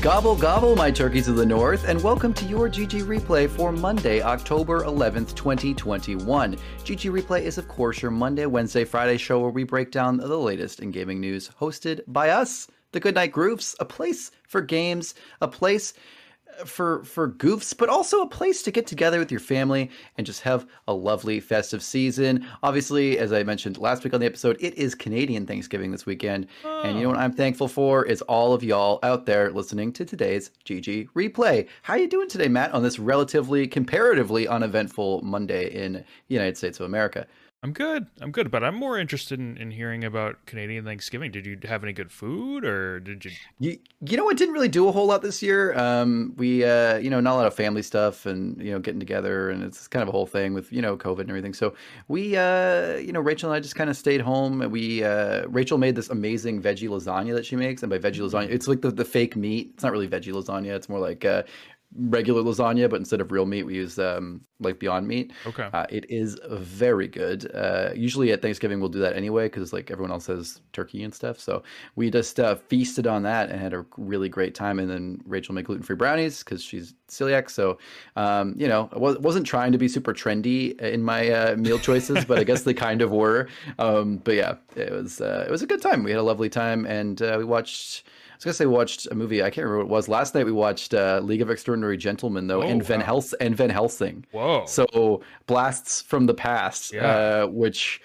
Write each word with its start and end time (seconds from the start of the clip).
Gobble 0.00 0.34
gobble, 0.34 0.76
my 0.76 0.90
turkeys 0.90 1.28
of 1.28 1.36
the 1.36 1.44
north, 1.44 1.86
and 1.86 2.02
welcome 2.02 2.32
to 2.32 2.46
your 2.46 2.70
GG 2.70 3.02
replay 3.02 3.50
for 3.50 3.70
Monday, 3.70 4.22
October 4.22 4.82
11th, 4.84 5.34
2021. 5.34 6.56
GG 6.56 7.10
replay 7.10 7.42
is, 7.42 7.58
of 7.58 7.68
course, 7.68 8.00
your 8.00 8.10
Monday, 8.10 8.46
Wednesday, 8.46 8.84
Friday 8.84 9.18
show 9.18 9.40
where 9.40 9.50
we 9.50 9.62
break 9.62 9.90
down 9.90 10.16
the 10.16 10.38
latest 10.38 10.80
in 10.80 10.90
gaming 10.90 11.20
news, 11.20 11.50
hosted 11.60 12.00
by 12.06 12.30
us, 12.30 12.66
the 12.92 13.00
Goodnight 13.00 13.32
Grooves, 13.32 13.76
a 13.78 13.84
place 13.84 14.30
for 14.48 14.62
games, 14.62 15.14
a 15.42 15.48
place 15.48 15.92
for 16.64 17.04
for 17.04 17.30
goofs, 17.30 17.76
but 17.76 17.88
also 17.88 18.22
a 18.22 18.28
place 18.28 18.62
to 18.62 18.70
get 18.70 18.86
together 18.86 19.18
with 19.18 19.30
your 19.30 19.40
family 19.40 19.90
and 20.16 20.26
just 20.26 20.42
have 20.42 20.66
a 20.88 20.92
lovely 20.92 21.40
festive 21.40 21.82
season. 21.82 22.46
Obviously, 22.62 23.18
as 23.18 23.32
I 23.32 23.42
mentioned 23.42 23.78
last 23.78 24.04
week 24.04 24.14
on 24.14 24.20
the 24.20 24.26
episode, 24.26 24.56
it 24.60 24.74
is 24.74 24.94
Canadian 24.94 25.46
Thanksgiving 25.46 25.90
this 25.90 26.06
weekend, 26.06 26.46
oh. 26.64 26.82
and 26.82 26.96
you 26.96 27.02
know 27.02 27.08
oh. 27.08 27.12
what 27.12 27.20
I'm 27.20 27.32
thankful 27.32 27.68
for 27.68 28.04
is 28.04 28.22
all 28.22 28.52
of 28.52 28.62
y'all 28.62 28.98
out 29.02 29.26
there 29.26 29.50
listening 29.50 29.92
to 29.94 30.04
today's 30.04 30.50
GG 30.64 31.10
replay. 31.10 31.66
How 31.82 31.94
you 31.94 32.08
doing 32.08 32.28
today, 32.28 32.48
Matt? 32.48 32.72
On 32.72 32.82
this 32.82 32.98
relatively, 32.98 33.66
comparatively 33.66 34.46
uneventful 34.46 35.22
Monday 35.22 35.70
in 35.72 35.92
the 35.92 36.04
United 36.28 36.56
States 36.56 36.80
of 36.80 36.86
America. 36.86 37.26
I'm 37.62 37.74
good. 37.74 38.06
I'm 38.22 38.32
good, 38.32 38.50
but 38.50 38.64
I'm 38.64 38.74
more 38.74 38.98
interested 38.98 39.38
in, 39.38 39.58
in 39.58 39.70
hearing 39.70 40.04
about 40.04 40.46
Canadian 40.46 40.82
Thanksgiving. 40.82 41.30
Did 41.30 41.44
you 41.44 41.58
have 41.64 41.84
any 41.84 41.92
good 41.92 42.10
food, 42.10 42.64
or 42.64 43.00
did 43.00 43.22
you? 43.22 43.32
You, 43.58 43.78
you 44.00 44.16
know, 44.16 44.30
it 44.30 44.38
didn't 44.38 44.54
really 44.54 44.68
do 44.68 44.88
a 44.88 44.92
whole 44.92 45.04
lot 45.06 45.20
this 45.20 45.42
year. 45.42 45.78
Um, 45.78 46.32
we, 46.38 46.64
uh, 46.64 46.96
you 46.96 47.10
know, 47.10 47.20
not 47.20 47.34
a 47.34 47.36
lot 47.36 47.46
of 47.46 47.52
family 47.52 47.82
stuff, 47.82 48.24
and 48.24 48.58
you 48.62 48.70
know, 48.70 48.78
getting 48.78 48.98
together, 48.98 49.50
and 49.50 49.62
it's 49.62 49.86
kind 49.86 50.02
of 50.02 50.08
a 50.08 50.12
whole 50.12 50.24
thing 50.24 50.54
with 50.54 50.72
you 50.72 50.80
know 50.80 50.96
COVID 50.96 51.20
and 51.20 51.28
everything. 51.28 51.52
So 51.52 51.74
we, 52.08 52.34
uh, 52.34 52.94
you 52.96 53.12
know, 53.12 53.20
Rachel 53.20 53.50
and 53.50 53.56
I 53.56 53.60
just 53.60 53.76
kind 53.76 53.90
of 53.90 53.96
stayed 53.96 54.22
home. 54.22 54.60
We, 54.70 55.04
uh, 55.04 55.46
Rachel 55.48 55.76
made 55.76 55.96
this 55.96 56.08
amazing 56.08 56.62
veggie 56.62 56.88
lasagna 56.88 57.34
that 57.34 57.44
she 57.44 57.56
makes, 57.56 57.82
and 57.82 57.90
by 57.90 57.98
veggie 57.98 58.20
lasagna, 58.20 58.48
it's 58.48 58.68
like 58.68 58.80
the, 58.80 58.90
the 58.90 59.04
fake 59.04 59.36
meat. 59.36 59.72
It's 59.74 59.82
not 59.82 59.92
really 59.92 60.08
veggie 60.08 60.32
lasagna. 60.32 60.68
It's 60.68 60.88
more 60.88 60.98
like 60.98 61.26
uh, 61.26 61.42
regular 61.96 62.42
lasagna, 62.42 62.88
but 62.88 62.96
instead 62.96 63.20
of 63.20 63.32
real 63.32 63.46
meat, 63.46 63.64
we 63.64 63.74
use 63.74 63.98
um, 63.98 64.42
like 64.60 64.78
Beyond 64.78 65.08
Meat. 65.08 65.32
Okay. 65.46 65.68
Uh, 65.72 65.86
it 65.90 66.08
is 66.08 66.38
very 66.48 67.08
good. 67.08 67.50
Uh, 67.54 67.90
usually 67.94 68.30
at 68.32 68.42
Thanksgiving 68.42 68.78
we'll 68.78 68.88
do 68.88 69.00
that 69.00 69.16
anyway 69.16 69.46
because 69.46 69.72
like 69.72 69.90
everyone 69.90 70.12
else 70.12 70.26
has 70.26 70.60
turkey 70.72 71.02
and 71.02 71.14
stuff. 71.14 71.40
So 71.40 71.62
we 71.96 72.10
just 72.10 72.38
uh, 72.38 72.56
feasted 72.68 73.06
on 73.06 73.22
that 73.24 73.50
and 73.50 73.60
had 73.60 73.72
a 73.72 73.84
really 73.96 74.28
great 74.28 74.54
time. 74.54 74.78
And 74.78 74.88
then 74.88 75.20
Rachel 75.24 75.54
made 75.54 75.64
gluten 75.64 75.82
free 75.82 75.96
brownies 75.96 76.44
because 76.44 76.62
she's 76.62 76.94
celiac. 77.08 77.50
So 77.50 77.78
um, 78.16 78.54
you 78.56 78.68
know, 78.68 78.88
I 78.92 78.98
wasn't 78.98 79.46
trying 79.46 79.72
to 79.72 79.78
be 79.78 79.88
super 79.88 80.12
trendy 80.12 80.78
in 80.80 81.02
my 81.02 81.28
uh, 81.28 81.56
meal 81.56 81.78
choices, 81.78 82.24
but 82.24 82.38
I 82.38 82.44
guess 82.44 82.62
they 82.62 82.74
kind 82.74 83.02
of 83.02 83.10
were. 83.10 83.48
Um, 83.78 84.18
but 84.18 84.34
yeah, 84.34 84.54
it 84.76 84.92
was 84.92 85.20
uh, 85.20 85.44
it 85.46 85.50
was 85.50 85.62
a 85.62 85.66
good 85.66 85.82
time. 85.82 86.04
We 86.04 86.10
had 86.10 86.20
a 86.20 86.22
lovely 86.22 86.48
time, 86.48 86.86
and 86.86 87.20
uh, 87.20 87.36
we 87.38 87.44
watched 87.44 88.04
was 88.40 88.44
gonna 88.44 88.54
say 88.54 88.66
we 88.66 88.72
watched 88.72 89.06
a 89.10 89.14
movie. 89.14 89.42
I 89.42 89.50
can't 89.50 89.66
remember 89.66 89.84
what 89.84 89.90
it 89.90 89.94
was. 89.94 90.08
Last 90.08 90.34
night 90.34 90.46
we 90.46 90.52
watched 90.52 90.94
uh, 90.94 91.20
League 91.22 91.42
of 91.42 91.50
Extraordinary 91.50 91.98
Gentlemen 91.98 92.46
though, 92.46 92.62
and 92.62 92.82
Van 92.82 93.00
wow. 93.00 93.06
Hels- 93.06 93.34
and 93.34 93.54
Van 93.54 93.70
Helsing. 93.70 94.24
Whoa! 94.32 94.64
So 94.66 95.22
blasts 95.46 96.00
from 96.02 96.26
the 96.26 96.34
past, 96.34 96.92
yeah. 96.92 97.42
uh, 97.42 97.46
which. 97.46 98.00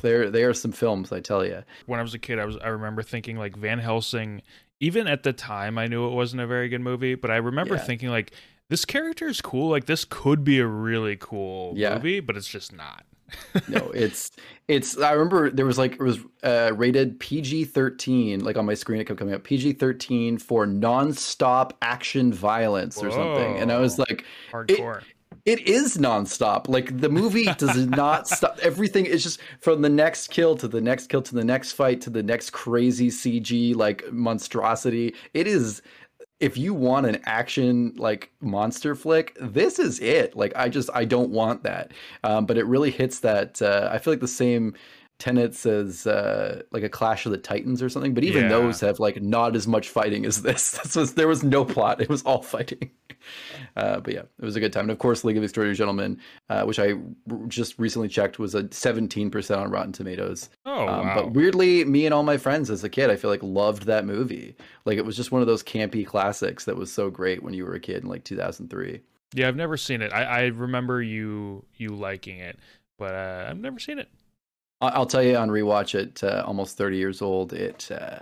there, 0.00 0.30
there 0.30 0.48
are 0.48 0.54
some 0.54 0.72
films, 0.72 1.12
I 1.12 1.20
tell 1.20 1.44
you. 1.44 1.62
When 1.84 2.00
I 2.00 2.02
was 2.02 2.14
a 2.14 2.18
kid, 2.18 2.38
I 2.38 2.46
was 2.46 2.56
I 2.56 2.68
remember 2.68 3.02
thinking 3.02 3.36
like 3.36 3.56
Van 3.56 3.78
Helsing. 3.78 4.40
Even 4.80 5.06
at 5.06 5.22
the 5.22 5.34
time, 5.34 5.76
I 5.76 5.86
knew 5.86 6.06
it 6.06 6.14
wasn't 6.14 6.40
a 6.40 6.46
very 6.46 6.70
good 6.70 6.80
movie, 6.80 7.14
but 7.14 7.30
I 7.30 7.36
remember 7.36 7.74
yeah. 7.74 7.82
thinking 7.82 8.08
like 8.08 8.32
this 8.70 8.86
character 8.86 9.28
is 9.28 9.42
cool. 9.42 9.68
Like 9.68 9.84
this 9.84 10.06
could 10.06 10.44
be 10.44 10.60
a 10.60 10.66
really 10.66 11.16
cool 11.16 11.74
yeah. 11.76 11.94
movie, 11.94 12.20
but 12.20 12.38
it's 12.38 12.48
just 12.48 12.72
not 12.72 13.04
no, 13.68 13.90
it's 13.94 14.30
it's. 14.68 14.98
I 14.98 15.12
remember 15.12 15.50
there 15.50 15.66
was 15.66 15.78
like 15.78 15.92
it 15.92 16.00
was 16.00 16.18
uh, 16.42 16.72
rated 16.74 17.20
PG 17.20 17.66
thirteen. 17.66 18.44
Like 18.44 18.56
on 18.56 18.66
my 18.66 18.74
screen, 18.74 19.00
it 19.00 19.04
kept 19.04 19.18
coming 19.18 19.34
up 19.34 19.44
PG 19.44 19.74
thirteen 19.74 20.38
for 20.38 20.66
nonstop 20.66 21.72
action 21.82 22.32
violence 22.32 23.02
or 23.02 23.08
Whoa. 23.08 23.16
something, 23.16 23.56
and 23.58 23.70
I 23.72 23.78
was 23.78 23.98
like, 23.98 24.24
hardcore. 24.52 24.98
It, 24.98 25.04
it 25.44 25.68
is 25.68 25.98
nonstop. 25.98 26.68
Like 26.68 26.98
the 27.00 27.08
movie 27.08 27.46
does 27.58 27.86
not 27.86 28.26
stop. 28.28 28.58
Everything 28.62 29.04
is 29.04 29.22
just 29.22 29.40
from 29.60 29.82
the 29.82 29.90
next 29.90 30.28
kill 30.28 30.56
to 30.56 30.68
the 30.68 30.80
next 30.80 31.08
kill 31.08 31.22
to 31.22 31.34
the 31.34 31.44
next 31.44 31.72
fight 31.72 32.00
to 32.02 32.10
the 32.10 32.22
next 32.22 32.50
crazy 32.50 33.10
CG 33.10 33.76
like 33.76 34.10
monstrosity. 34.10 35.14
It 35.34 35.46
is 35.46 35.82
if 36.44 36.58
you 36.58 36.74
want 36.74 37.06
an 37.06 37.18
action 37.24 37.94
like 37.96 38.30
monster 38.42 38.94
flick, 38.94 39.34
this 39.40 39.78
is 39.78 39.98
it. 40.00 40.36
Like 40.36 40.52
I 40.54 40.68
just 40.68 40.90
I 40.92 41.06
don't 41.06 41.30
want 41.30 41.62
that. 41.62 41.92
Um, 42.22 42.44
but 42.44 42.58
it 42.58 42.66
really 42.66 42.90
hits 42.90 43.20
that. 43.20 43.62
Uh, 43.62 43.88
I 43.90 43.96
feel 43.96 44.12
like 44.12 44.20
the 44.20 44.28
same 44.28 44.74
tenets 45.18 45.64
as 45.64 46.06
uh, 46.06 46.62
like 46.70 46.82
a 46.82 46.88
Clash 46.88 47.26
of 47.26 47.32
the 47.32 47.38
Titans 47.38 47.82
or 47.82 47.88
something. 47.88 48.14
But 48.14 48.24
even 48.24 48.44
yeah. 48.44 48.48
those 48.48 48.80
have 48.80 48.98
like 48.98 49.22
not 49.22 49.56
as 49.56 49.66
much 49.66 49.88
fighting 49.88 50.26
as 50.26 50.42
this. 50.42 50.94
was, 50.94 51.14
there 51.14 51.28
was 51.28 51.42
no 51.42 51.64
plot. 51.64 52.00
It 52.00 52.08
was 52.08 52.22
all 52.22 52.42
fighting. 52.42 52.90
Uh, 53.76 53.98
but 53.98 54.12
yeah, 54.12 54.20
it 54.20 54.44
was 54.44 54.54
a 54.54 54.60
good 54.60 54.72
time. 54.72 54.82
And 54.82 54.90
of 54.90 54.98
course, 54.98 55.24
League 55.24 55.36
of 55.36 55.42
Extraordinary 55.42 55.74
Gentlemen, 55.74 56.20
uh, 56.50 56.64
which 56.64 56.78
I 56.78 56.92
r- 56.92 57.38
just 57.48 57.76
recently 57.78 58.06
checked, 58.06 58.38
was 58.38 58.54
a 58.54 58.64
17% 58.64 59.58
on 59.58 59.70
Rotten 59.70 59.92
Tomatoes. 59.92 60.50
Oh, 60.64 60.86
um, 60.86 61.06
wow. 61.06 61.14
But 61.14 61.32
weirdly, 61.32 61.84
me 61.84 62.04
and 62.04 62.14
all 62.14 62.22
my 62.22 62.36
friends 62.36 62.70
as 62.70 62.84
a 62.84 62.88
kid, 62.88 63.10
I 63.10 63.16
feel 63.16 63.30
like 63.30 63.42
loved 63.42 63.86
that 63.86 64.04
movie. 64.04 64.54
Like 64.84 64.98
it 64.98 65.04
was 65.04 65.16
just 65.16 65.32
one 65.32 65.40
of 65.40 65.48
those 65.48 65.62
campy 65.62 66.06
classics 66.06 66.66
that 66.66 66.76
was 66.76 66.92
so 66.92 67.10
great 67.10 67.42
when 67.42 67.54
you 67.54 67.64
were 67.64 67.74
a 67.74 67.80
kid 67.80 68.02
in 68.04 68.08
like 68.08 68.24
2003. 68.24 69.00
Yeah, 69.34 69.48
I've 69.48 69.56
never 69.56 69.76
seen 69.76 70.02
it. 70.02 70.12
I, 70.12 70.22
I 70.22 70.42
remember 70.46 71.02
you 71.02 71.64
you 71.74 71.96
liking 71.96 72.38
it, 72.38 72.58
but 72.98 73.14
uh, 73.14 73.46
I've 73.48 73.58
never 73.58 73.80
seen 73.80 73.98
it. 73.98 74.08
I'll 74.92 75.06
tell 75.06 75.22
you 75.22 75.36
on 75.36 75.48
rewatch 75.48 75.94
it, 75.94 76.22
uh, 76.22 76.42
almost 76.46 76.76
30 76.76 76.96
years 76.96 77.22
old, 77.22 77.52
it 77.52 77.90
uh, 77.90 78.18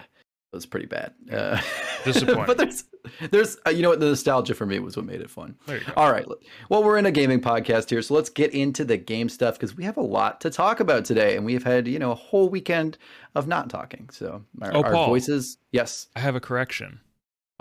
was 0.52 0.66
pretty 0.66 0.86
bad. 0.86 1.14
Uh, 1.30 1.60
Disappointing. 2.04 2.44
but 2.46 2.58
there's, 2.58 2.84
there's, 3.30 3.56
uh, 3.66 3.70
you 3.70 3.82
know 3.82 3.90
what, 3.90 4.00
the 4.00 4.06
nostalgia 4.06 4.54
for 4.54 4.66
me 4.66 4.78
was 4.78 4.96
what 4.96 5.06
made 5.06 5.20
it 5.20 5.30
fun. 5.30 5.56
All 5.96 6.10
right. 6.10 6.26
Well, 6.68 6.82
we're 6.82 6.98
in 6.98 7.06
a 7.06 7.10
gaming 7.10 7.40
podcast 7.40 7.90
here, 7.90 8.02
so 8.02 8.14
let's 8.14 8.30
get 8.30 8.52
into 8.52 8.84
the 8.84 8.96
game 8.96 9.28
stuff 9.28 9.54
because 9.54 9.76
we 9.76 9.84
have 9.84 9.96
a 9.96 10.02
lot 10.02 10.40
to 10.42 10.50
talk 10.50 10.80
about 10.80 11.04
today, 11.04 11.36
and 11.36 11.44
we've 11.44 11.64
had, 11.64 11.88
you 11.88 11.98
know, 11.98 12.12
a 12.12 12.16
whole 12.16 12.48
weekend 12.48 12.98
of 13.34 13.46
not 13.46 13.70
talking. 13.70 14.08
So 14.10 14.44
our, 14.60 14.76
oh, 14.76 14.82
Paul, 14.82 14.96
our 14.96 15.06
voices, 15.06 15.58
yes. 15.72 16.08
I 16.16 16.20
have 16.20 16.36
a 16.36 16.40
correction. 16.40 17.00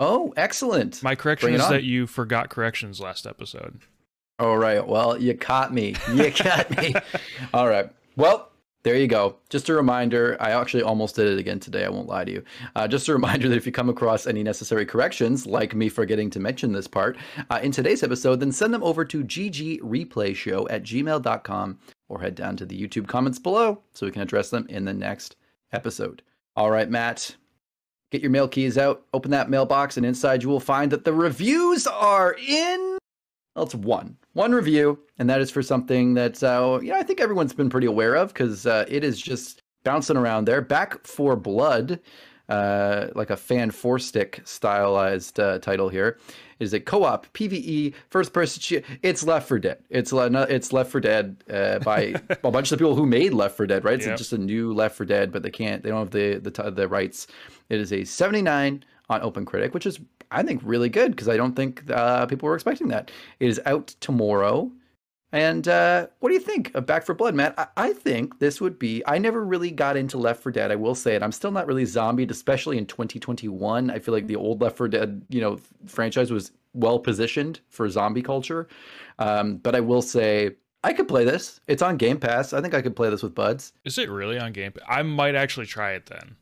Oh, 0.00 0.34
excellent. 0.36 1.02
My 1.02 1.14
correction 1.14 1.50
Bring 1.50 1.60
is 1.60 1.68
that 1.68 1.84
you 1.84 2.06
forgot 2.06 2.50
corrections 2.50 3.00
last 3.00 3.26
episode. 3.26 3.80
All 4.38 4.58
right. 4.58 4.84
Well, 4.84 5.20
you 5.20 5.34
caught 5.34 5.72
me. 5.72 5.94
You 6.12 6.32
caught 6.36 6.76
me. 6.76 6.94
All 7.54 7.68
right. 7.68 7.88
Well, 8.16 8.50
there 8.84 8.96
you 8.96 9.06
go. 9.06 9.36
Just 9.48 9.68
a 9.68 9.74
reminder. 9.74 10.36
I 10.40 10.50
actually 10.50 10.82
almost 10.82 11.14
did 11.14 11.28
it 11.28 11.38
again 11.38 11.60
today. 11.60 11.84
I 11.84 11.88
won't 11.88 12.08
lie 12.08 12.24
to 12.24 12.32
you. 12.32 12.44
Uh, 12.74 12.88
just 12.88 13.08
a 13.08 13.12
reminder 13.12 13.48
that 13.50 13.56
if 13.56 13.66
you 13.66 13.72
come 13.72 13.88
across 13.88 14.26
any 14.26 14.42
necessary 14.42 14.84
corrections, 14.84 15.46
like 15.46 15.74
me 15.74 15.88
forgetting 15.88 16.30
to 16.30 16.40
mention 16.40 16.72
this 16.72 16.88
part 16.88 17.16
uh, 17.50 17.60
in 17.62 17.70
today's 17.70 18.02
episode, 18.02 18.40
then 18.40 18.50
send 18.50 18.74
them 18.74 18.82
over 18.82 19.04
to 19.04 19.22
ggreplayshow 19.22 20.66
at 20.70 20.82
gmail.com 20.82 21.78
or 22.08 22.20
head 22.20 22.34
down 22.34 22.56
to 22.56 22.66
the 22.66 22.80
YouTube 22.80 23.06
comments 23.06 23.38
below 23.38 23.80
so 23.92 24.04
we 24.04 24.12
can 24.12 24.22
address 24.22 24.50
them 24.50 24.66
in 24.68 24.84
the 24.84 24.92
next 24.92 25.36
episode. 25.72 26.22
All 26.56 26.70
right, 26.70 26.90
Matt. 26.90 27.36
Get 28.10 28.20
your 28.20 28.30
mail 28.30 28.46
keys 28.46 28.76
out, 28.76 29.06
open 29.14 29.30
that 29.30 29.48
mailbox, 29.48 29.96
and 29.96 30.04
inside 30.04 30.42
you 30.42 30.50
will 30.50 30.60
find 30.60 30.92
that 30.92 31.04
the 31.04 31.14
reviews 31.14 31.86
are 31.86 32.36
in. 32.46 32.91
Well, 33.54 33.64
it's 33.64 33.74
one 33.74 34.16
one 34.32 34.52
review, 34.52 34.98
and 35.18 35.28
that 35.28 35.40
is 35.40 35.50
for 35.50 35.62
something 35.62 36.14
that 36.14 36.42
uh, 36.42 36.78
you 36.82 36.90
know 36.90 36.98
I 36.98 37.02
think 37.02 37.20
everyone's 37.20 37.52
been 37.52 37.70
pretty 37.70 37.86
aware 37.86 38.14
of 38.14 38.28
because 38.28 38.66
uh, 38.66 38.86
it 38.88 39.04
is 39.04 39.20
just 39.20 39.62
bouncing 39.84 40.16
around 40.16 40.46
there. 40.46 40.60
Back 40.60 41.06
4 41.06 41.36
Blood, 41.36 42.00
uh, 42.48 43.08
like 43.14 43.30
a 43.30 43.36
fan 43.36 43.70
four 43.70 43.98
stick 43.98 44.40
stylized 44.44 45.38
uh, 45.38 45.58
title 45.58 45.88
here, 45.88 46.18
is 46.60 46.72
a 46.72 46.80
co-op 46.80 47.26
PVE 47.34 47.94
first 48.08 48.32
person. 48.32 48.82
It's 49.02 49.22
Left 49.24 49.48
4 49.48 49.58
Dead. 49.58 49.78
It's 49.90 50.12
it's 50.14 50.72
Left 50.72 50.90
4 50.90 51.00
Dead 51.00 51.44
uh, 51.50 51.78
by 51.80 52.14
a 52.30 52.50
bunch 52.50 52.72
of 52.72 52.78
the 52.78 52.84
people 52.84 52.94
who 52.94 53.06
made 53.06 53.34
Left 53.34 53.56
4 53.56 53.66
Dead. 53.66 53.84
Right? 53.84 53.94
It's 53.94 54.06
yep. 54.06 54.16
just 54.16 54.32
a 54.32 54.38
new 54.38 54.72
Left 54.72 54.96
4 54.96 55.04
Dead, 55.04 55.30
but 55.30 55.42
they 55.42 55.50
can't. 55.50 55.82
They 55.82 55.90
don't 55.90 55.98
have 55.98 56.10
the 56.10 56.38
the 56.38 56.70
the 56.70 56.88
rights. 56.88 57.26
It 57.68 57.80
is 57.80 57.92
a 57.92 58.04
79 58.04 58.84
on 59.10 59.20
OpenCritic, 59.20 59.74
which 59.74 59.86
is 59.86 60.00
I 60.32 60.42
think 60.42 60.60
really 60.64 60.88
good 60.88 61.12
because 61.12 61.28
I 61.28 61.36
don't 61.36 61.54
think 61.54 61.90
uh, 61.90 62.26
people 62.26 62.48
were 62.48 62.54
expecting 62.54 62.88
that. 62.88 63.10
It 63.40 63.48
is 63.48 63.60
out 63.66 63.88
tomorrow. 64.00 64.70
And 65.34 65.66
uh, 65.66 66.08
what 66.20 66.28
do 66.28 66.34
you 66.34 66.40
think 66.40 66.74
of 66.74 66.84
Back 66.84 67.06
4 67.06 67.14
Blood, 67.14 67.34
Matt? 67.34 67.54
I-, 67.58 67.68
I 67.76 67.92
think 67.94 68.38
this 68.38 68.60
would 68.60 68.78
be. 68.78 69.02
I 69.06 69.16
never 69.18 69.42
really 69.44 69.70
got 69.70 69.96
into 69.96 70.18
Left 70.18 70.42
4 70.42 70.52
Dead. 70.52 70.70
I 70.70 70.76
will 70.76 70.94
say 70.94 71.14
it. 71.14 71.22
I'm 71.22 71.32
still 71.32 71.50
not 71.50 71.66
really 71.66 71.84
zombied, 71.84 72.30
especially 72.30 72.76
in 72.76 72.84
2021. 72.84 73.90
I 73.90 73.98
feel 73.98 74.12
like 74.12 74.26
the 74.26 74.36
old 74.36 74.60
Left 74.60 74.76
4 74.76 74.88
Dead, 74.88 75.22
you 75.30 75.40
know, 75.40 75.58
franchise 75.86 76.30
was 76.30 76.52
well 76.74 76.98
positioned 76.98 77.60
for 77.68 77.88
zombie 77.88 78.22
culture. 78.22 78.68
Um, 79.18 79.56
but 79.56 79.74
I 79.74 79.80
will 79.80 80.02
say 80.02 80.50
I 80.84 80.92
could 80.92 81.08
play 81.08 81.24
this. 81.24 81.60
It's 81.66 81.82
on 81.82 81.96
Game 81.96 82.18
Pass. 82.18 82.52
I 82.52 82.60
think 82.60 82.74
I 82.74 82.82
could 82.82 82.96
play 82.96 83.08
this 83.08 83.22
with 83.22 83.34
buds. 83.34 83.72
Is 83.84 83.96
it 83.98 84.10
really 84.10 84.38
on 84.38 84.52
Game 84.52 84.72
Pass? 84.72 84.84
I 84.88 85.02
might 85.02 85.34
actually 85.34 85.66
try 85.66 85.92
it 85.92 86.06
then. 86.06 86.36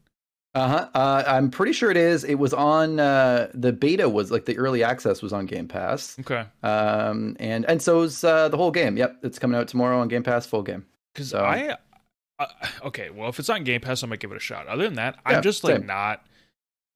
Uh-huh. 0.55 0.88
Uh, 0.94 1.23
I'm 1.26 1.50
pretty 1.50 1.73
sure 1.73 1.91
it 1.91 1.97
is. 1.97 2.25
It 2.25 2.35
was 2.35 2.52
on 2.52 2.99
uh, 2.99 3.50
the 3.55 3.73
beta 3.73 4.08
was 4.08 4.31
like 4.31 4.47
the 4.47 4.58
early 4.58 4.82
access 4.82 5.23
was 5.23 5.32
on 5.32 5.47
Game 5.47 5.69
Pass. 5.69 6.19
Okay. 6.20 6.44
Um, 6.62 7.37
and 7.38 7.64
and 7.67 7.81
so 7.81 8.02
is 8.02 8.25
uh, 8.25 8.49
the 8.49 8.56
whole 8.56 8.73
game. 8.73 8.97
Yep, 8.97 9.19
it's 9.23 9.38
coming 9.38 9.58
out 9.58 9.69
tomorrow 9.69 10.00
on 10.00 10.08
Game 10.08 10.25
Pass, 10.25 10.47
full 10.47 10.62
game. 10.62 10.85
Because 11.14 11.31
so. 11.31 11.44
I 11.44 11.76
uh, 12.41 12.47
okay, 12.85 13.11
well, 13.11 13.29
if 13.29 13.38
it's 13.38 13.49
on 13.49 13.62
Game 13.64 13.81
Pass, 13.81 14.02
I 14.02 14.06
might 14.06 14.19
give 14.19 14.32
it 14.32 14.37
a 14.37 14.41
shot. 14.41 14.67
Other 14.67 14.85
than 14.85 14.94
that, 14.94 15.17
yeah, 15.26 15.37
I'm 15.37 15.43
just 15.43 15.62
like 15.62 15.76
same. 15.76 15.87
not 15.87 16.25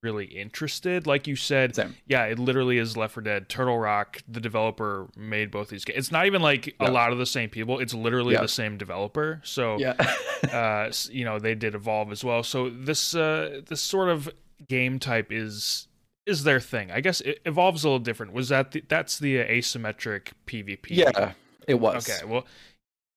really 0.03 0.25
interested. 0.25 1.07
Like 1.07 1.27
you 1.27 1.35
said, 1.35 1.75
Same. 1.75 1.95
yeah, 2.07 2.25
it 2.25 2.39
literally 2.39 2.77
is 2.77 2.95
Left 2.95 3.13
4 3.13 3.23
Dead. 3.23 3.49
Turtle 3.49 3.77
Rock, 3.77 4.21
the 4.27 4.39
developer 4.39 5.07
made 5.15 5.51
both 5.51 5.69
these 5.69 5.83
games. 5.83 5.97
It's 5.97 6.11
not 6.11 6.25
even 6.25 6.41
like 6.41 6.67
yeah. 6.67 6.89
a 6.89 6.91
lot 6.91 7.11
of 7.11 7.17
the 7.17 7.25
same 7.25 7.49
people. 7.49 7.79
It's 7.79 7.93
literally 7.93 8.35
yeah. 8.35 8.41
the 8.41 8.47
same 8.47 8.77
developer. 8.77 9.41
So, 9.43 9.77
yeah. 9.79 9.93
uh, 10.51 10.91
you 11.09 11.25
know, 11.25 11.39
they 11.39 11.55
did 11.55 11.75
Evolve 11.75 12.11
as 12.11 12.23
well. 12.23 12.43
So 12.43 12.69
this 12.69 13.15
uh, 13.15 13.61
this 13.67 13.81
sort 13.81 14.09
of 14.09 14.29
game 14.67 14.99
type 14.99 15.31
is 15.31 15.87
is 16.25 16.43
their 16.43 16.59
thing. 16.59 16.91
I 16.91 17.01
guess 17.01 17.21
it 17.21 17.39
evolves 17.45 17.83
a 17.83 17.87
little 17.87 17.99
different. 17.99 18.33
Was 18.33 18.49
that 18.49 18.71
the, 18.71 18.83
that's 18.87 19.19
the 19.19 19.37
asymmetric 19.37 20.31
PvP? 20.47 20.87
Yeah, 20.89 21.33
it 21.67 21.75
was. 21.75 22.09
Okay, 22.09 22.25
well, 22.25 22.45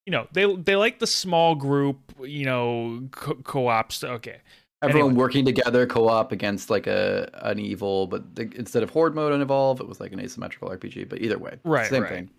you 0.07 0.13
know 0.13 0.27
they 0.33 0.53
they 0.57 0.77
like 0.77 0.99
the 0.99 1.07
small 1.07 1.55
group, 1.55 1.99
you 2.23 2.45
know, 2.45 3.09
co- 3.11 3.37
co-ops. 3.45 4.05
Okay, 4.05 4.39
Everyone 4.81 5.11
anyway. 5.11 5.21
working 5.21 5.45
together, 5.45 5.87
co-op 5.87 6.31
against 6.31 6.71
like 6.71 6.87
a 6.87 7.29
an 7.43 7.59
evil, 7.59 8.07
but 8.07 8.37
the, 8.37 8.43
instead 8.55 8.83
of 8.83 8.91
horde 8.91 9.15
mode 9.15 9.33
and 9.33 9.43
evolve, 9.43 9.81
it 9.81 9.89
was 9.89 9.99
like 9.99 10.13
an 10.13 10.21
asymmetrical 10.21 10.69
RPG. 10.69 11.09
But 11.09 11.21
either 11.21 11.39
way, 11.39 11.59
right, 11.65 11.89
same 11.89 12.03
right. 12.03 12.13
thing. 12.13 12.31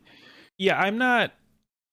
Yeah, 0.58 0.80
I'm 0.80 0.98
not. 0.98 1.34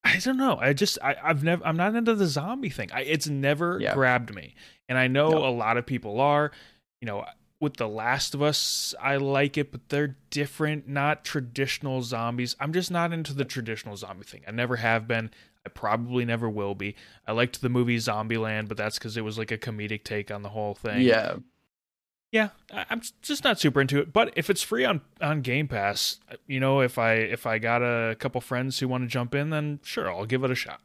I 0.05 0.19
don't 0.19 0.37
know. 0.37 0.57
I 0.61 0.73
just 0.73 0.99
I, 1.03 1.17
have 1.21 1.43
never. 1.43 1.67
I'm 1.67 1.77
not 1.77 1.97
into 1.97 2.15
the 2.15 2.27
zombie 2.27 2.71
thing. 2.71 2.91
I, 2.93 3.01
it's 3.01 3.27
never 3.27 3.79
yeah. 3.81 3.93
grabbed 3.93 4.33
me, 4.33 4.55
and 4.89 4.97
I 4.97 5.09
know 5.09 5.31
no. 5.31 5.47
a 5.47 5.51
lot 5.51 5.79
of 5.79 5.87
people 5.87 6.21
are. 6.21 6.53
You 7.01 7.07
know, 7.07 7.25
with 7.61 7.77
The 7.77 7.89
Last 7.89 8.35
of 8.35 8.43
Us, 8.43 8.95
I 9.01 9.17
like 9.17 9.57
it, 9.57 9.73
but 9.73 9.89
they're 9.89 10.17
different, 10.31 10.89
not 10.89 11.25
traditional 11.25 12.03
zombies. 12.03 12.55
I'm 12.61 12.73
just 12.73 12.91
not 12.91 13.13
into 13.13 13.35
the 13.35 13.45
traditional 13.45 13.97
zombie 13.97 14.25
thing. 14.25 14.43
I 14.47 14.53
never 14.53 14.77
have 14.77 15.09
been. 15.09 15.31
I 15.67 15.69
probably 15.69 16.25
never 16.25 16.49
will 16.49 16.75
be. 16.75 16.95
I 17.27 17.33
liked 17.33 17.61
the 17.61 17.69
movie 17.69 17.99
Zombieland, 17.99 18.69
but 18.69 18.77
that's 18.77 18.99
because 18.99 19.17
it 19.17 19.25
was 19.25 19.37
like 19.37 19.51
a 19.51 19.59
comedic 19.59 20.05
take 20.05 20.31
on 20.31 20.43
the 20.43 20.51
whole 20.51 20.75
thing. 20.75 21.03
Yeah. 21.03 21.37
Yeah, 22.33 22.51
I'm 22.71 23.03
just 23.23 23.45
not 23.45 23.59
super 23.59 23.81
into 23.81 23.99
it. 23.99 24.13
But 24.13 24.33
if 24.37 24.51
it's 24.51 24.61
free 24.61 24.85
on 24.85 25.01
on 25.21 25.43
Game 25.43 25.69
Pass, 25.69 26.19
you 26.47 26.61
know, 26.61 26.81
if 26.81 26.99
I 26.99 27.15
if 27.15 27.47
I 27.47 27.59
got 27.59 27.83
a 27.83 28.17
couple 28.17 28.41
friends 28.41 28.79
who 28.79 28.89
want 28.89 29.05
to 29.05 29.09
jump 29.09 29.35
in, 29.35 29.51
then 29.51 29.81
sure, 29.83 30.11
I'll 30.11 30.27
give 30.27 30.45
it 30.45 30.51
a 30.51 30.55
shot. 30.55 30.81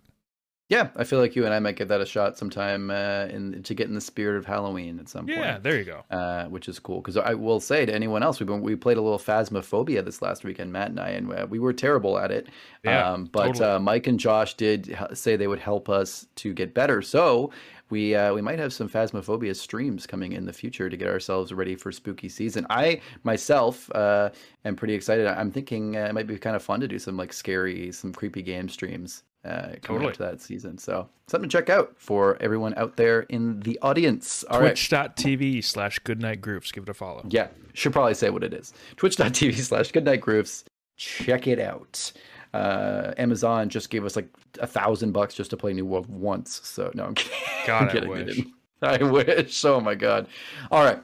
Yeah, 0.71 0.87
I 0.95 1.03
feel 1.03 1.19
like 1.19 1.35
you 1.35 1.43
and 1.43 1.53
I 1.53 1.59
might 1.59 1.75
give 1.75 1.89
that 1.89 1.99
a 1.99 2.05
shot 2.05 2.37
sometime 2.37 2.91
uh, 2.91 3.25
in 3.29 3.61
to 3.61 3.73
get 3.73 3.89
in 3.89 3.93
the 3.93 3.99
spirit 3.99 4.37
of 4.37 4.45
Halloween 4.45 4.99
at 4.99 5.09
some 5.09 5.25
point. 5.25 5.37
Yeah, 5.37 5.59
there 5.59 5.77
you 5.77 5.83
go. 5.83 6.05
Uh, 6.09 6.45
which 6.45 6.69
is 6.69 6.79
cool 6.79 7.01
because 7.01 7.17
I 7.17 7.33
will 7.33 7.59
say 7.59 7.85
to 7.85 7.93
anyone 7.93 8.23
else, 8.23 8.39
we 8.39 8.45
we 8.45 8.77
played 8.77 8.95
a 8.95 9.01
little 9.01 9.19
Phasmophobia 9.19 10.03
this 10.05 10.21
last 10.21 10.45
weekend, 10.45 10.71
Matt 10.71 10.91
and 10.91 10.99
I, 11.01 11.09
and 11.09 11.33
uh, 11.33 11.45
we 11.49 11.59
were 11.59 11.73
terrible 11.73 12.17
at 12.17 12.31
it. 12.31 12.47
Yeah, 12.85 13.11
um, 13.11 13.25
but 13.25 13.47
totally. 13.47 13.65
uh, 13.65 13.79
Mike 13.79 14.07
and 14.07 14.17
Josh 14.17 14.53
did 14.53 14.97
say 15.13 15.35
they 15.35 15.47
would 15.47 15.59
help 15.59 15.89
us 15.89 16.27
to 16.37 16.53
get 16.53 16.73
better. 16.73 17.01
So 17.01 17.51
we 17.89 18.15
uh, 18.15 18.33
we 18.33 18.41
might 18.41 18.57
have 18.57 18.71
some 18.71 18.87
Phasmophobia 18.87 19.53
streams 19.53 20.07
coming 20.07 20.31
in 20.31 20.45
the 20.45 20.53
future 20.53 20.89
to 20.89 20.95
get 20.95 21.09
ourselves 21.09 21.51
ready 21.51 21.75
for 21.75 21.91
spooky 21.91 22.29
season. 22.29 22.65
I 22.69 23.01
myself 23.25 23.91
uh, 23.91 24.29
am 24.63 24.77
pretty 24.77 24.93
excited. 24.93 25.27
I'm 25.27 25.51
thinking 25.51 25.97
uh, 25.97 26.05
it 26.05 26.13
might 26.13 26.27
be 26.27 26.37
kind 26.37 26.55
of 26.55 26.63
fun 26.63 26.79
to 26.79 26.87
do 26.87 26.97
some 26.97 27.17
like 27.17 27.33
scary, 27.33 27.91
some 27.91 28.13
creepy 28.13 28.41
game 28.41 28.69
streams 28.69 29.23
uh, 29.43 29.73
coming 29.81 29.81
totally. 29.81 30.07
up 30.07 30.13
to 30.13 30.23
that 30.23 30.41
season. 30.41 30.77
So 30.77 31.09
something 31.27 31.49
to 31.49 31.57
check 31.57 31.69
out 31.69 31.93
for 31.97 32.37
everyone 32.41 32.73
out 32.77 32.95
there 32.97 33.21
in 33.21 33.59
the 33.61 33.79
audience. 33.81 34.43
All 34.49 34.59
Twitch.tv 34.59 35.55
right. 35.55 35.63
slash 35.63 35.99
goodnight 35.99 36.41
grooves. 36.41 36.71
Give 36.71 36.83
it 36.83 36.89
a 36.89 36.93
follow. 36.93 37.25
Yeah, 37.29 37.47
should 37.73 37.93
probably 37.93 38.13
say 38.13 38.29
what 38.29 38.43
it 38.43 38.53
is. 38.53 38.73
Twitch.tv 38.97 39.55
slash 39.55 39.91
goodnight 39.91 40.21
grooves. 40.21 40.65
Check 40.97 41.47
it 41.47 41.59
out. 41.59 42.11
Uh, 42.53 43.13
Amazon 43.17 43.69
just 43.69 43.89
gave 43.89 44.05
us 44.05 44.15
like 44.15 44.27
a 44.59 44.67
thousand 44.67 45.13
bucks 45.13 45.33
just 45.33 45.49
to 45.51 45.57
play 45.57 45.73
New 45.73 45.85
World 45.85 46.07
once. 46.07 46.61
So 46.63 46.91
no, 46.93 47.05
I'm 47.05 47.15
kidding. 47.15 47.37
God, 47.65 47.83
I'm 47.83 47.89
kidding. 47.89 48.11
I 48.11 48.13
wish. 48.13 48.41
I 48.83 49.03
wish. 49.03 49.65
Oh 49.65 49.79
my 49.79 49.95
god. 49.95 50.27
All 50.69 50.83
right. 50.83 51.01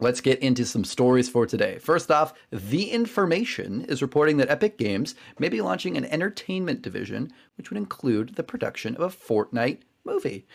Let's 0.00 0.22
get 0.22 0.38
into 0.38 0.64
some 0.64 0.82
stories 0.82 1.28
for 1.28 1.44
today. 1.44 1.78
First 1.78 2.10
off, 2.10 2.32
The 2.50 2.90
Information 2.90 3.84
is 3.84 4.00
reporting 4.00 4.38
that 4.38 4.48
Epic 4.48 4.78
Games 4.78 5.14
may 5.38 5.50
be 5.50 5.60
launching 5.60 5.98
an 5.98 6.06
entertainment 6.06 6.80
division, 6.80 7.30
which 7.58 7.68
would 7.68 7.76
include 7.76 8.34
the 8.34 8.42
production 8.42 8.96
of 8.96 9.02
a 9.02 9.14
Fortnite 9.14 9.80
movie. 10.04 10.46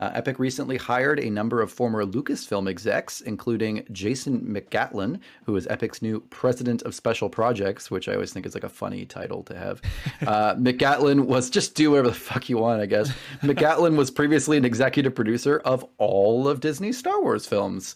Uh, 0.00 0.10
Epic 0.14 0.40
recently 0.40 0.76
hired 0.76 1.20
a 1.20 1.30
number 1.30 1.60
of 1.60 1.70
former 1.70 2.04
Lucasfilm 2.04 2.68
execs, 2.68 3.20
including 3.20 3.86
Jason 3.92 4.40
McGatlin, 4.40 5.20
who 5.44 5.54
is 5.54 5.68
Epic's 5.68 6.02
new 6.02 6.18
president 6.30 6.82
of 6.82 6.92
special 6.92 7.28
projects, 7.28 7.92
which 7.92 8.08
I 8.08 8.14
always 8.14 8.32
think 8.32 8.46
is 8.46 8.54
like 8.54 8.64
a 8.64 8.68
funny 8.68 9.04
title 9.06 9.44
to 9.44 9.56
have. 9.56 9.80
Uh, 10.26 10.54
McGatlin 10.56 11.26
was 11.26 11.50
just 11.50 11.76
do 11.76 11.92
whatever 11.92 12.08
the 12.08 12.14
fuck 12.14 12.48
you 12.48 12.58
want, 12.58 12.80
I 12.82 12.86
guess. 12.86 13.12
McGatlin 13.42 13.96
was 13.96 14.10
previously 14.10 14.56
an 14.56 14.64
executive 14.64 15.14
producer 15.14 15.60
of 15.64 15.84
all 15.98 16.48
of 16.48 16.58
Disney's 16.58 16.98
Star 16.98 17.22
Wars 17.22 17.46
films 17.46 17.94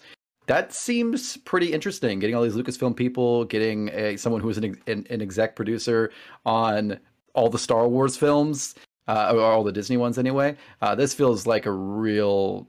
that 0.53 0.71
seems 0.71 1.39
pretty 1.39 1.73
interesting. 1.73 2.19
Getting 2.19 2.37
all 2.37 2.43
these 2.43 2.57
Lucasfilm 2.57 2.95
people, 2.95 3.47
getting 3.47 3.89
a 3.89 4.19
someone 4.19 4.43
who 4.43 4.51
is 4.51 4.59
an, 4.59 4.79
an, 4.87 5.07
an 5.09 5.23
exec 5.23 5.57
producer 5.57 6.13
on 6.45 7.01
all 7.35 7.49
the 7.49 7.59
Star 7.59 7.89
Wars 7.89 8.19
films, 8.19 8.75
uh, 9.09 9.33
or 9.35 9.41
all 9.41 9.65
the 9.65 9.73
Disney 9.73 9.97
ones 9.97 10.19
anyway. 10.19 10.55
Uh, 10.83 10.95
this 10.95 11.15
feels 11.15 11.47
like 11.47 11.65
a 11.65 11.71
real, 11.71 12.69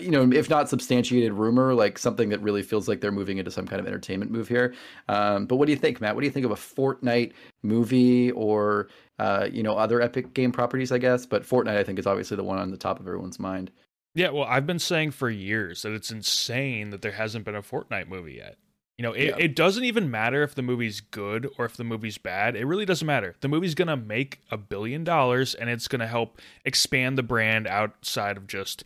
you 0.00 0.10
know, 0.10 0.28
if 0.32 0.50
not 0.50 0.68
substantiated 0.68 1.32
rumor, 1.32 1.72
like 1.72 2.00
something 2.00 2.30
that 2.30 2.42
really 2.42 2.64
feels 2.64 2.88
like 2.88 3.00
they're 3.00 3.12
moving 3.12 3.38
into 3.38 3.52
some 3.52 3.68
kind 3.68 3.78
of 3.78 3.86
entertainment 3.86 4.32
move 4.32 4.48
here. 4.48 4.74
Um, 5.08 5.46
but 5.46 5.54
what 5.54 5.66
do 5.66 5.72
you 5.72 5.78
think, 5.78 6.00
Matt? 6.00 6.16
What 6.16 6.22
do 6.22 6.26
you 6.26 6.32
think 6.32 6.46
of 6.46 6.50
a 6.50 6.56
Fortnite 6.56 7.32
movie 7.62 8.32
or 8.32 8.88
uh, 9.20 9.48
you 9.52 9.62
know 9.62 9.76
other 9.76 10.00
Epic 10.00 10.34
game 10.34 10.50
properties? 10.50 10.90
I 10.90 10.98
guess, 10.98 11.26
but 11.26 11.44
Fortnite 11.44 11.76
I 11.76 11.84
think 11.84 12.00
is 12.00 12.08
obviously 12.08 12.36
the 12.36 12.42
one 12.42 12.58
on 12.58 12.72
the 12.72 12.76
top 12.76 12.98
of 12.98 13.06
everyone's 13.06 13.38
mind. 13.38 13.70
Yeah, 14.14 14.30
well, 14.30 14.44
I've 14.44 14.66
been 14.66 14.78
saying 14.78 15.10
for 15.10 15.28
years 15.28 15.82
that 15.82 15.92
it's 15.92 16.10
insane 16.10 16.90
that 16.90 17.02
there 17.02 17.12
hasn't 17.12 17.44
been 17.44 17.56
a 17.56 17.62
Fortnite 17.62 18.08
movie 18.08 18.34
yet. 18.34 18.56
You 18.96 19.02
know, 19.02 19.12
it, 19.12 19.24
yeah. 19.24 19.36
it 19.38 19.56
doesn't 19.56 19.82
even 19.82 20.08
matter 20.08 20.44
if 20.44 20.54
the 20.54 20.62
movie's 20.62 21.00
good 21.00 21.50
or 21.58 21.64
if 21.64 21.76
the 21.76 21.82
movie's 21.82 22.16
bad. 22.16 22.54
It 22.54 22.64
really 22.64 22.84
doesn't 22.84 23.06
matter. 23.06 23.34
The 23.40 23.48
movie's 23.48 23.74
going 23.74 23.88
to 23.88 23.96
make 23.96 24.40
a 24.52 24.56
billion 24.56 25.02
dollars 25.02 25.54
and 25.54 25.68
it's 25.68 25.88
going 25.88 26.00
to 26.00 26.06
help 26.06 26.40
expand 26.64 27.18
the 27.18 27.24
brand 27.24 27.66
outside 27.66 28.36
of 28.36 28.46
just 28.46 28.84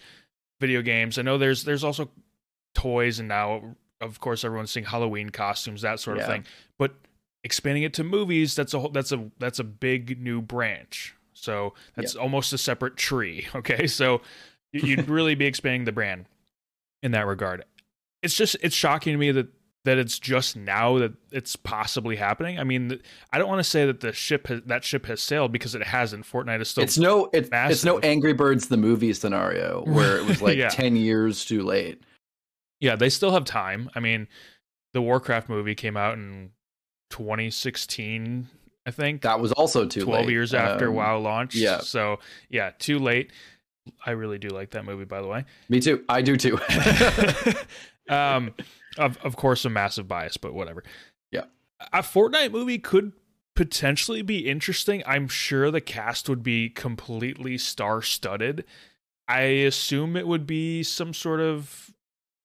video 0.61 0.81
games. 0.81 1.19
I 1.19 1.23
know 1.23 1.37
there's 1.37 1.65
there's 1.65 1.85
also 1.85 2.09
toys 2.75 3.19
and 3.19 3.29
now 3.29 3.77
of 4.01 4.19
course 4.21 4.45
everyone's 4.45 4.71
seeing 4.71 4.87
Halloween 4.87 5.29
costumes, 5.29 5.83
that 5.83 6.01
sort 6.01 6.19
of 6.19 6.27
thing. 6.27 6.45
But 6.79 6.95
expanding 7.45 7.83
it 7.83 7.93
to 7.95 8.05
movies, 8.05 8.55
that's 8.55 8.73
a 8.73 8.89
that's 8.93 9.13
a 9.13 9.31
that's 9.39 9.59
a 9.59 9.65
big 9.65 10.23
new 10.23 10.41
branch. 10.41 11.15
So 11.35 11.75
that's 11.95 12.15
yeah. 12.15 12.21
almost 12.23 12.53
a 12.53 12.59
separate 12.59 12.97
tree. 12.97 13.47
Okay. 13.55 13.87
So 13.87 14.23
You'd 14.73 15.09
really 15.09 15.35
be 15.35 15.47
expanding 15.47 15.85
the 15.85 15.93
brand 15.93 16.27
in 17.03 17.13
that 17.13 17.27
regard. 17.27 17.65
It's 18.23 18.35
just 18.35 18.57
it's 18.61 18.75
shocking 18.75 19.13
to 19.13 19.19
me 19.19 19.31
that 19.33 19.49
that 19.85 19.97
it's 19.97 20.19
just 20.19 20.57
now 20.57 20.99
that 20.99 21.13
it's 21.31 21.57
possibly 21.57 22.17
happening. 22.17 22.59
I 22.59 22.65
mean, 22.65 23.01
I 23.33 23.39
don't 23.39 23.49
want 23.49 23.61
to 23.61 23.65
say 23.65 23.87
that 23.87 24.01
the 24.01 24.13
ship 24.13 24.49
has, 24.49 24.61
that 24.67 24.85
ship 24.85 25.07
has 25.07 25.21
sailed 25.21 25.53
because 25.53 25.75
it 25.75 25.83
hasn't. 25.83 26.27
Fortnite 26.27 26.61
is 26.61 26.69
still 26.69 26.85
it's 26.85 26.99
no 26.99 27.31
it, 27.33 27.49
it's 27.53 27.85
no 27.85 27.99
Angry 28.01 28.33
Birds 28.33 28.69
the 28.69 28.77
movie 28.77 29.13
scenario 29.13 29.85
where 29.85 30.19
it 30.19 30.27
was 30.27 30.43
like 30.43 30.59
yeah. 30.59 30.69
ten 30.69 30.97
years 30.97 31.45
too 31.45 31.63
late. 31.63 32.03
Yeah, 32.81 32.97
they 32.97 33.09
still 33.09 33.33
have 33.33 33.45
time. 33.45 33.91
I 33.95 34.01
mean, 34.01 34.29
the 34.95 35.03
Warcraft 35.03 35.49
movie 35.49 35.75
came 35.75 35.97
out 35.97 36.15
in 36.15 36.51
2016, 37.11 38.49
I 38.87 38.91
think. 38.91 39.23
That 39.23 39.41
was 39.41 39.53
also 39.53 39.87
too 39.87 40.05
12 40.05 40.27
late. 40.27 40.33
years 40.33 40.55
after 40.55 40.89
um, 40.89 40.95
WoW 40.95 41.19
launched. 41.19 41.57
Yeah. 41.57 41.81
So 41.81 42.19
yeah, 42.49 42.71
too 42.79 42.99
late. 42.99 43.33
I 44.05 44.13
really 44.13 44.39
do 44.39 44.49
like 44.49 44.71
that 44.71 44.85
movie, 44.85 45.05
by 45.05 45.21
the 45.21 45.29
way. 45.29 45.45
Me 45.69 45.81
too. 45.81 46.05
I 46.09 46.23
do 46.23 46.37
too. 46.37 46.59
um, 48.09 48.55
of 48.97 49.19
of 49.19 49.37
course, 49.37 49.65
a 49.65 49.71
massive 49.71 50.09
bias, 50.09 50.37
but 50.37 50.55
whatever. 50.55 50.83
Yeah, 51.31 51.45
a 51.93 52.03
Fortnite 52.03 52.53
movie 52.53 52.79
could 52.79 53.13
potentially 53.55 54.23
be 54.23 54.49
interesting. 54.49 55.03
I'm 55.07 55.29
sure 55.29 55.71
the 55.71 55.81
cast 55.81 56.29
would 56.29 56.43
be 56.43 56.71
completely 56.71 57.59
star 57.59 58.03
studded. 58.03 58.65
I 59.27 59.41
assume 59.41 60.17
it 60.17 60.27
would 60.27 60.47
be 60.47 60.83
some 60.83 61.13
sort 61.13 61.41
of 61.41 61.91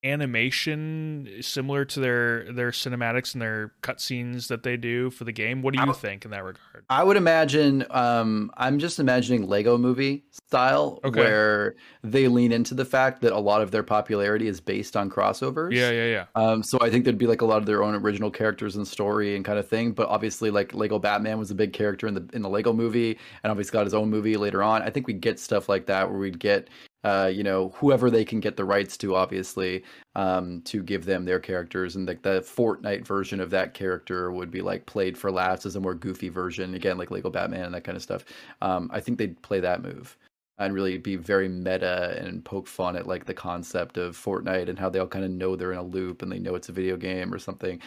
animation 0.04 1.30
similar 1.42 1.86
to 1.86 2.00
their 2.00 2.52
their 2.52 2.72
cinematics 2.72 3.34
and 3.34 3.42
their 3.42 3.72
cutscenes 3.82 4.48
that 4.48 4.64
they 4.64 4.76
do 4.76 5.10
for 5.10 5.24
the 5.24 5.32
game. 5.32 5.62
What 5.62 5.74
do 5.74 5.82
you 5.84 5.94
think 5.94 6.26
in 6.26 6.32
that 6.32 6.44
regard? 6.44 6.86
I 6.90 7.04
would 7.04 7.16
imagine 7.16 7.86
um, 7.90 8.52
I'm 8.58 8.80
just 8.80 9.00
imagining 9.00 9.48
Lego 9.48 9.78
movie 9.78 10.26
style 10.32 11.00
okay. 11.04 11.20
where 11.20 11.76
they 12.04 12.28
lean 12.28 12.52
into 12.52 12.74
the 12.74 12.86
fact 12.86 13.22
that 13.22 13.32
a 13.32 13.40
lot 13.40 13.62
of 13.62 13.72
their 13.72 13.84
popularity 13.84 14.48
is 14.48 14.60
based 14.60 14.98
on 14.98 15.10
crossovers. 15.10 15.72
Yeah, 15.72 15.92
yeah, 15.92 16.06
yeah. 16.06 16.26
Um, 16.36 16.64
so 16.64 16.78
I 16.82 16.90
think 16.90 17.06
there'd 17.06 17.18
be 17.18 17.28
like 17.28 17.42
a 17.42 17.46
lot 17.46 17.58
of 17.58 17.66
their 17.66 17.84
own 17.84 17.96
original 17.96 18.30
characters 18.30 18.76
and 18.76 18.88
story 18.88 19.36
and 19.36 19.46
kind 19.46 19.58
of 19.58 19.68
thing. 19.68 19.94
But 19.94 20.10
obviously, 20.10 20.52
like 20.52 20.74
Lego 20.74 21.00
Batman 21.00 21.40
was 21.40 21.52
a 21.52 21.56
big 21.56 21.72
character 21.72 22.08
in 22.08 22.14
the 22.14 22.30
in 22.34 22.42
the 22.42 22.50
Lego 22.50 22.74
movie, 22.74 23.18
and 23.44 23.52
obviously 23.52 23.72
got 23.72 23.86
his 23.86 23.94
own 23.94 24.10
movie 24.10 24.36
later 24.36 24.62
on. 24.62 24.82
I 24.82 24.90
think 24.90 25.08
we'd 25.08 25.22
get 25.22 25.40
stuff 25.40 25.70
like 25.70 25.86
that 25.86 26.10
where 26.10 26.20
we'd 26.20 26.40
get 26.40 26.70
uh, 27.04 27.30
you 27.34 27.44
know, 27.44 27.70
whoever 27.76 28.10
they 28.10 28.26
can 28.26 28.40
get 28.40 28.58
the 28.58 28.66
rights 28.66 28.98
to, 28.98 29.16
obviously, 29.16 29.84
um, 30.16 30.62
to 30.62 30.82
give 30.82 31.06
them 31.06 31.26
their 31.26 31.40
characters. 31.40 31.96
And 31.96 32.08
like 32.08 32.22
the, 32.22 32.34
the 32.34 32.42
Fortnite 32.42 33.06
version 33.06 33.40
of 33.40 33.50
that 33.52 33.74
character 33.74 34.32
would 34.32 34.52
be 34.52 34.62
like 34.62 34.86
played 34.86 35.18
for 35.18 35.32
laughs 35.32 35.66
as 35.66 35.76
a 35.76 35.80
more 35.80 35.94
goofy 35.94 36.30
version, 36.30 36.74
again, 36.74 36.98
like 36.98 37.12
Lego 37.12 37.30
Batman 37.30 37.66
and 37.66 37.76
that 37.76 37.84
kind 37.84 37.96
of 37.96 38.02
stuff. 38.02 38.26
Um, 38.62 38.90
I 38.94 39.00
think 39.00 39.18
they'd 39.18 39.42
play 39.42 39.60
that 39.60 39.82
move. 39.84 40.18
And 40.60 40.74
really 40.74 40.98
be 40.98 41.16
very 41.16 41.50
meta 41.50 42.18
and 42.22 42.46
poke 42.46 42.68
fun 42.68 42.96
at 42.96 43.08
like 43.08 43.26
the 43.26 43.34
concept 43.34 43.98
of 43.98 44.16
Fortnite 44.16 44.70
and 44.70 44.78
how 44.78 44.90
they 44.90 45.00
all 45.00 45.08
kind 45.08 45.26
of 45.26 45.32
know 45.32 45.56
they're 45.56 45.72
in 45.72 45.80
a 45.80 45.84
loop 45.84 46.22
and 46.22 46.32
they 46.32 46.40
know 46.40 46.56
it's 46.56 46.70
a 46.70 46.74
video 46.74 46.96
game 46.96 47.34
or 47.34 47.40
something. 47.40 47.80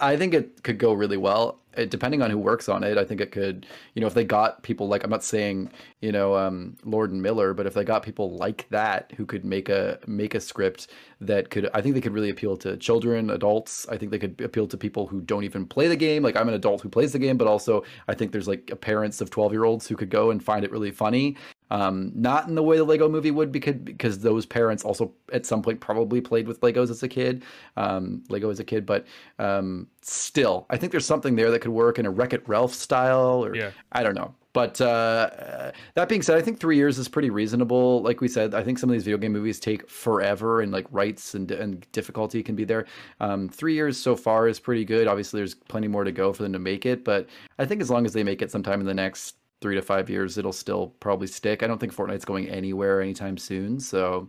I 0.00 0.16
think 0.16 0.34
it 0.34 0.62
could 0.62 0.78
go 0.78 0.92
really 0.92 1.16
well. 1.16 1.60
It, 1.76 1.90
depending 1.90 2.22
on 2.22 2.30
who 2.30 2.38
works 2.38 2.68
on 2.68 2.84
it, 2.84 2.96
I 2.96 3.04
think 3.04 3.20
it 3.20 3.32
could. 3.32 3.66
You 3.94 4.00
know, 4.00 4.06
if 4.06 4.14
they 4.14 4.24
got 4.24 4.62
people 4.62 4.86
like 4.86 5.02
I'm 5.02 5.10
not 5.10 5.24
saying 5.24 5.70
you 6.00 6.12
know 6.12 6.36
um, 6.36 6.76
Lord 6.84 7.10
and 7.10 7.20
Miller, 7.20 7.52
but 7.52 7.66
if 7.66 7.74
they 7.74 7.84
got 7.84 8.02
people 8.02 8.36
like 8.36 8.66
that 8.70 9.12
who 9.16 9.26
could 9.26 9.44
make 9.44 9.68
a 9.68 9.98
make 10.06 10.34
a 10.34 10.40
script 10.40 10.88
that 11.20 11.50
could, 11.50 11.68
I 11.74 11.80
think 11.80 11.94
they 11.94 12.00
could 12.00 12.12
really 12.12 12.30
appeal 12.30 12.56
to 12.58 12.76
children, 12.76 13.30
adults. 13.30 13.86
I 13.88 13.96
think 13.96 14.12
they 14.12 14.18
could 14.18 14.40
appeal 14.40 14.66
to 14.68 14.76
people 14.76 15.06
who 15.06 15.20
don't 15.20 15.44
even 15.44 15.66
play 15.66 15.88
the 15.88 15.96
game. 15.96 16.22
Like 16.22 16.36
I'm 16.36 16.48
an 16.48 16.54
adult 16.54 16.82
who 16.82 16.88
plays 16.88 17.12
the 17.12 17.18
game, 17.18 17.36
but 17.36 17.48
also 17.48 17.82
I 18.08 18.14
think 18.14 18.32
there's 18.32 18.48
like 18.48 18.70
parents 18.80 19.20
of 19.20 19.30
12 19.30 19.52
year 19.52 19.64
olds 19.64 19.88
who 19.88 19.96
could 19.96 20.10
go 20.10 20.30
and 20.30 20.42
find 20.42 20.64
it 20.64 20.70
really 20.70 20.92
funny. 20.92 21.36
Um, 21.74 22.12
not 22.14 22.46
in 22.46 22.54
the 22.54 22.62
way 22.62 22.76
the 22.76 22.84
Lego 22.84 23.08
movie 23.08 23.32
would 23.32 23.50
because 23.50 23.74
because 23.74 24.20
those 24.20 24.46
parents 24.46 24.84
also 24.84 25.12
at 25.32 25.44
some 25.44 25.60
point 25.60 25.80
probably 25.80 26.20
played 26.20 26.46
with 26.46 26.60
Legos 26.60 26.88
as 26.88 27.02
a 27.02 27.08
kid, 27.08 27.42
um, 27.76 28.22
Lego 28.28 28.48
as 28.48 28.60
a 28.60 28.64
kid, 28.64 28.86
but 28.86 29.06
um, 29.40 29.88
still, 30.00 30.66
I 30.70 30.76
think 30.76 30.92
there's 30.92 31.04
something 31.04 31.34
there 31.34 31.50
that 31.50 31.58
could 31.62 31.72
work 31.72 31.98
in 31.98 32.06
a 32.06 32.10
Wreck 32.10 32.32
It 32.32 32.48
Ralph 32.48 32.72
style, 32.72 33.44
or 33.44 33.56
yeah. 33.56 33.72
I 33.90 34.04
don't 34.04 34.14
know. 34.14 34.32
But 34.52 34.80
uh, 34.80 35.72
that 35.94 36.08
being 36.08 36.22
said, 36.22 36.38
I 36.38 36.42
think 36.42 36.60
three 36.60 36.76
years 36.76 36.96
is 36.96 37.08
pretty 37.08 37.30
reasonable. 37.30 38.02
Like 38.02 38.20
we 38.20 38.28
said, 38.28 38.54
I 38.54 38.62
think 38.62 38.78
some 38.78 38.88
of 38.88 38.92
these 38.92 39.02
video 39.02 39.18
game 39.18 39.32
movies 39.32 39.58
take 39.58 39.90
forever, 39.90 40.60
and 40.60 40.70
like 40.70 40.86
rights 40.92 41.34
and, 41.34 41.50
and 41.50 41.84
difficulty 41.90 42.40
can 42.40 42.54
be 42.54 42.62
there. 42.62 42.86
Um, 43.18 43.48
three 43.48 43.74
years 43.74 43.96
so 43.96 44.14
far 44.14 44.46
is 44.46 44.60
pretty 44.60 44.84
good. 44.84 45.08
Obviously, 45.08 45.40
there's 45.40 45.56
plenty 45.56 45.88
more 45.88 46.04
to 46.04 46.12
go 46.12 46.32
for 46.32 46.44
them 46.44 46.52
to 46.52 46.60
make 46.60 46.86
it, 46.86 47.02
but 47.02 47.28
I 47.58 47.66
think 47.66 47.80
as 47.82 47.90
long 47.90 48.06
as 48.06 48.12
they 48.12 48.22
make 48.22 48.42
it 48.42 48.52
sometime 48.52 48.78
in 48.78 48.86
the 48.86 48.94
next 48.94 49.34
three 49.64 49.76
to 49.76 49.80
five 49.80 50.10
years, 50.10 50.36
it'll 50.36 50.52
still 50.52 50.88
probably 51.00 51.26
stick. 51.26 51.62
I 51.62 51.66
don't 51.66 51.78
think 51.78 51.94
Fortnite's 51.94 52.26
going 52.26 52.50
anywhere 52.50 53.00
anytime 53.00 53.38
soon. 53.38 53.80
So 53.80 54.28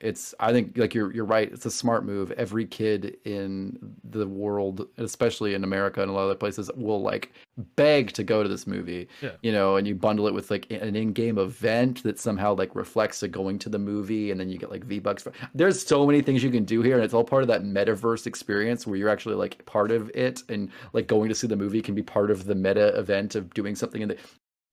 it's 0.00 0.34
I 0.40 0.50
think 0.52 0.78
like 0.78 0.94
you're 0.94 1.12
you're 1.12 1.26
right. 1.26 1.52
It's 1.52 1.66
a 1.66 1.70
smart 1.70 2.06
move. 2.06 2.30
Every 2.32 2.64
kid 2.64 3.18
in 3.24 3.78
the 4.02 4.26
world, 4.26 4.88
especially 4.96 5.54
in 5.54 5.62
America 5.62 6.00
and 6.00 6.10
a 6.10 6.14
lot 6.14 6.22
of 6.22 6.30
other 6.30 6.38
places, 6.38 6.70
will 6.74 7.02
like 7.02 7.32
beg 7.76 8.12
to 8.12 8.24
go 8.24 8.42
to 8.42 8.48
this 8.48 8.66
movie. 8.66 9.08
Yeah. 9.20 9.32
You 9.42 9.52
know, 9.52 9.76
and 9.76 9.86
you 9.86 9.94
bundle 9.94 10.26
it 10.26 10.32
with 10.32 10.50
like 10.50 10.70
an 10.70 10.96
in-game 10.96 11.36
event 11.36 12.02
that 12.04 12.18
somehow 12.18 12.54
like 12.54 12.74
reflects 12.74 13.20
to 13.20 13.28
going 13.28 13.58
to 13.58 13.68
the 13.68 13.78
movie, 13.78 14.30
and 14.30 14.40
then 14.40 14.48
you 14.48 14.56
get 14.56 14.70
like 14.70 14.84
V 14.84 15.00
bucks. 15.00 15.28
There's 15.54 15.86
so 15.86 16.06
many 16.06 16.22
things 16.22 16.42
you 16.42 16.50
can 16.50 16.64
do 16.64 16.80
here, 16.80 16.94
and 16.94 17.04
it's 17.04 17.12
all 17.12 17.24
part 17.24 17.42
of 17.42 17.48
that 17.48 17.64
metaverse 17.64 18.26
experience 18.26 18.86
where 18.86 18.96
you're 18.96 19.10
actually 19.10 19.34
like 19.34 19.66
part 19.66 19.90
of 19.90 20.10
it, 20.14 20.42
and 20.48 20.70
like 20.94 21.08
going 21.08 21.28
to 21.28 21.34
see 21.34 21.46
the 21.46 21.56
movie 21.56 21.82
can 21.82 21.94
be 21.94 22.02
part 22.02 22.30
of 22.30 22.46
the 22.46 22.54
meta 22.54 22.98
event 22.98 23.34
of 23.34 23.52
doing 23.52 23.74
something 23.74 24.00
in 24.00 24.08
the 24.08 24.16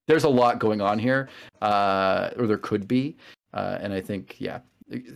there's 0.07 0.23
a 0.23 0.29
lot 0.29 0.59
going 0.59 0.81
on 0.81 0.99
here, 0.99 1.29
uh, 1.61 2.29
or 2.37 2.47
there 2.47 2.57
could 2.57 2.87
be, 2.87 3.17
uh, 3.53 3.77
and 3.81 3.93
I 3.93 4.01
think 4.01 4.35
yeah, 4.39 4.59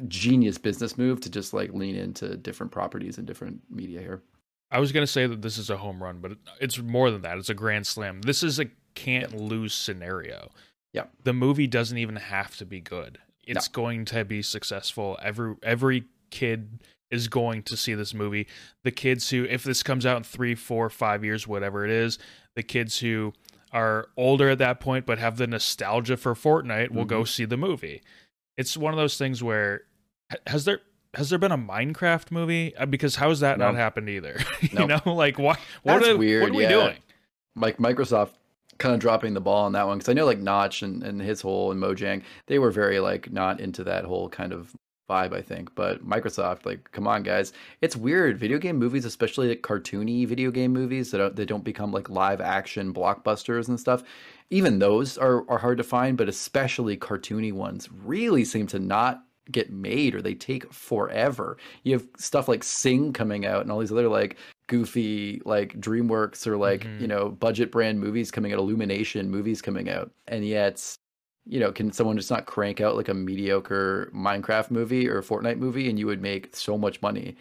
genius 0.07 0.57
business 0.57 0.97
move 0.97 1.21
to 1.21 1.29
just 1.29 1.53
like 1.53 1.73
lean 1.73 1.95
into 1.95 2.37
different 2.37 2.71
properties 2.71 3.17
and 3.17 3.25
different 3.25 3.61
media 3.69 3.99
here. 3.99 4.21
I 4.69 4.79
was 4.79 4.91
gonna 4.91 5.07
say 5.07 5.27
that 5.27 5.41
this 5.41 5.57
is 5.57 5.69
a 5.69 5.77
home 5.77 6.01
run, 6.01 6.19
but 6.19 6.33
it's 6.59 6.77
more 6.79 7.11
than 7.11 7.21
that. 7.21 7.37
It's 7.37 7.49
a 7.49 7.53
grand 7.53 7.87
slam. 7.87 8.21
This 8.21 8.43
is 8.43 8.59
a 8.59 8.65
can't 8.95 9.31
yep. 9.31 9.41
lose 9.41 9.73
scenario. 9.73 10.49
Yeah, 10.93 11.05
the 11.23 11.33
movie 11.33 11.67
doesn't 11.67 11.97
even 11.97 12.17
have 12.17 12.57
to 12.57 12.65
be 12.65 12.81
good. 12.81 13.17
It's 13.45 13.69
no. 13.69 13.73
going 13.73 14.05
to 14.05 14.25
be 14.25 14.41
successful. 14.41 15.17
Every 15.21 15.55
every 15.63 16.05
kid 16.29 16.81
is 17.09 17.27
going 17.27 17.63
to 17.63 17.77
see 17.77 17.93
this 17.93 18.13
movie. 18.13 18.47
The 18.83 18.91
kids 18.91 19.29
who, 19.29 19.43
if 19.43 19.63
this 19.63 19.83
comes 19.83 20.05
out 20.05 20.17
in 20.17 20.23
three, 20.23 20.55
four, 20.55 20.89
five 20.89 21.25
years, 21.25 21.45
whatever 21.45 21.83
it 21.85 21.91
is, 21.91 22.17
the 22.55 22.63
kids 22.63 22.99
who 22.99 23.33
are 23.71 24.09
older 24.17 24.49
at 24.49 24.57
that 24.57 24.79
point 24.79 25.05
but 25.05 25.17
have 25.17 25.37
the 25.37 25.47
nostalgia 25.47 26.17
for 26.17 26.33
Fortnite 26.33 26.91
will 26.91 27.03
mm-hmm. 27.03 27.09
go 27.09 27.23
see 27.23 27.45
the 27.45 27.57
movie. 27.57 28.01
It's 28.57 28.75
one 28.75 28.93
of 28.93 28.97
those 28.97 29.17
things 29.17 29.41
where 29.43 29.83
has 30.47 30.65
there 30.65 30.81
has 31.13 31.29
there 31.29 31.39
been 31.39 31.51
a 31.51 31.57
Minecraft 31.57 32.31
movie? 32.31 32.75
Uh, 32.75 32.85
because 32.85 33.15
how 33.17 33.29
has 33.29 33.41
that 33.41 33.57
no. 33.57 33.67
not 33.67 33.75
happened 33.75 34.09
either? 34.09 34.39
you 34.61 34.85
know, 34.85 35.01
like 35.05 35.37
what 35.37 35.59
what 35.83 36.05
are, 36.05 36.17
weird. 36.17 36.43
What 36.43 36.51
are 36.51 36.55
we 36.55 36.63
yeah. 36.63 36.69
doing? 36.69 36.97
Like 37.55 37.77
Microsoft 37.77 38.31
kind 38.77 38.95
of 38.95 38.99
dropping 38.99 39.33
the 39.33 39.41
ball 39.41 39.65
on 39.65 39.73
that 39.73 39.85
one 39.85 39.97
because 39.97 40.09
I 40.09 40.13
know 40.13 40.25
like 40.25 40.39
Notch 40.39 40.81
and, 40.81 41.03
and 41.03 41.21
his 41.21 41.41
whole 41.41 41.71
and 41.71 41.81
Mojang 41.81 42.23
they 42.47 42.57
were 42.59 42.71
very 42.71 42.99
like 42.99 43.31
not 43.31 43.59
into 43.59 43.83
that 43.83 44.05
whole 44.05 44.27
kind 44.27 44.53
of 44.53 44.75
vibe, 45.09 45.33
I 45.33 45.41
think. 45.41 45.73
But 45.75 46.05
Microsoft, 46.05 46.65
like, 46.65 46.91
come 46.91 47.07
on, 47.07 47.23
guys, 47.23 47.53
it's 47.81 47.95
weird. 47.95 48.37
Video 48.37 48.57
game 48.57 48.77
movies, 48.77 49.05
especially 49.05 49.49
like 49.49 49.61
cartoony 49.61 50.27
video 50.27 50.51
game 50.51 50.71
movies 50.71 51.11
that 51.11 51.17
don't, 51.17 51.35
that 51.35 51.47
don't 51.47 51.63
become 51.63 51.91
like 51.91 52.09
live 52.09 52.41
action 52.41 52.93
blockbusters 52.93 53.67
and 53.67 53.79
stuff. 53.79 54.03
Even 54.49 54.79
those 54.79 55.17
are 55.17 55.49
are 55.49 55.57
hard 55.57 55.77
to 55.77 55.83
find, 55.83 56.17
but 56.17 56.27
especially 56.29 56.97
cartoony 56.97 57.53
ones 57.53 57.89
really 58.03 58.43
seem 58.43 58.67
to 58.67 58.79
not 58.79 59.23
get 59.49 59.71
made 59.71 60.15
or 60.15 60.21
they 60.21 60.33
take 60.33 60.71
forever. 60.71 61.57
You 61.83 61.93
have 61.93 62.07
stuff 62.17 62.47
like 62.47 62.63
Sing 62.63 63.13
coming 63.13 63.45
out 63.45 63.61
and 63.61 63.71
all 63.71 63.79
these 63.79 63.91
other 63.91 64.07
like 64.07 64.37
goofy 64.67 65.41
like 65.45 65.79
DreamWorks 65.79 66.47
or 66.47 66.57
like, 66.57 66.81
mm-hmm. 66.81 67.01
you 67.01 67.07
know, 67.07 67.29
budget 67.29 67.71
brand 67.71 67.99
movies 67.99 68.31
coming 68.31 68.53
out, 68.53 68.59
Illumination 68.59 69.29
movies 69.29 69.61
coming 69.61 69.89
out. 69.89 70.11
And 70.27 70.45
yet 70.45 70.97
you 71.51 71.59
know, 71.59 71.69
can 71.69 71.91
someone 71.91 72.15
just 72.15 72.31
not 72.31 72.45
crank 72.45 72.79
out 72.79 72.95
like 72.95 73.09
a 73.09 73.13
mediocre 73.13 74.09
Minecraft 74.15 74.71
movie 74.71 75.09
or 75.09 75.21
Fortnite 75.21 75.57
movie 75.57 75.89
and 75.89 75.99
you 75.99 76.07
would 76.07 76.21
make 76.21 76.55
so 76.55 76.77
much 76.77 77.01
money? 77.01 77.35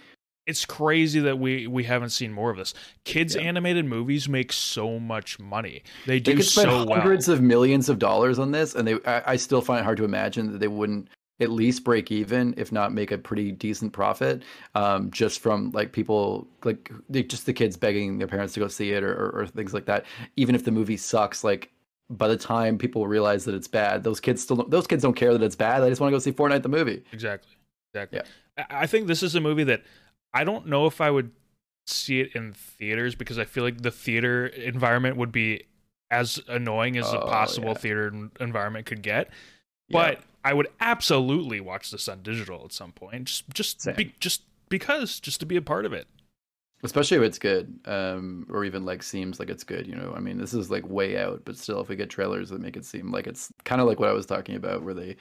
It's 0.49 0.65
crazy 0.65 1.21
that 1.21 1.39
we 1.39 1.69
we 1.69 1.85
haven't 1.85 2.11
seen 2.11 2.33
more 2.33 2.51
of 2.51 2.57
this. 2.57 2.75
Kids 3.05 3.37
yeah. 3.37 3.43
animated 3.43 3.85
movies 3.85 4.29
make 4.29 4.53
so 4.53 4.99
much 4.99 5.39
money. 5.39 5.85
They 6.07 6.19
do 6.19 6.33
they 6.33 6.39
could 6.39 6.47
spend 6.47 6.71
so 6.71 6.89
hundreds 6.89 7.29
well. 7.29 7.37
of 7.37 7.43
millions 7.43 7.89
of 7.89 8.01
dollars 8.01 8.41
on 8.41 8.51
this, 8.51 8.75
and 8.75 8.89
they 8.89 8.95
I, 9.07 9.33
I 9.33 9.37
still 9.37 9.63
find 9.63 9.81
it 9.81 9.85
hard 9.85 9.99
to 9.99 10.05
imagine 10.05 10.51
that 10.51 10.59
they 10.59 10.67
wouldn't 10.67 11.09
at 11.39 11.51
least 11.51 11.85
break 11.85 12.11
even, 12.11 12.53
if 12.57 12.73
not 12.73 12.93
make 12.93 13.13
a 13.13 13.19
pretty 13.19 13.53
decent 13.53 13.93
profit, 13.93 14.43
um, 14.75 15.09
just 15.13 15.39
from 15.39 15.71
like 15.71 15.93
people 15.93 16.49
like 16.65 16.91
just 17.29 17.47
the 17.47 17.53
kids 17.53 17.77
begging 17.77 18.19
their 18.19 18.27
parents 18.27 18.55
to 18.55 18.61
go 18.61 18.67
see 18.67 18.91
it 18.91 19.05
or, 19.05 19.13
or, 19.13 19.43
or, 19.43 19.47
things 19.47 19.73
like 19.73 19.87
that. 19.87 20.05
Even 20.37 20.55
if 20.55 20.65
the 20.65 20.73
movie 20.73 20.97
sucks, 20.97 21.45
like 21.45 21.71
by 22.11 22.29
the 22.29 22.37
time 22.37 22.77
people 22.77 23.07
realize 23.07 23.45
that 23.45 23.55
it's 23.55 23.69
bad, 23.69 24.03
those 24.03 24.21
kids 24.21 24.43
still 24.43 24.57
don't, 24.57 24.71
those 24.71 24.87
kids 24.87 25.03
don't 25.03 25.15
care 25.15 25.33
that 25.33 25.43
it's 25.43 25.57
bad. 25.57 25.81
They 25.81 25.89
just 25.89 26.01
want 26.01 26.11
to 26.11 26.15
go 26.15 26.19
see 26.19 26.33
Fortnite 26.33 26.63
the 26.63 26.69
movie. 26.69 27.05
Exactly. 27.13 27.57
Exactly. 27.95 28.21
Yeah. 28.59 28.67
I 28.69 28.87
think 28.87 29.07
this 29.07 29.23
is 29.23 29.35
a 29.35 29.41
movie 29.41 29.65
that 29.65 29.83
I 30.35 30.45
don't 30.45 30.67
know 30.67 30.87
if 30.87 31.01
I 31.01 31.11
would 31.11 31.31
see 31.87 32.21
it 32.21 32.35
in 32.35 32.53
theaters 32.53 33.15
because 33.15 33.39
I 33.39 33.45
feel 33.45 33.65
like 33.65 33.83
the 33.83 33.91
theater 33.91 34.47
environment 34.47 35.17
would 35.17 35.33
be 35.33 35.65
as 36.11 36.41
annoying 36.49 36.97
as 36.97 37.07
oh, 37.07 37.19
a 37.19 37.27
possible 37.27 37.69
yeah. 37.69 37.75
theater 37.75 38.31
environment 38.41 38.87
could 38.87 39.03
get. 39.03 39.31
But 39.89 40.19
yeah. 40.19 40.25
I 40.45 40.55
would 40.55 40.69
absolutely 40.81 41.61
watch 41.61 41.91
this 41.91 42.09
on 42.09 42.23
digital 42.23 42.65
at 42.65 42.73
some 42.73 42.93
point. 42.93 43.25
Just 43.25 43.49
just 43.51 43.97
be, 43.97 44.15
just 44.21 44.43
because 44.69 45.21
just 45.21 45.41
to 45.41 45.47
be 45.47 45.57
a 45.57 45.63
part 45.63 45.87
of 45.87 45.93
it 45.93 46.07
especially 46.83 47.17
if 47.17 47.23
it's 47.23 47.39
good 47.39 47.79
um, 47.87 48.47
or 48.51 48.65
even 48.65 48.85
like 48.85 49.03
seems 49.03 49.39
like 49.39 49.51
it's 49.51 49.65
good 49.65 49.87
you 49.87 49.95
know 49.95 50.13
i 50.17 50.21
mean 50.21 50.39
this 50.39 50.55
is 50.55 50.71
like 50.71 50.89
way 50.89 51.19
out 51.19 51.43
but 51.45 51.57
still 51.57 51.81
if 51.81 51.89
we 51.89 51.97
get 51.97 52.11
trailers 52.11 52.51
that 52.51 52.61
make 52.61 52.77
it 52.77 52.85
seem 52.85 53.11
like 53.11 53.27
it's 53.27 53.53
kind 53.65 53.81
of 53.81 53.87
like 53.87 54.01
what 54.01 54.09
i 54.09 54.13
was 54.13 54.27
talking 54.27 54.57
about 54.57 54.83
where 54.83 54.95
they 54.95 55.17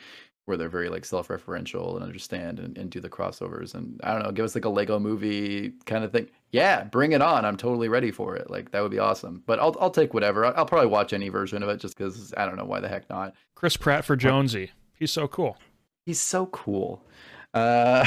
where 0.46 0.58
they're 0.58 0.68
very 0.68 0.90
like 0.90 1.06
self-referential 1.06 1.94
and 1.94 2.04
understand 2.04 2.58
and, 2.58 2.76
and 2.78 2.90
do 2.90 3.00
the 3.00 3.10
crossovers 3.10 3.76
and 3.76 4.00
i 4.04 4.12
don't 4.14 4.24
know 4.24 4.32
give 4.32 4.46
us 4.46 4.56
like 4.56 4.66
a 4.66 4.70
lego 4.70 4.98
movie 4.98 5.72
kind 5.86 6.04
of 6.04 6.12
thing. 6.12 6.28
Yeah 6.52 6.84
bring 6.86 7.12
it 7.12 7.22
on 7.22 7.46
i'm 7.46 7.58
totally 7.58 7.88
ready 7.88 8.10
for 8.10 8.36
it 8.36 8.50
like 8.50 8.72
that 8.72 8.82
would 8.82 8.92
be 8.92 8.98
awesome. 9.00 9.44
But 9.46 9.60
i'll, 9.60 9.76
I'll 9.80 9.92
take 9.92 10.14
whatever 10.14 10.46
i'll 10.46 10.66
probably 10.66 10.88
watch 10.88 11.14
any 11.14 11.30
version 11.30 11.62
of 11.62 11.70
it 11.70 11.80
just 11.80 11.96
because 11.96 12.34
i 12.36 12.46
don't 12.46 12.58
know 12.58 12.66
why 12.66 12.80
the 12.80 12.90
heck 12.90 13.08
not? 13.10 13.36
Chris 13.54 13.78
pratt 13.78 14.04
for 14.06 14.16
jonesy 14.16 14.72
he's 14.96 15.12
so 15.12 15.28
cool. 15.28 15.58
He's 16.06 16.20
so 16.20 16.48
cool. 16.48 17.06
Uh 17.54 18.04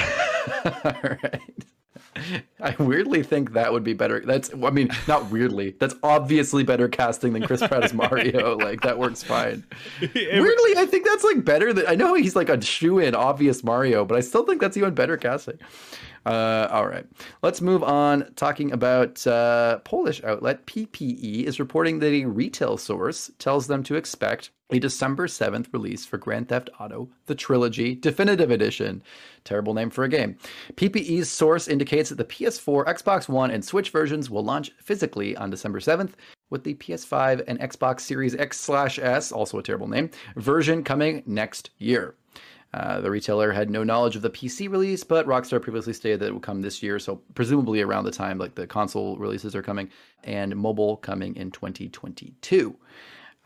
all 0.85 1.17
right 1.23 1.65
I 2.61 2.75
weirdly 2.79 3.23
think 3.23 3.53
that 3.53 3.73
would 3.73 3.85
be 3.85 3.95
better. 3.95 4.21
That's, 4.21 4.53
I 4.53 4.71
mean, 4.71 4.91
not 5.09 5.31
weirdly. 5.31 5.75
That's 5.79 5.95
obviously 6.03 6.63
better 6.63 6.89
casting 6.89 7.33
than 7.33 7.43
Chris 7.43 7.61
Pratt 7.61 7.85
as 7.85 7.95
Mario. 7.95 8.57
like 8.63 8.83
that 8.83 8.99
works 8.99 9.23
fine. 9.23 9.65
weirdly, 10.01 10.77
I 10.77 10.87
think 10.89 11.07
that's 11.07 11.25
like 11.25 11.45
better 11.45 11.73
than. 11.73 11.87
I 11.87 11.95
know 11.95 12.15
he's 12.15 12.37
like 12.37 12.49
a 12.49 12.61
shoe 12.61 12.99
in 12.99 13.15
obvious 13.15 13.65
Mario, 13.65 14.05
but 14.05 14.17
I 14.17 14.21
still 14.21 14.45
think 14.45 14.61
that's 14.61 14.77
even 14.77 14.95
better 14.95 15.17
casting. 15.17 15.59
Uh, 16.25 16.69
all 16.71 16.87
right, 16.87 17.05
let's 17.43 17.61
move 17.61 17.83
on. 17.83 18.33
Talking 18.37 18.73
about 18.73 19.27
uh, 19.27 19.79
Polish 19.81 20.23
outlet 20.23 20.67
PPE 20.67 21.45
is 21.45 21.59
reporting 21.59 21.99
that 21.99 22.13
a 22.13 22.27
retail 22.27 22.77
source 22.77 23.31
tells 23.39 23.67
them 23.67 23.83
to 23.85 23.97
expect 23.97 24.51
a 24.71 24.79
December 24.79 25.27
7th 25.27 25.73
release 25.73 26.07
for 26.07 26.19
Grand 26.19 26.49
Theft 26.49 26.71
Auto, 26.81 27.11
the 27.27 27.35
Trilogy 27.35 27.95
Definitive 27.95 28.51
Edition. 28.51 29.03
Terrible 29.45 29.75
name 29.75 29.91
for 29.91 30.05
a 30.05 30.09
game. 30.09 30.37
PPE's 30.75 31.29
source 31.29 31.69
indicates 31.69 32.09
that 32.09 32.17
the 32.17 32.25
PS4, 32.25 32.87
Xbox 32.87 33.29
One, 33.29 33.51
and 33.51 33.65
Switch 33.65 33.91
versions 33.91 34.31
will 34.31 34.45
launch 34.45 34.71
physically 34.79 35.37
on 35.37 35.51
December 35.51 35.81
7th, 35.81 36.13
with 36.51 36.65
the 36.65 36.75
PS5 36.75 37.43
and 37.47 37.59
Xbox 37.61 38.01
Series 38.01 38.35
X/S, 38.35 39.33
also 39.33 39.59
a 39.59 39.63
terrible 39.63 39.89
name, 39.89 40.11
version 40.37 40.85
coming 40.85 41.23
next 41.27 41.71
year. 41.79 42.15
Uh, 42.75 43.01
the 43.01 43.11
retailer 43.11 43.53
had 43.53 43.71
no 43.71 43.85
knowledge 43.85 44.17
of 44.17 44.23
the 44.23 44.31
PC 44.31 44.71
release, 44.71 45.05
but 45.05 45.27
Rockstar 45.27 45.61
previously 45.61 45.93
stated 45.93 46.21
that 46.21 46.29
it 46.29 46.33
would 46.33 46.43
come 46.43 46.63
this 46.63 46.83
year, 46.83 46.99
so 46.99 47.21
presumably 47.35 47.83
around 47.83 48.05
the 48.05 48.11
time 48.11 48.39
like 48.39 48.55
the 48.55 48.67
console 48.67 49.17
releases 49.19 49.55
are 49.55 49.63
coming, 49.63 49.91
and 50.25 50.57
mobile 50.57 50.97
coming 50.97 51.37
in 51.37 51.51
2022. 51.51 52.75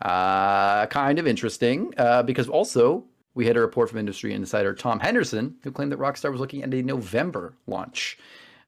Uh, 0.01 0.85
kind 0.85 1.19
of 1.19 1.27
interesting 1.27 1.93
uh, 1.97 2.23
because 2.23 2.47
also 2.47 3.03
we 3.33 3.45
had 3.45 3.57
a 3.57 3.59
report 3.59 3.89
from 3.89 3.97
industry 3.97 4.33
insider 4.33 4.73
Tom 4.73 4.99
Henderson 4.99 5.55
who 5.63 5.71
claimed 5.71 5.91
that 5.91 5.99
Rockstar 5.99 6.31
was 6.31 6.39
looking 6.39 6.63
at 6.63 6.73
a 6.73 6.81
November 6.81 7.53
launch. 7.65 8.17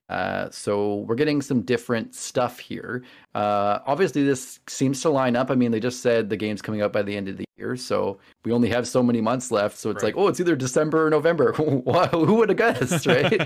Uh, 0.10 0.50
so 0.50 0.98
we're 1.08 1.16
getting 1.16 1.42
some 1.42 1.62
different 1.62 2.16
stuff 2.16 2.58
here. 2.60 3.04
Uh, 3.36 3.80
obviously, 3.86 4.24
this 4.24 4.60
seems 4.68 5.02
to 5.02 5.10
line 5.10 5.36
up. 5.36 5.52
I 5.52 5.56
mean, 5.56 5.72
they 5.72 5.80
just 5.80 6.02
said 6.02 6.30
the 6.30 6.38
game's 6.38 6.62
coming 6.62 6.82
out 6.82 6.92
by 6.92 7.04
the 7.04 7.16
end 7.16 7.30
of 7.30 7.38
the 7.38 7.46
year, 7.58 7.76
so 7.78 8.18
we 8.44 8.52
only 8.52 8.70
have 8.70 8.88
so 8.88 9.04
many 9.04 9.22
months 9.22 9.52
left. 9.52 9.78
So 9.78 9.92
it's 9.92 10.02
right. 10.02 10.16
like, 10.16 10.18
oh, 10.18 10.28
it's 10.28 10.40
either 10.40 10.56
December 10.56 11.06
or 11.06 11.10
November. 11.12 11.54
Who 11.54 12.34
would 12.36 12.50
have 12.50 12.58
guessed, 12.58 13.06
right? 13.06 13.42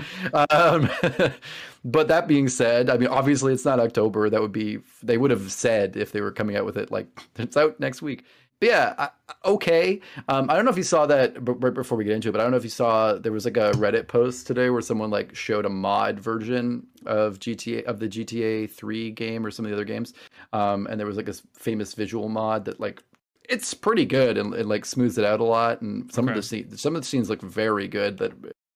um, 0.50 0.88
but 1.84 2.08
that 2.08 2.26
being 2.26 2.48
said, 2.48 2.88
I 2.88 2.96
mean, 2.96 3.08
obviously, 3.08 3.52
it's 3.52 3.66
not 3.66 3.78
October. 3.78 4.30
That 4.30 4.40
would 4.40 4.52
be 4.52 4.78
they 5.02 5.18
would 5.18 5.30
have 5.30 5.52
said 5.52 5.96
if 5.96 6.12
they 6.12 6.22
were 6.22 6.32
coming 6.32 6.56
out 6.56 6.64
with 6.64 6.78
it 6.78 6.90
like 6.90 7.06
it's 7.36 7.58
out 7.58 7.78
next 7.78 8.00
week. 8.00 8.24
But 8.60 8.68
yeah, 8.68 9.08
okay. 9.44 10.00
Um, 10.28 10.48
I 10.48 10.54
don't 10.54 10.64
know 10.64 10.70
if 10.70 10.76
you 10.76 10.82
saw 10.84 11.06
that 11.06 11.34
right 11.38 11.74
before 11.74 11.98
we 11.98 12.04
get 12.04 12.14
into 12.14 12.28
it, 12.28 12.32
but 12.32 12.40
I 12.40 12.44
don't 12.44 12.52
know 12.52 12.56
if 12.56 12.64
you 12.64 12.70
saw 12.70 13.14
there 13.14 13.32
was 13.32 13.44
like 13.44 13.56
a 13.56 13.72
Reddit 13.72 14.06
post 14.06 14.46
today 14.46 14.70
where 14.70 14.80
someone 14.80 15.10
like 15.10 15.34
showed 15.34 15.66
a 15.66 15.70
mod 15.70 16.20
version 16.20 16.86
of 17.04 17.38
GTA 17.38 17.84
of 17.84 17.98
the 17.98 18.08
GTA 18.08 18.70
3 18.70 19.10
game 19.10 19.44
or 19.44 19.50
some 19.50 19.64
of 19.64 19.70
the 19.70 19.76
other 19.76 19.84
games, 19.84 20.14
um, 20.52 20.86
and 20.86 20.98
there 20.98 21.06
was 21.06 21.16
like 21.16 21.28
a 21.28 21.34
famous 21.54 21.94
visual 21.94 22.28
mod 22.28 22.64
that 22.66 22.80
like 22.80 23.02
it's 23.48 23.74
pretty 23.74 24.06
good 24.06 24.38
and 24.38 24.54
it 24.54 24.66
like 24.66 24.86
smooths 24.86 25.18
it 25.18 25.24
out 25.24 25.40
a 25.40 25.44
lot, 25.44 25.82
and 25.82 26.10
some 26.12 26.26
okay. 26.26 26.32
of 26.32 26.36
the 26.36 26.42
scenes 26.42 26.80
some 26.80 26.96
of 26.96 27.02
the 27.02 27.08
scenes 27.08 27.28
look 27.28 27.42
very 27.42 27.88
good 27.88 28.18
that 28.18 28.32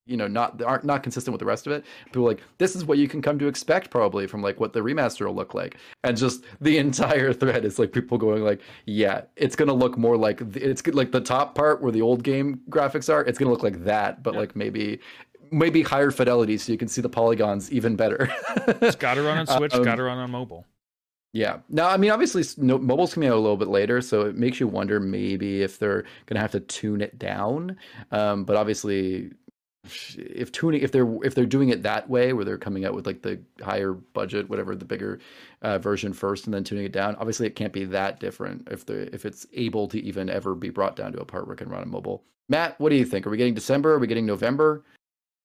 you 0.09 0.17
know 0.17 0.27
not 0.27 0.61
aren't 0.62 0.85
not 0.85 1.03
consistent 1.03 1.33
with 1.33 1.38
the 1.41 1.47
rest 1.47 1.67
of 1.67 1.73
it. 1.73 1.85
People 2.07 2.25
like 2.25 2.43
this 2.59 2.75
is 2.75 2.85
what 2.85 2.99
you 2.99 3.07
can 3.07 3.23
come 3.23 3.38
to 3.38 3.47
expect 3.47 3.91
probably 3.91 4.27
from 4.27 4.43
like 4.43 4.59
what 4.59 4.73
the 4.73 4.81
remaster 4.81 5.27
will 5.27 5.35
look 5.35 5.55
like. 5.55 5.77
And 6.05 6.17
just 6.17 6.45
the 6.61 6.79
entire 6.79 7.33
thread 7.33 7.65
is 7.65 7.79
like 7.79 7.93
people 7.93 8.19
going 8.19 8.43
like 8.43 8.61
yeah 8.87 9.23
it's 9.37 9.55
gonna 9.55 9.73
look 9.73 9.97
more 9.99 10.17
like 10.17 10.41
it's 10.57 10.87
like 10.87 11.12
the 11.12 11.21
top 11.21 11.55
part 11.55 11.83
where 11.83 11.93
the 11.93 12.03
old 12.03 12.23
game 12.23 12.61
graphics 12.71 13.12
are 13.12 13.23
it's 13.23 13.38
gonna 13.38 13.50
look 13.50 13.62
like 13.62 13.85
that 13.85 14.23
but 14.23 14.35
like 14.35 14.57
maybe 14.57 15.00
maybe 15.50 15.83
higher 15.83 16.11
fidelity 16.11 16.57
so 16.59 16.73
you 16.73 16.79
can 16.79 16.88
see 16.88 17.00
the 17.00 17.09
polygons 17.09 17.71
even 17.73 17.97
better. 17.97 18.31
It's 18.81 18.97
gotta 18.97 19.23
run 19.23 19.38
on 19.38 19.47
switch 19.47 19.75
um, 19.75 19.83
gotta 19.83 20.03
run 20.03 20.19
on 20.19 20.31
mobile. 20.31 20.67
yeah. 21.33 21.59
Now, 21.69 21.88
I 21.88 21.97
mean, 21.97 22.11
obviously, 22.11 22.45
no, 22.59 22.79
mobile's 22.79 23.15
coming 23.15 23.29
out 23.29 23.37
a 23.37 23.41
little 23.41 23.57
bit 23.57 23.69
later, 23.69 24.00
so 24.00 24.23
it 24.23 24.37
makes 24.37 24.61
you 24.61 24.69
wonder 24.69 25.00
maybe 25.00 25.62
if 25.62 25.79
they're 25.79 26.03
going 26.27 26.37
to 26.37 26.41
have 26.41 26.53
to 26.53 26.61
tune 26.61 27.00
it 27.00 27.19
down. 27.19 27.77
Um, 28.11 28.45
but 28.45 28.57
obviously, 28.57 29.33
if 30.16 30.52
tuning 30.52 30.80
if 30.80 30.92
they're 30.92 31.09
if 31.23 31.35
they're 31.35 31.47
doing 31.47 31.68
it 31.68 31.83
that 31.83 32.09
way 32.09 32.33
where 32.33 32.45
they're 32.45 32.59
coming 32.59 32.85
out 32.85 32.95
with 32.95 33.07
like 33.07 33.23
the 33.23 33.40
higher 33.62 33.92
budget 33.92 34.49
whatever 34.49 34.75
the 34.75 34.85
bigger 34.85 35.18
uh, 35.62 35.78
version 35.78 36.12
first 36.12 36.47
and 36.47 36.54
then 36.54 36.64
tuning 36.64 36.85
it 36.85 36.92
down 36.92 37.14
obviously 37.16 37.47
it 37.47 37.57
can't 37.57 37.73
be 37.73 37.85
that 37.85 38.21
different 38.21 38.66
if 38.71 38.87
the 38.87 39.12
if 39.14 39.25
it's 39.25 39.47
able 39.52 39.88
to 39.88 40.00
even 40.02 40.28
ever 40.28 40.54
be 40.54 40.71
brought 40.71 40.97
down 40.97 41.12
to 41.12 41.21
a 41.21 41.25
part 41.25 41.47
where 41.47 41.54
it 41.54 41.59
can 41.59 41.68
run 41.68 41.83
on 41.83 41.90
mobile. 41.90 42.25
Matt 42.49 42.78
what 42.80 42.90
do 42.90 42.97
you 42.97 43.04
think? 43.04 43.26
Are 43.26 43.30
we 43.30 43.37
getting 43.37 43.54
december? 43.54 43.92
Are 43.92 43.99
we 43.99 44.07
getting 44.07 44.26
november? 44.26 44.85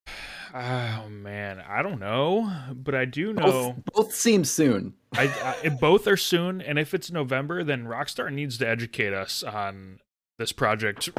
Oh 0.55 1.09
man. 1.09 1.63
I 1.67 1.81
don't 1.81 1.99
know 1.99 2.51
but 2.75 2.93
i 2.93 3.05
do 3.05 3.33
know 3.33 3.73
both, 3.87 3.93
both 3.93 4.13
seem 4.13 4.43
soon. 4.43 4.93
I, 5.15 5.55
I 5.63 5.69
both 5.69 6.05
are 6.05 6.15
soon 6.15 6.61
and 6.61 6.77
if 6.77 6.93
it's 6.93 7.09
november 7.09 7.63
then 7.63 7.85
rockstar 7.85 8.31
needs 8.31 8.59
to 8.59 8.67
educate 8.67 9.13
us 9.13 9.41
on 9.41 9.99
this 10.37 10.51
project 10.51 11.09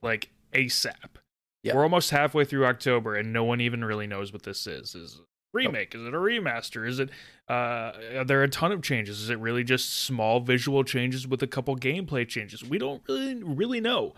like 0.00 0.30
asap 0.52 1.16
yeah. 1.64 1.74
We're 1.74 1.82
almost 1.82 2.10
halfway 2.10 2.44
through 2.44 2.66
October, 2.66 3.16
and 3.16 3.32
no 3.32 3.42
one 3.42 3.60
even 3.60 3.84
really 3.84 4.06
knows 4.06 4.32
what 4.32 4.42
this 4.42 4.66
is. 4.66 4.94
Is 4.94 5.14
it 5.14 5.20
a 5.20 5.24
remake? 5.54 5.94
Nope. 5.94 6.02
Is 6.02 6.08
it 6.08 6.14
a 6.14 6.18
remaster? 6.18 6.86
Is 6.86 7.00
it? 7.00 7.08
Uh, 7.48 7.92
are 8.16 8.24
there 8.24 8.42
a 8.42 8.48
ton 8.48 8.70
of 8.70 8.82
changes? 8.82 9.22
Is 9.22 9.30
it 9.30 9.38
really 9.38 9.64
just 9.64 10.00
small 10.00 10.40
visual 10.40 10.84
changes 10.84 11.26
with 11.26 11.42
a 11.42 11.46
couple 11.46 11.74
gameplay 11.76 12.28
changes? 12.28 12.62
We 12.62 12.76
don't 12.76 13.02
really 13.08 13.42
really 13.42 13.80
know. 13.80 14.14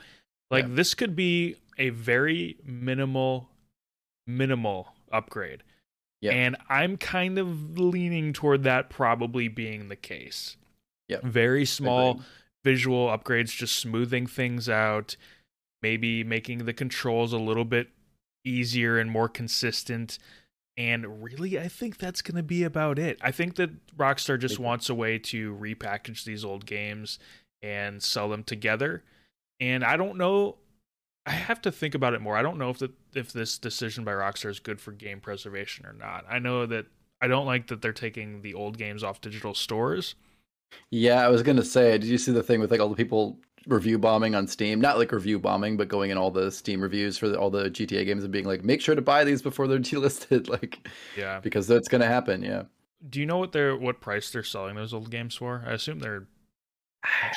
Like 0.50 0.64
yeah. 0.64 0.74
this 0.74 0.94
could 0.94 1.14
be 1.14 1.54
a 1.78 1.90
very 1.90 2.56
minimal, 2.64 3.48
minimal 4.26 4.88
upgrade. 5.12 5.62
Yeah. 6.20 6.32
And 6.32 6.56
I'm 6.68 6.96
kind 6.96 7.38
of 7.38 7.78
leaning 7.78 8.32
toward 8.32 8.64
that 8.64 8.90
probably 8.90 9.46
being 9.46 9.88
the 9.88 9.96
case. 9.96 10.56
Yeah. 11.08 11.18
Very 11.22 11.64
small 11.64 12.22
visual 12.64 13.06
upgrades, 13.06 13.54
just 13.54 13.76
smoothing 13.76 14.26
things 14.26 14.68
out 14.68 15.16
maybe 15.82 16.24
making 16.24 16.64
the 16.64 16.72
controls 16.72 17.32
a 17.32 17.38
little 17.38 17.64
bit 17.64 17.88
easier 18.44 18.98
and 18.98 19.10
more 19.10 19.28
consistent. 19.28 20.18
And 20.76 21.22
really, 21.22 21.58
I 21.58 21.68
think 21.68 21.98
that's 21.98 22.22
going 22.22 22.36
to 22.36 22.42
be 22.42 22.62
about 22.62 22.98
it. 22.98 23.18
I 23.22 23.30
think 23.30 23.56
that 23.56 23.96
Rockstar 23.96 24.38
just 24.38 24.58
wants 24.58 24.88
a 24.88 24.94
way 24.94 25.18
to 25.18 25.54
repackage 25.54 26.24
these 26.24 26.44
old 26.44 26.66
games 26.66 27.18
and 27.62 28.02
sell 28.02 28.28
them 28.28 28.44
together. 28.44 29.02
And 29.58 29.82
I 29.82 29.96
don't 29.96 30.18
know. 30.18 30.56
I 31.24 31.30
have 31.30 31.62
to 31.62 31.72
think 31.72 31.94
about 31.94 32.14
it 32.14 32.20
more. 32.20 32.36
I 32.36 32.42
don't 32.42 32.58
know 32.58 32.70
if 32.70 32.78
the, 32.78 32.92
if 33.14 33.32
this 33.32 33.58
decision 33.58 34.04
by 34.04 34.12
Rockstar 34.12 34.50
is 34.50 34.60
good 34.60 34.80
for 34.80 34.92
game 34.92 35.20
preservation 35.20 35.86
or 35.86 35.92
not. 35.94 36.24
I 36.30 36.38
know 36.38 36.66
that 36.66 36.86
I 37.20 37.26
don't 37.26 37.46
like 37.46 37.68
that 37.68 37.80
they're 37.82 37.92
taking 37.92 38.42
the 38.42 38.54
old 38.54 38.78
games 38.78 39.02
off 39.02 39.20
digital 39.20 39.54
stores. 39.54 40.14
Yeah, 40.90 41.24
I 41.24 41.28
was 41.28 41.42
gonna 41.42 41.64
say, 41.64 41.92
did 41.92 42.04
you 42.04 42.18
see 42.18 42.32
the 42.32 42.42
thing 42.42 42.60
with 42.60 42.70
like 42.70 42.80
all 42.80 42.88
the 42.88 42.96
people 42.96 43.38
review 43.66 43.98
bombing 43.98 44.34
on 44.34 44.46
Steam. 44.46 44.80
Not 44.80 44.98
like 44.98 45.12
review 45.12 45.38
bombing, 45.38 45.76
but 45.76 45.88
going 45.88 46.10
in 46.10 46.18
all 46.18 46.30
the 46.30 46.50
Steam 46.50 46.80
reviews 46.80 47.18
for 47.18 47.28
the, 47.28 47.38
all 47.38 47.50
the 47.50 47.70
GTA 47.70 48.04
games 48.06 48.22
and 48.22 48.32
being 48.32 48.46
like, 48.46 48.64
make 48.64 48.80
sure 48.80 48.94
to 48.94 49.02
buy 49.02 49.24
these 49.24 49.42
before 49.42 49.66
they're 49.66 49.78
delisted. 49.80 50.48
like, 50.48 50.88
yeah, 51.16 51.40
because 51.40 51.66
that's 51.66 51.88
gonna 51.88 52.06
happen. 52.06 52.42
Yeah. 52.42 52.64
Do 53.08 53.20
you 53.20 53.26
know 53.26 53.38
what 53.38 53.52
they're 53.52 53.76
what 53.76 54.00
price 54.00 54.30
they're 54.30 54.42
selling 54.42 54.76
those 54.76 54.94
old 54.94 55.10
games 55.10 55.34
for? 55.34 55.64
I 55.66 55.72
assume 55.72 55.98
they're. 55.98 56.26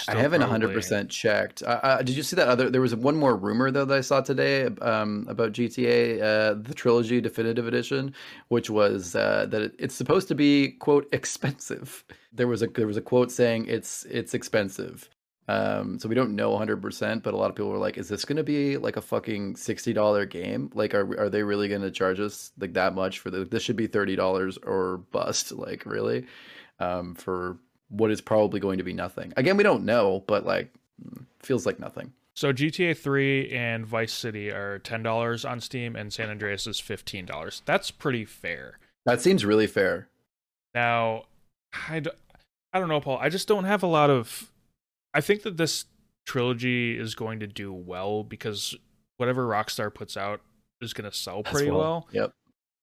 I 0.08 0.15
haven't 0.15 0.42
hundred 0.42 0.74
percent 0.74 1.12
checked. 1.12 1.62
Uh, 1.62 1.80
uh, 1.84 1.98
did 2.02 2.15
you 2.15 2.24
see 2.24 2.36
that 2.38 2.48
other? 2.48 2.72
There 2.72 2.82
was 2.82 2.96
one 2.96 3.15
more 3.15 3.36
rumor 3.36 3.70
though 3.70 3.86
that 3.86 3.98
I 3.98 4.02
saw 4.02 4.20
today 4.20 4.65
um, 4.82 5.28
about 5.30 5.52
GTA, 5.52 6.22
uh, 6.22 6.54
the 6.60 6.74
trilogy 6.74 7.22
definitive 7.22 7.68
edition, 7.68 8.15
which 8.48 8.72
was 8.72 9.15
uh, 9.15 9.46
that 9.50 9.62
it, 9.62 9.76
it's 9.78 9.94
supposed 9.94 10.28
to 10.30 10.36
be 10.36 10.70
quote 10.80 11.08
expensive. 11.13 12.04
There 12.34 12.48
was 12.48 12.63
a 12.63 12.68
there 12.68 12.88
was 12.88 12.98
a 12.98 13.02
quote 13.02 13.32
saying 13.32 13.68
it's 13.68 14.06
it's 14.06 14.34
expensive. 14.34 15.08
Um, 15.49 15.97
so 15.97 16.07
we 16.07 16.13
don't 16.13 16.35
know 16.35 16.51
100%, 16.51 17.23
but 17.23 17.33
a 17.33 17.38
lot 17.38 17.49
of 17.49 17.55
people 17.55 17.71
were 17.71 17.79
like, 17.79 17.97
is 17.97 18.07
this 18.07 18.23
going 18.23 18.38
to 18.38 18.43
be 18.43 18.77
like 18.77 18.97
a 18.97 19.01
fucking 19.01 19.55
$60 19.55 20.29
game? 20.29 20.69
Like, 20.75 20.93
are, 20.93 21.19
are 21.19 21.29
they 21.29 21.41
really 21.41 21.67
going 21.67 21.81
to 21.81 21.89
charge 21.89 22.19
us 22.19 22.51
like 22.59 22.73
that 22.73 22.93
much 22.93 23.17
for 23.17 23.31
the, 23.31 23.45
this 23.45 23.63
should 23.63 23.75
be 23.75 23.88
$30 23.88 24.59
or 24.63 24.97
bust. 25.12 25.51
Like 25.59 25.85
really, 25.85 26.25
um, 26.79 27.15
for 27.15 27.57
what 27.89 28.12
is 28.12 28.21
probably 28.21 28.59
going 28.59 28.77
to 28.77 28.83
be 28.83 28.93
nothing. 28.93 29.33
Again, 29.35 29.57
we 29.57 29.63
don't 29.63 29.83
know, 29.83 30.23
but 30.25 30.45
like 30.45 30.71
mm, 31.03 31.25
feels 31.39 31.65
like 31.65 31.79
nothing. 31.79 32.13
So 32.35 32.53
GTA 32.53 32.95
3 32.95 33.51
and 33.51 33.85
Vice 33.85 34.13
City 34.13 34.51
are 34.51 34.79
$10 34.79 35.49
on 35.49 35.59
Steam 35.59 35.95
and 35.95 36.13
San 36.13 36.29
Andreas 36.29 36.67
is 36.67 36.79
$15. 36.79 37.62
That's 37.65 37.91
pretty 37.91 38.23
fair. 38.23 38.77
That 39.05 39.21
seems 39.21 39.43
really 39.43 39.67
fair. 39.67 40.07
Now, 40.73 41.23
I, 41.89 41.99
d- 41.99 42.12
I 42.71 42.79
don't 42.79 42.89
know, 42.89 43.01
Paul. 43.01 43.17
I 43.19 43.29
just 43.29 43.47
don't 43.47 43.65
have 43.65 43.83
a 43.83 43.88
lot 43.88 44.09
of 44.09 44.49
I 45.13 45.22
think 45.22 45.43
that 45.43 45.58
this 45.58 45.86
trilogy 46.26 46.98
is 46.98 47.15
going 47.15 47.39
to 47.39 47.48
do 47.48 47.74
well 47.74 48.24
because 48.24 48.76
whatever 49.17 49.48
Rockstar 49.48 49.93
puts 49.93 50.15
out 50.15 50.41
is 50.82 50.93
going 50.93 51.10
to 51.10 51.15
sell 51.15 51.43
pretty 51.43 51.72
well. 51.72 51.80
well. 51.80 52.08
Yep. 52.12 52.32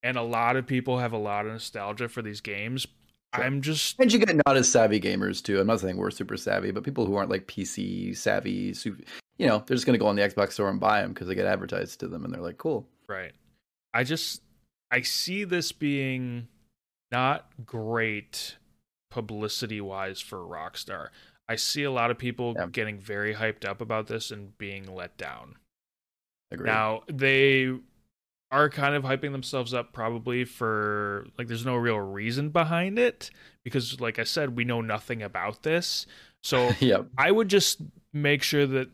And 0.02 0.16
a 0.16 0.22
lot 0.22 0.56
of 0.56 0.66
people 0.66 0.98
have 0.98 1.12
a 1.12 1.18
lot 1.18 1.46
of 1.46 1.52
nostalgia 1.52 2.08
for 2.08 2.22
these 2.22 2.40
games. 2.40 2.86
Sure. 3.34 3.44
I'm 3.44 3.60
just 3.60 3.98
and 3.98 4.12
you 4.12 4.18
get 4.18 4.34
not 4.46 4.56
as 4.56 4.70
savvy 4.70 5.00
gamers 5.00 5.42
too. 5.42 5.60
I'm 5.60 5.66
not 5.66 5.80
saying 5.80 5.96
we're 5.96 6.10
super 6.10 6.36
savvy, 6.36 6.70
but 6.70 6.84
people 6.84 7.06
who 7.06 7.16
aren't 7.16 7.30
like 7.30 7.46
PC 7.46 8.16
savvy, 8.16 8.72
super, 8.72 9.02
you 9.38 9.46
know, 9.46 9.62
they're 9.66 9.74
just 9.74 9.86
going 9.86 9.98
to 9.98 10.02
go 10.02 10.06
on 10.06 10.16
the 10.16 10.22
Xbox 10.22 10.52
store 10.52 10.70
and 10.70 10.80
buy 10.80 11.02
them 11.02 11.12
because 11.12 11.26
they 11.26 11.34
get 11.34 11.46
advertised 11.46 12.00
to 12.00 12.08
them, 12.08 12.24
and 12.24 12.32
they're 12.32 12.40
like, 12.40 12.58
cool. 12.58 12.86
Right. 13.08 13.32
I 13.92 14.04
just 14.04 14.42
I 14.90 15.00
see 15.00 15.44
this 15.44 15.72
being 15.72 16.48
not 17.10 17.46
great 17.64 18.56
publicity 19.10 19.80
wise 19.80 20.20
for 20.20 20.38
Rockstar. 20.38 21.08
I 21.48 21.56
see 21.56 21.84
a 21.84 21.90
lot 21.90 22.10
of 22.10 22.18
people 22.18 22.54
yeah. 22.56 22.66
getting 22.66 22.98
very 22.98 23.34
hyped 23.34 23.64
up 23.64 23.80
about 23.80 24.08
this 24.08 24.30
and 24.30 24.56
being 24.58 24.92
let 24.92 25.16
down. 25.16 25.56
Agreed. 26.50 26.66
Now 26.66 27.02
they 27.08 27.72
are 28.50 28.70
kind 28.70 28.94
of 28.94 29.02
hyping 29.02 29.32
themselves 29.32 29.74
up 29.74 29.92
probably 29.92 30.44
for 30.44 31.26
like 31.36 31.48
there's 31.48 31.66
no 31.66 31.76
real 31.76 31.98
reason 31.98 32.50
behind 32.50 32.98
it 32.98 33.30
because 33.64 34.00
like 34.00 34.18
I 34.18 34.24
said 34.24 34.56
we 34.56 34.64
know 34.64 34.80
nothing 34.80 35.22
about 35.22 35.62
this. 35.62 36.06
So 36.42 36.70
yeah. 36.80 37.02
I 37.18 37.30
would 37.30 37.48
just 37.48 37.80
make 38.12 38.42
sure 38.42 38.66
that 38.66 38.88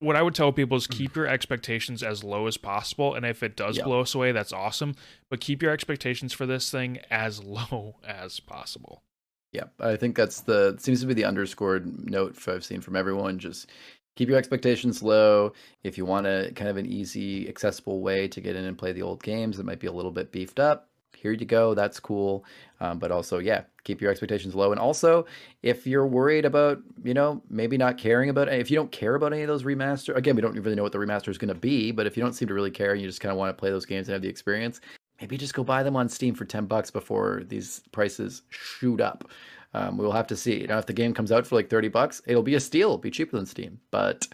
what 0.00 0.16
I 0.16 0.22
would 0.22 0.34
tell 0.34 0.52
people 0.52 0.76
is 0.76 0.86
keep 0.86 1.16
your 1.16 1.26
expectations 1.26 2.02
as 2.02 2.22
low 2.22 2.46
as 2.46 2.56
possible 2.56 3.14
and 3.14 3.26
if 3.26 3.42
it 3.42 3.56
does 3.56 3.76
yep. 3.76 3.84
blow 3.84 4.00
us 4.00 4.14
away 4.14 4.32
that's 4.32 4.52
awesome, 4.52 4.94
but 5.30 5.40
keep 5.40 5.62
your 5.62 5.72
expectations 5.72 6.32
for 6.32 6.46
this 6.46 6.70
thing 6.70 6.98
as 7.10 7.42
low 7.44 7.96
as 8.06 8.40
possible. 8.40 9.02
Yeah, 9.52 9.64
I 9.80 9.96
think 9.96 10.16
that's 10.16 10.42
the 10.42 10.76
seems 10.78 11.00
to 11.00 11.06
be 11.06 11.14
the 11.14 11.24
underscored 11.24 12.10
note 12.10 12.36
I've 12.48 12.64
seen 12.64 12.80
from 12.80 12.96
everyone. 12.96 13.38
Just 13.38 13.70
keep 14.14 14.28
your 14.28 14.36
expectations 14.38 15.02
low. 15.02 15.52
If 15.84 15.96
you 15.96 16.04
want 16.04 16.26
a 16.26 16.52
kind 16.54 16.68
of 16.68 16.76
an 16.76 16.86
easy, 16.86 17.48
accessible 17.48 18.02
way 18.02 18.28
to 18.28 18.40
get 18.40 18.56
in 18.56 18.64
and 18.64 18.76
play 18.76 18.92
the 18.92 19.02
old 19.02 19.22
games 19.22 19.56
that 19.56 19.64
might 19.64 19.80
be 19.80 19.86
a 19.86 19.92
little 19.92 20.10
bit 20.10 20.32
beefed 20.32 20.60
up, 20.60 20.88
here 21.16 21.32
you 21.32 21.46
go. 21.46 21.74
That's 21.74 21.98
cool. 21.98 22.44
Um, 22.80 22.98
but 22.98 23.10
also, 23.10 23.38
yeah, 23.38 23.62
keep 23.84 24.00
your 24.00 24.10
expectations 24.10 24.54
low. 24.54 24.70
And 24.70 24.80
also, 24.80 25.24
if 25.62 25.86
you're 25.86 26.06
worried 26.06 26.44
about, 26.44 26.80
you 27.02 27.14
know, 27.14 27.42
maybe 27.48 27.76
not 27.78 27.96
caring 27.96 28.28
about, 28.30 28.48
if 28.48 28.70
you 28.70 28.76
don't 28.76 28.92
care 28.92 29.14
about 29.14 29.32
any 29.32 29.42
of 29.42 29.48
those 29.48 29.64
remaster, 29.64 30.14
again, 30.14 30.36
we 30.36 30.42
don't 30.42 30.54
really 30.60 30.76
know 30.76 30.82
what 30.82 30.92
the 30.92 30.98
remaster 30.98 31.28
is 31.28 31.38
going 31.38 31.48
to 31.48 31.54
be, 31.54 31.90
but 31.90 32.06
if 32.06 32.16
you 32.16 32.22
don't 32.22 32.34
seem 32.34 32.48
to 32.48 32.54
really 32.54 32.70
care 32.70 32.92
and 32.92 33.00
you 33.00 33.08
just 33.08 33.20
kind 33.20 33.32
of 33.32 33.38
want 33.38 33.48
to 33.56 33.58
play 33.58 33.70
those 33.70 33.86
games 33.86 34.08
and 34.08 34.12
have 34.12 34.22
the 34.22 34.28
experience, 34.28 34.80
maybe 35.20 35.36
just 35.36 35.54
go 35.54 35.64
buy 35.64 35.82
them 35.82 35.96
on 35.96 36.08
Steam 36.08 36.34
for 36.34 36.44
10 36.44 36.66
bucks 36.66 36.90
before 36.90 37.42
these 37.46 37.82
prices 37.92 38.42
shoot 38.50 39.00
up. 39.00 39.28
Um, 39.74 39.98
we'll 39.98 40.12
have 40.12 40.26
to 40.28 40.36
see. 40.36 40.60
You 40.60 40.66
know, 40.66 40.78
if 40.78 40.86
the 40.86 40.92
game 40.92 41.12
comes 41.12 41.30
out 41.30 41.46
for 41.46 41.54
like 41.54 41.68
30 41.68 41.88
bucks, 41.88 42.22
it'll 42.26 42.42
be 42.42 42.54
a 42.54 42.60
steal, 42.60 42.88
it'll 42.88 42.98
be 42.98 43.10
cheaper 43.10 43.36
than 43.36 43.46
Steam. 43.46 43.80
But 43.90 44.26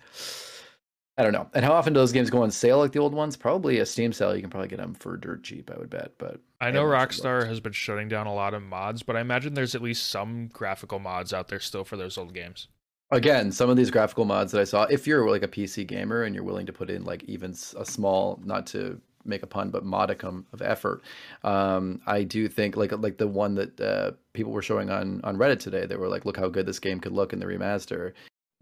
I 1.17 1.23
don't 1.23 1.33
know. 1.33 1.49
And 1.55 1.65
how 1.65 1.73
often 1.73 1.93
do 1.93 2.01
those 2.01 2.13
games 2.13 2.31
go 2.31 2.43
on 2.43 2.51
sale 2.51 2.79
like 2.79 2.93
the 2.93 2.99
old 2.99 3.15
ones? 3.15 3.37
Probably 3.37 3.79
a 3.79 3.87
Steam 3.87 4.13
sale. 4.13 4.35
You 4.35 4.41
can 4.41 4.51
probably 4.51 4.69
get 4.69 4.79
them 4.79 4.95
for 4.95 5.17
dirt 5.17 5.43
cheap, 5.43 5.71
I 5.71 5.79
would 5.79 5.91
bet. 5.91 6.13
But 6.19 6.41
I 6.61 6.71
know 6.71 6.85
Rockstar 6.85 7.47
has 7.47 7.61
been 7.61 7.73
shutting 7.73 8.09
down 8.09 8.27
a 8.27 8.35
lot 8.35 8.55
of 8.55 8.63
mods, 8.63 9.03
but 9.03 9.17
I 9.17 9.21
imagine 9.21 9.55
there's 9.55 9.75
at 9.75 9.83
least 9.83 10.09
some 10.09 10.49
graphical 10.49 10.99
mods 10.99 11.33
out 11.33 11.49
there 11.49 11.61
still 11.61 11.85
for 11.85 11.97
those 11.97 12.19
old 12.19 12.35
games. 12.35 12.69
Again, 13.11 13.53
some 13.53 13.71
of 13.71 13.77
these 13.77 13.91
graphical 13.91 14.25
mods 14.25 14.51
that 14.53 14.61
I 14.61 14.65
saw, 14.65 14.85
if 14.85 15.07
you're 15.07 15.29
like 15.29 15.43
a 15.43 15.49
PC 15.49 15.87
gamer 15.87 16.23
and 16.23 16.35
you're 16.35 16.43
willing 16.43 16.67
to 16.67 16.73
put 16.73 16.91
in 16.91 17.05
like 17.05 17.23
even 17.25 17.55
a 17.77 17.85
small, 17.85 18.41
not 18.45 18.67
to 18.69 19.01
make 19.25 19.43
a 19.43 19.47
pun, 19.47 19.71
but 19.71 19.85
modicum 19.85 20.47
of 20.53 20.63
effort. 20.63 21.03
Um, 21.43 22.01
I 22.07 22.23
do 22.23 22.49
think 22.49 22.77
like 22.77 22.93
like 22.93 23.19
the 23.19 23.29
one 23.29 23.55
that 23.55 23.81
uh, 23.81 24.13
people 24.33 24.53
were 24.53 24.63
showing 24.63 24.91
on 24.91 25.21
on 25.25 25.37
Reddit 25.37 25.61
today. 25.61 25.87
They 25.87 25.97
were 25.97 26.09
like, 26.09 26.25
look 26.25 26.37
how 26.37 26.49
good 26.49 26.67
this 26.67 26.79
game 26.79 27.01
could 27.01 27.13
look 27.13 27.33
in 27.33 27.41
the 27.41 27.47
remaster. 27.47 28.13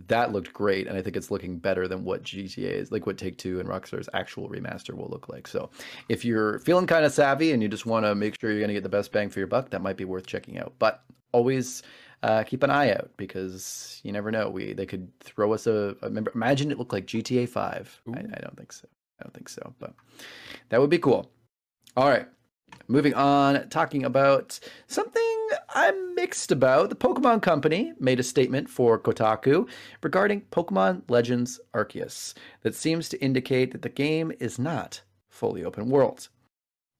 That 0.08 0.32
looked 0.32 0.52
great, 0.52 0.88
and 0.88 0.96
I 0.96 1.02
think 1.02 1.16
it's 1.16 1.30
looking 1.30 1.58
better 1.58 1.86
than 1.86 2.04
what 2.04 2.24
GTA 2.24 2.72
is, 2.72 2.90
like 2.90 3.06
what 3.06 3.18
Take 3.18 3.38
Two 3.38 3.60
and 3.60 3.68
Rockstar's 3.68 4.08
actual 4.14 4.48
remaster 4.48 4.94
will 4.94 5.08
look 5.08 5.28
like. 5.28 5.46
So, 5.46 5.70
if 6.08 6.24
you're 6.24 6.58
feeling 6.60 6.86
kind 6.86 7.04
of 7.04 7.12
savvy 7.12 7.52
and 7.52 7.62
you 7.62 7.68
just 7.68 7.86
want 7.86 8.04
to 8.04 8.14
make 8.14 8.40
sure 8.40 8.50
you're 8.50 8.58
going 8.58 8.68
to 8.68 8.74
get 8.74 8.82
the 8.82 8.88
best 8.88 9.12
bang 9.12 9.30
for 9.30 9.38
your 9.38 9.46
buck, 9.46 9.70
that 9.70 9.82
might 9.82 9.96
be 9.96 10.04
worth 10.04 10.26
checking 10.26 10.58
out. 10.58 10.72
But 10.78 11.04
always 11.32 11.82
uh, 12.22 12.44
keep 12.44 12.62
an 12.62 12.70
eye 12.70 12.92
out 12.92 13.10
because 13.16 14.00
you 14.04 14.12
never 14.12 14.30
know. 14.30 14.48
We 14.48 14.72
they 14.72 14.86
could 14.86 15.10
throw 15.20 15.52
us 15.52 15.66
a, 15.66 15.96
a 16.02 16.06
imagine 16.34 16.70
it 16.70 16.78
looked 16.78 16.92
like 16.92 17.06
GTA 17.06 17.48
Five. 17.48 18.00
I, 18.08 18.20
I 18.20 18.40
don't 18.40 18.56
think 18.56 18.72
so. 18.72 18.86
I 19.22 19.26
don't 19.26 19.34
think 19.34 19.48
so, 19.48 19.72
but 19.78 19.94
that 20.70 20.80
would 20.80 20.90
be 20.90 20.98
cool. 20.98 21.30
All 21.96 22.08
right. 22.08 22.26
Moving 22.88 23.14
on, 23.14 23.68
talking 23.68 24.04
about 24.04 24.58
something 24.88 25.48
I'm 25.74 26.14
mixed 26.16 26.50
about. 26.50 26.90
The 26.90 26.96
Pokemon 26.96 27.40
Company 27.40 27.92
made 28.00 28.18
a 28.18 28.24
statement 28.24 28.68
for 28.68 28.98
Kotaku 28.98 29.68
regarding 30.02 30.40
Pokemon 30.50 31.02
Legends 31.08 31.60
Arceus 31.72 32.34
that 32.62 32.74
seems 32.74 33.08
to 33.10 33.22
indicate 33.22 33.70
that 33.70 33.82
the 33.82 33.88
game 33.88 34.32
is 34.40 34.58
not 34.58 35.00
fully 35.28 35.64
open 35.64 35.88
world. 35.88 36.28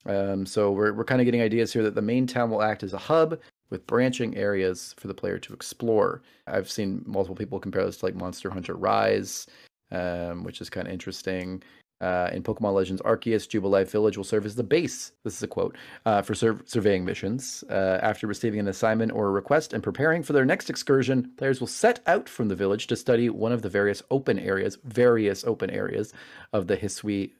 Um, 0.06 0.46
so 0.46 0.70
we're, 0.70 0.92
we're 0.92 1.04
kind 1.04 1.20
of 1.20 1.24
getting 1.24 1.42
ideas 1.42 1.72
here 1.72 1.82
that 1.82 1.96
the 1.96 2.02
main 2.02 2.28
town 2.28 2.50
will 2.50 2.62
act 2.62 2.84
as 2.84 2.92
a 2.92 2.98
hub 2.98 3.40
with 3.70 3.86
branching 3.86 4.36
areas 4.36 4.94
for 4.98 5.08
the 5.08 5.14
player 5.14 5.38
to 5.38 5.52
explore. 5.52 6.22
I've 6.46 6.70
seen 6.70 7.02
multiple 7.06 7.36
people 7.36 7.58
compare 7.58 7.84
this 7.84 7.96
to 7.98 8.06
like 8.06 8.14
Monster 8.14 8.50
Hunter 8.50 8.74
Rise, 8.74 9.48
um, 9.90 10.44
which 10.44 10.60
is 10.60 10.70
kind 10.70 10.86
of 10.86 10.92
interesting 10.92 11.62
uh, 12.02 12.30
in 12.32 12.42
Pokemon 12.42 12.74
Legends 12.74 13.00
Arceus, 13.02 13.48
Jubilife 13.48 13.88
Village 13.90 14.16
will 14.16 14.24
serve 14.24 14.44
as 14.44 14.56
the 14.56 14.62
base, 14.62 15.12
this 15.24 15.36
is 15.36 15.42
a 15.42 15.46
quote, 15.46 15.76
uh, 16.04 16.20
for 16.20 16.34
sur- 16.34 16.60
surveying 16.66 17.04
missions. 17.04 17.64
Uh, 17.70 17.98
after 18.02 18.26
receiving 18.26 18.60
an 18.60 18.68
assignment 18.68 19.12
or 19.12 19.28
a 19.28 19.30
request 19.30 19.72
and 19.72 19.82
preparing 19.82 20.22
for 20.22 20.32
their 20.32 20.44
next 20.44 20.68
excursion, 20.68 21.30
players 21.36 21.60
will 21.60 21.66
set 21.66 22.00
out 22.06 22.28
from 22.28 22.48
the 22.48 22.56
village 22.56 22.88
to 22.88 22.96
study 22.96 23.30
one 23.30 23.52
of 23.52 23.62
the 23.62 23.68
various 23.68 24.02
open 24.10 24.38
areas, 24.38 24.76
various 24.84 25.44
open 25.44 25.70
areas 25.70 26.12
of 26.52 26.66
the 26.66 26.76
Hisui 26.76 27.30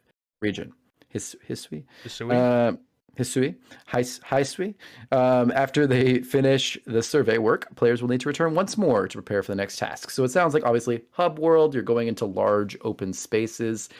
region. 0.41 0.73
His, 1.09 1.37
Hisui? 1.49 1.85
Hisui? 2.05 2.33
Uh, 2.33 2.77
Hisui, 3.19 3.57
Hisui. 3.93 4.75
Um, 5.11 5.53
after 5.53 5.87
they 5.87 6.21
finish 6.21 6.79
the 6.87 7.03
survey 7.03 7.39
work, 7.39 7.75
players 7.77 8.01
will 8.01 8.09
need 8.09 8.21
to 8.23 8.29
return 8.29 8.55
once 8.55 8.79
more 8.79 9.07
to 9.07 9.19
prepare 9.19 9.43
for 9.43 9.53
the 9.53 9.57
next 9.57 9.77
task. 9.77 10.11
So 10.11 10.25
it 10.25 10.31
sounds 10.31 10.55
like 10.55 10.65
obviously 10.65 11.03
hub 11.11 11.39
world. 11.39 11.75
You're 11.75 11.83
going 11.83 12.09
into 12.09 12.25
large 12.25 12.77
open 12.83 13.13
spaces. 13.13 13.91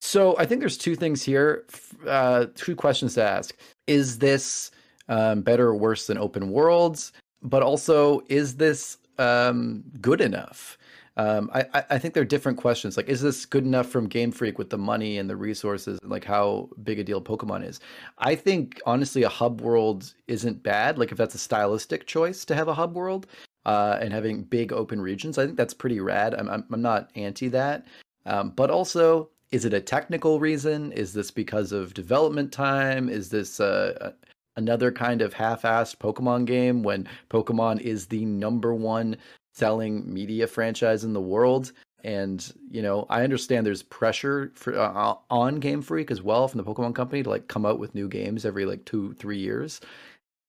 So 0.00 0.36
I 0.38 0.46
think 0.46 0.60
there's 0.60 0.78
two 0.78 0.96
things 0.96 1.22
here, 1.22 1.66
uh, 2.06 2.46
two 2.54 2.74
questions 2.74 3.14
to 3.14 3.22
ask. 3.22 3.54
Is 3.86 4.18
this 4.18 4.70
um, 5.08 5.42
better 5.42 5.68
or 5.68 5.76
worse 5.76 6.06
than 6.06 6.18
open 6.18 6.50
worlds? 6.50 7.12
But 7.42 7.62
also, 7.62 8.22
is 8.28 8.56
this 8.56 8.98
um, 9.18 9.82
good 10.00 10.20
enough? 10.20 10.78
Um, 11.16 11.50
I, 11.52 11.84
I 11.90 11.98
think 11.98 12.14
they're 12.14 12.24
different 12.24 12.56
questions. 12.56 12.96
Like, 12.96 13.08
is 13.08 13.20
this 13.20 13.44
good 13.44 13.64
enough 13.64 13.88
from 13.88 14.06
Game 14.06 14.30
Freak 14.30 14.58
with 14.58 14.70
the 14.70 14.78
money 14.78 15.18
and 15.18 15.28
the 15.28 15.36
resources, 15.36 15.98
and 16.00 16.10
like 16.10 16.24
how 16.24 16.70
big 16.82 16.98
a 16.98 17.04
deal 17.04 17.20
Pokemon 17.20 17.66
is? 17.66 17.80
I 18.18 18.34
think 18.34 18.80
honestly, 18.86 19.22
a 19.24 19.28
hub 19.28 19.60
world 19.60 20.14
isn't 20.28 20.62
bad. 20.62 20.98
Like, 20.98 21.12
if 21.12 21.18
that's 21.18 21.34
a 21.34 21.38
stylistic 21.38 22.06
choice 22.06 22.44
to 22.46 22.54
have 22.54 22.68
a 22.68 22.74
hub 22.74 22.94
world 22.94 23.26
uh, 23.66 23.98
and 24.00 24.14
having 24.14 24.44
big 24.44 24.72
open 24.72 25.00
regions, 25.00 25.36
I 25.36 25.44
think 25.44 25.58
that's 25.58 25.74
pretty 25.74 26.00
rad. 26.00 26.34
I'm 26.34 26.48
I'm, 26.48 26.64
I'm 26.72 26.82
not 26.82 27.10
anti 27.16 27.48
that. 27.48 27.86
Um, 28.24 28.50
but 28.50 28.70
also, 28.70 29.28
is 29.52 29.64
it 29.64 29.74
a 29.74 29.80
technical 29.80 30.38
reason? 30.38 30.92
Is 30.92 31.12
this 31.12 31.30
because 31.30 31.72
of 31.72 31.94
development 31.94 32.52
time? 32.52 33.08
Is 33.08 33.30
this 33.30 33.58
uh, 33.58 34.12
another 34.56 34.92
kind 34.92 35.22
of 35.22 35.32
half-assed 35.32 35.96
Pokemon 35.96 36.44
game 36.44 36.82
when 36.82 37.08
Pokemon 37.30 37.80
is 37.80 38.06
the 38.06 38.24
number 38.24 38.74
one 38.74 39.16
selling 39.54 40.12
media 40.12 40.46
franchise 40.46 41.02
in 41.04 41.12
the 41.12 41.20
world? 41.20 41.72
And 42.04 42.50
you 42.70 42.80
know, 42.80 43.06
I 43.10 43.24
understand 43.24 43.66
there's 43.66 43.82
pressure 43.82 44.52
for 44.54 44.78
uh, 44.78 45.14
on 45.28 45.56
Game 45.56 45.82
Freak 45.82 46.10
as 46.10 46.22
well 46.22 46.48
from 46.48 46.58
the 46.58 46.64
Pokemon 46.64 46.94
Company 46.94 47.22
to 47.22 47.28
like 47.30 47.48
come 47.48 47.66
out 47.66 47.78
with 47.78 47.94
new 47.94 48.08
games 48.08 48.46
every 48.46 48.64
like 48.64 48.84
two, 48.84 49.14
three 49.14 49.38
years. 49.38 49.80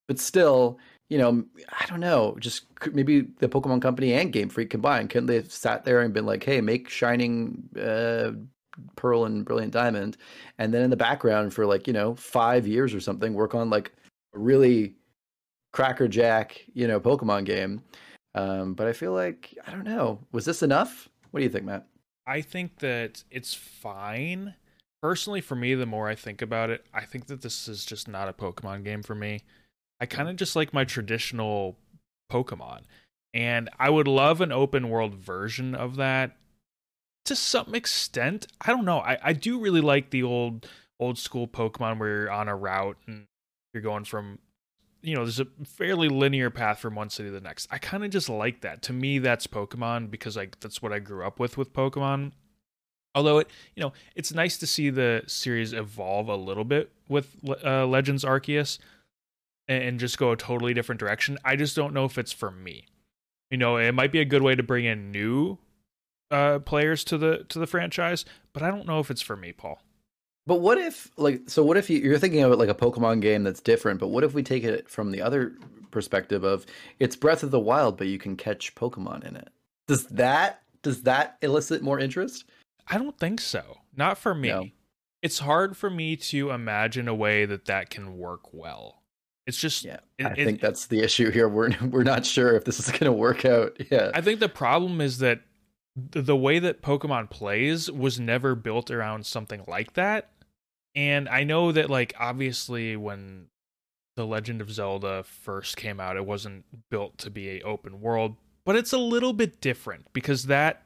But 0.08 0.20
still, 0.20 0.80
you 1.10 1.18
know, 1.18 1.44
I 1.80 1.86
don't 1.88 2.00
know, 2.00 2.38
just 2.40 2.66
maybe 2.94 3.22
the 3.40 3.50
Pokemon 3.50 3.82
Company 3.82 4.14
and 4.14 4.32
Game 4.32 4.48
Freak 4.50 4.70
combined, 4.70 5.10
couldn't 5.10 5.28
they 5.28 5.36
have 5.36 5.52
sat 5.52 5.84
there 5.84 6.02
and 6.02 6.14
been 6.14 6.26
like, 6.26 6.44
hey, 6.44 6.62
make 6.62 6.88
Shining 6.88 7.68
uh, 7.78 8.32
Pearl 8.96 9.26
and 9.26 9.46
Brilliant 9.46 9.74
Diamond, 9.74 10.17
and 10.58 10.74
then 10.74 10.84
in 10.84 10.89
the 10.89 10.98
background 10.98 11.54
for 11.54 11.65
like 11.65 11.88
you 11.88 11.94
know 11.94 12.15
five 12.15 12.67
years 12.67 12.94
or 12.94 13.00
something, 13.00 13.34
work 13.34 13.56
on 13.56 13.70
like 13.70 13.91
a 14.34 14.39
really 14.39 14.96
crackerjack 15.74 16.62
you 16.74 16.88
know 16.88 17.00
Pokemon 17.00 17.46
game. 17.46 17.82
Um, 18.34 18.74
but 18.74 18.88
I 18.88 18.94
feel 18.94 19.13
like 19.13 19.58
I 19.67 19.72
don't 19.72 19.84
know. 19.84 20.20
Was 20.32 20.46
this 20.46 20.63
enough? 20.63 21.10
What 21.32 21.39
do 21.39 21.44
you 21.44 21.50
think, 21.50 21.65
Matt? 21.65 21.86
I 22.28 22.41
think 22.41 22.80
that 22.80 23.24
it's 23.32 23.54
fine. 23.54 24.56
Personally, 25.02 25.41
for 25.41 25.56
me, 25.56 25.74
the 25.74 25.86
more 25.86 26.08
I 26.08 26.15
think 26.15 26.41
about 26.41 26.70
it, 26.70 26.86
I 26.94 27.06
think 27.06 27.26
that 27.28 27.41
this 27.41 27.67
is 27.67 27.86
just 27.86 28.08
not 28.08 28.30
a 28.30 28.34
Pokemon 28.34 28.84
game 28.84 29.02
for 29.02 29.15
me. 29.15 29.41
I 30.00 30.06
kind 30.06 30.30
of 30.30 30.36
just 30.36 30.56
like 30.56 30.74
my 30.74 30.84
traditional 30.84 31.78
Pokemon. 32.32 32.82
And 33.34 33.70
I 33.80 33.89
would 33.89 34.08
love 34.08 34.41
an 34.41 34.52
open 34.52 34.89
world 34.89 35.15
version 35.15 35.74
of 35.74 35.96
that 35.96 36.38
to 37.26 37.36
some 37.36 37.76
extent. 37.76 38.48
I 38.60 38.72
don't 38.72 38.86
know. 38.86 39.00
I, 39.00 39.18
I 39.24 39.34
do 39.34 39.60
really 39.60 39.82
like 39.82 40.10
the 40.10 40.24
old 40.24 40.68
old 41.00 41.18
school 41.18 41.48
Pokemon 41.48 42.00
where 42.00 42.10
you're 42.10 42.32
on 42.32 42.48
a 42.48 42.56
route 42.56 42.98
and 43.08 43.26
you're 43.74 43.84
going 43.84 44.04
from 44.04 44.40
you 45.04 45.16
know, 45.16 45.24
there's 45.24 45.40
a 45.40 45.48
fairly 45.66 46.10
linear 46.10 46.50
path 46.50 46.80
from 46.80 46.96
one 46.96 47.10
city 47.10 47.30
to 47.30 47.34
the 47.34 47.42
next. 47.42 47.68
I 47.72 47.80
kind 47.80 48.06
of 48.06 48.12
just 48.12 48.30
like 48.30 48.62
that. 48.62 48.84
To 48.84 48.94
me, 48.94 49.20
that's 49.20 49.48
Pokemon 49.48 50.12
because 50.12 50.38
like 50.38 50.60
that's 50.60 50.82
what 50.82 50.94
I 50.94 51.00
grew 51.00 51.26
up 51.26 51.40
with 51.40 51.58
with 51.58 51.74
Pokemon. 51.74 52.34
Although 53.14 53.40
it, 53.40 53.50
you 53.76 53.82
know, 53.82 53.94
it's 54.16 54.34
nice 54.34 54.58
to 54.58 54.68
see 54.68 54.90
the 54.90 55.24
series 55.28 55.74
evolve 55.74 56.30
a 56.30 56.36
little 56.36 56.64
bit 56.64 56.92
with 57.10 57.36
uh, 57.64 57.86
Legends 57.86 58.24
Arceus 58.24 58.78
and, 59.68 59.84
and 59.84 60.00
just 60.00 60.18
go 60.18 60.32
a 60.32 60.38
totally 60.38 60.74
different 60.74 61.00
direction. 61.00 61.38
I 61.44 61.56
just 61.56 61.76
don't 61.76 61.94
know 61.94 62.06
if 62.06 62.18
it's 62.18 62.32
for 62.32 62.52
me. 62.52 62.86
You 63.50 63.58
know, 63.58 63.76
it 63.78 63.92
might 63.94 64.14
be 64.14 64.22
a 64.22 64.26
good 64.26 64.44
way 64.44 64.56
to 64.56 64.64
bring 64.64 64.86
in 64.86 65.12
new 65.12 65.58
uh, 66.32 66.60
players 66.60 67.04
to 67.06 67.17
the 67.17 67.46
to 67.50 67.60
the 67.60 67.67
franchise, 67.67 68.26
but 68.54 68.63
I 68.63 68.70
don't 68.70 68.88
know 68.88 69.00
if 69.00 69.12
it's 69.12 69.22
for 69.22 69.36
me, 69.36 69.52
Paul. 69.52 69.82
But 70.48 70.62
what 70.62 70.78
if 70.78 71.12
like 71.17 71.41
so? 71.48 71.63
What 71.63 71.78
if 71.78 71.89
you, 71.89 72.00
you're 72.00 72.17
thinking 72.17 72.41
of 72.41 72.52
it 72.52 72.58
like 72.58 72.70
a 72.70 72.74
Pokemon 72.74 73.22
game 73.22 73.44
that's 73.44 73.62
different? 73.62 74.00
But 74.00 74.08
what 74.08 74.24
if 74.24 74.34
we 74.34 74.41
take 74.41 74.63
it 74.63 74.89
from 74.89 75.12
the 75.12 75.22
other 75.22 75.54
perspective 75.91 76.44
of 76.44 76.65
it's 77.00 77.15
Breath 77.15 77.44
of 77.44 77.52
the 77.52 77.60
Wild, 77.60 77.98
but 77.98 78.08
you 78.08 78.17
can 78.17 78.36
catch 78.36 78.74
Pokemon 78.74 79.26
in 79.28 79.36
it? 79.36 79.50
Does 79.88 80.06
that 80.08 80.63
does 80.82 81.04
that 81.04 81.38
elicit 81.41 81.82
more 81.84 82.00
interest? 82.00 82.46
I 82.88 82.98
don't 82.98 83.17
think 83.17 83.39
so. 83.39 83.78
Not 83.96 84.17
for 84.17 84.34
me. 84.34 84.50
No. 84.50 84.67
It's 85.22 85.39
hard 85.39 85.78
for 85.78 85.89
me 85.89 86.15
to 86.15 86.50
imagine 86.50 87.08
a 87.08 87.13
way 87.13 87.46
that 87.46 87.65
that 87.65 87.91
can 87.91 88.17
work 88.17 88.54
well. 88.54 89.02
It's 89.46 89.58
just 89.58 89.84
yeah. 89.84 90.00
It, 90.17 90.26
I 90.26 90.34
think 90.34 90.60
that's 90.60 90.88
the 90.88 91.02
issue 91.02 91.30
here. 91.30 91.48
We're 91.48 91.72
we're 91.89 92.04
not 92.04 92.26
sure 92.26 92.56
if 92.56 92.65
this 92.65 92.80
is 92.80 92.88
going 92.88 93.06
to 93.06 93.12
work 93.12 93.46
out. 93.46 93.78
Yeah. 93.91 94.12
I 94.13 94.22
think 94.22 94.39
the 94.39 94.50
problem 94.50 95.02
is 95.02 95.20
that 95.20 95.41
the 95.96 96.36
way 96.36 96.60
that 96.60 96.82
Pokemon 96.82 97.30
plays 97.30 97.92
was 97.92 98.20
never 98.20 98.56
built 98.56 98.90
around 98.92 99.26
something 99.26 99.64
like 99.68 99.94
that. 99.94 100.32
And 100.96 101.28
I 101.30 101.44
know 101.44 101.72
that 101.72 101.90
like 101.90 102.14
obviously 102.20 102.96
when 102.96 103.48
The 104.16 104.26
Legend 104.26 104.62
of 104.62 104.72
Zelda 104.72 105.24
first 105.24 105.78
came 105.78 106.00
out, 106.00 106.18
it 106.18 106.26
wasn't 106.26 106.66
built 106.90 107.18
to 107.20 107.30
be 107.30 107.50
a 107.50 107.62
open 107.62 108.02
world, 108.02 108.36
but 108.66 108.76
it's 108.76 108.94
a 108.94 108.98
little 108.98 109.34
bit 109.34 109.62
different 109.62 110.06
because 110.14 110.44
that 110.44 110.84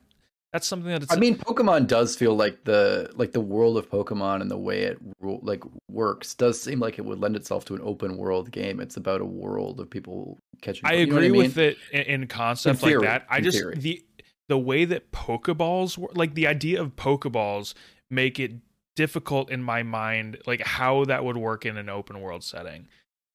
that's 0.55 0.67
something 0.67 0.89
that 0.89 1.11
I 1.11 1.17
mean, 1.17 1.35
Pokemon 1.37 1.87
does 1.87 2.15
feel 2.15 2.33
like 2.33 2.63
the 2.63 3.11
like 3.15 3.33
the 3.33 3.41
world 3.41 3.77
of 3.77 3.89
Pokemon 3.89 4.39
and 4.39 4.49
the 4.49 4.57
way 4.57 4.83
it 4.83 4.97
like 5.21 5.61
works 5.91 6.33
does 6.33 6.61
seem 6.61 6.79
like 6.79 6.97
it 6.97 7.03
would 7.03 7.19
lend 7.19 7.35
itself 7.35 7.65
to 7.65 7.75
an 7.75 7.81
open 7.83 8.15
world 8.15 8.51
game. 8.51 8.79
It's 8.79 8.95
about 8.95 9.19
a 9.19 9.25
world 9.25 9.81
of 9.81 9.89
people 9.89 10.39
catching. 10.61 10.83
I 10.85 10.93
agree 10.93 11.25
I 11.25 11.29
mean? 11.29 11.41
with 11.41 11.57
it 11.57 11.77
in 11.91 12.25
concept 12.27 12.81
in 12.81 12.87
theory, 12.87 12.99
like 12.99 13.09
that. 13.09 13.27
I 13.29 13.41
just 13.41 13.57
theory. 13.57 13.75
the 13.75 14.05
the 14.47 14.57
way 14.57 14.85
that 14.85 15.11
Pokeballs 15.11 15.97
were 15.97 16.11
like 16.13 16.35
the 16.35 16.47
idea 16.47 16.81
of 16.81 16.95
Pokeballs 16.95 17.73
make 18.09 18.39
it 18.39 18.53
difficult 18.95 19.49
in 19.49 19.61
my 19.61 19.83
mind, 19.83 20.37
like 20.45 20.61
how 20.61 21.05
that 21.05 21.23
would 21.25 21.37
work 21.37 21.65
in 21.65 21.77
an 21.77 21.89
open 21.89 22.21
world 22.21 22.43
setting, 22.43 22.87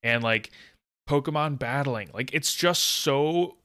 and 0.03 0.23
like 0.23 0.51
Pokemon 1.09 1.59
battling, 1.59 2.11
like 2.15 2.33
it's 2.33 2.55
just 2.55 2.83
so 2.83 3.57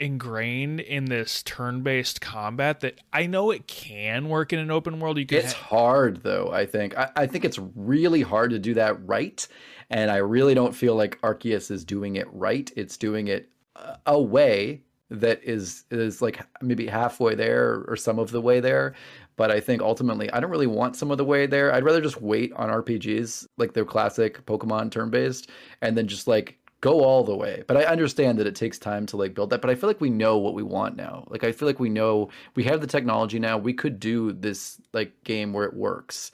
ingrained 0.00 0.80
in 0.80 1.04
this 1.04 1.42
turn-based 1.42 2.22
combat 2.22 2.80
that 2.80 2.98
I 3.12 3.26
know 3.26 3.50
it 3.50 3.66
can 3.66 4.30
work 4.30 4.50
in 4.50 4.58
an 4.58 4.70
open 4.70 4.98
world. 4.98 5.18
You 5.18 5.26
can. 5.26 5.38
It's 5.38 5.52
ha- 5.52 5.76
hard 5.76 6.22
though. 6.22 6.50
I 6.50 6.66
think. 6.66 6.96
I, 6.96 7.10
I, 7.14 7.26
think 7.26 7.44
it's 7.44 7.58
really 7.76 8.22
hard 8.22 8.50
to 8.50 8.58
do 8.58 8.74
that 8.74 9.06
right, 9.06 9.46
and 9.90 10.10
I 10.10 10.16
really 10.16 10.54
don't 10.54 10.74
feel 10.74 10.94
like 10.96 11.20
Arceus 11.20 11.70
is 11.70 11.84
doing 11.84 12.16
it 12.16 12.26
right. 12.32 12.70
It's 12.76 12.96
doing 12.96 13.28
it 13.28 13.50
uh, 13.76 13.96
a 14.06 14.20
way 14.20 14.82
that 15.10 15.42
is 15.42 15.84
is 15.90 16.22
like 16.22 16.40
maybe 16.62 16.86
halfway 16.86 17.34
there 17.34 17.84
or 17.88 17.96
some 17.96 18.18
of 18.18 18.30
the 18.30 18.40
way 18.40 18.60
there. 18.60 18.94
But 19.36 19.50
I 19.50 19.60
think 19.60 19.82
ultimately, 19.82 20.30
I 20.32 20.40
don't 20.40 20.50
really 20.50 20.66
want 20.66 20.96
some 20.96 21.10
of 21.10 21.18
the 21.18 21.24
way 21.24 21.46
there. 21.46 21.72
I'd 21.72 21.84
rather 21.84 22.00
just 22.00 22.20
wait 22.20 22.52
on 22.54 22.68
RPGs 22.68 23.46
like 23.56 23.72
their 23.72 23.84
classic 23.84 24.44
Pokemon 24.46 24.90
turn-based, 24.90 25.48
and 25.82 25.96
then 25.96 26.06
just 26.06 26.26
like 26.26 26.58
go 26.80 27.00
all 27.04 27.24
the 27.24 27.36
way. 27.36 27.62
But 27.66 27.76
I 27.76 27.84
understand 27.84 28.38
that 28.38 28.46
it 28.46 28.54
takes 28.54 28.78
time 28.78 29.06
to 29.06 29.16
like 29.16 29.34
build 29.34 29.50
that. 29.50 29.60
But 29.60 29.70
I 29.70 29.74
feel 29.74 29.88
like 29.88 30.00
we 30.00 30.10
know 30.10 30.38
what 30.38 30.54
we 30.54 30.62
want 30.62 30.96
now. 30.96 31.24
Like 31.28 31.44
I 31.44 31.52
feel 31.52 31.66
like 31.66 31.80
we 31.80 31.90
know 31.90 32.28
we 32.54 32.64
have 32.64 32.80
the 32.80 32.86
technology 32.86 33.38
now. 33.38 33.58
We 33.58 33.72
could 33.72 33.98
do 33.98 34.32
this 34.32 34.80
like 34.92 35.12
game 35.24 35.52
where 35.52 35.66
it 35.66 35.74
works, 35.74 36.32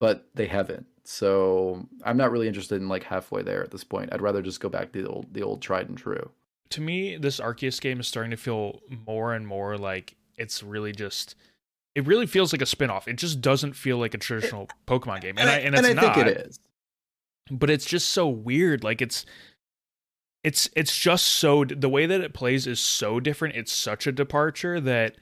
but 0.00 0.26
they 0.34 0.46
haven't. 0.46 0.86
So 1.04 1.86
I'm 2.04 2.16
not 2.16 2.30
really 2.30 2.48
interested 2.48 2.80
in 2.80 2.88
like 2.88 3.04
halfway 3.04 3.42
there 3.42 3.62
at 3.62 3.70
this 3.70 3.84
point. 3.84 4.12
I'd 4.12 4.22
rather 4.22 4.42
just 4.42 4.60
go 4.60 4.68
back 4.68 4.92
to 4.92 5.02
the 5.02 5.08
old 5.08 5.32
the 5.32 5.42
old 5.42 5.62
tried 5.62 5.88
and 5.88 5.98
true. 5.98 6.30
To 6.72 6.80
me, 6.80 7.16
this 7.16 7.40
Arceus 7.40 7.80
game 7.80 8.00
is 8.00 8.08
starting 8.08 8.30
to 8.30 8.36
feel 8.36 8.80
more 9.06 9.34
and 9.34 9.46
more 9.46 9.78
like 9.78 10.16
it's 10.36 10.62
really 10.62 10.92
just 10.92 11.34
it 11.94 12.06
really 12.06 12.26
feels 12.26 12.52
like 12.52 12.62
a 12.62 12.66
spin-off. 12.66 13.06
It 13.06 13.16
just 13.16 13.40
doesn't 13.40 13.74
feel 13.74 13.98
like 13.98 14.14
a 14.14 14.18
traditional 14.18 14.68
Pokemon 14.86 15.20
game. 15.20 15.36
And, 15.38 15.48
and 15.48 15.50
I 15.50 15.58
and, 15.58 15.74
it's 15.74 15.88
and 15.88 16.00
I 16.00 16.02
not, 16.02 16.14
think 16.14 16.26
it 16.26 16.36
is. 16.46 16.58
But 17.50 17.70
it's 17.70 17.84
just 17.84 18.08
so 18.10 18.28
weird. 18.28 18.82
Like 18.82 19.02
it's 19.02 19.26
it's 20.42 20.68
it's 20.74 20.96
just 20.96 21.26
so 21.26 21.64
the 21.64 21.88
way 21.88 22.06
that 22.06 22.20
it 22.20 22.34
plays 22.34 22.66
is 22.66 22.80
so 22.80 23.20
different. 23.20 23.56
It's 23.56 23.72
such 23.72 24.06
a 24.06 24.12
departure 24.12 24.80
that 24.80 25.16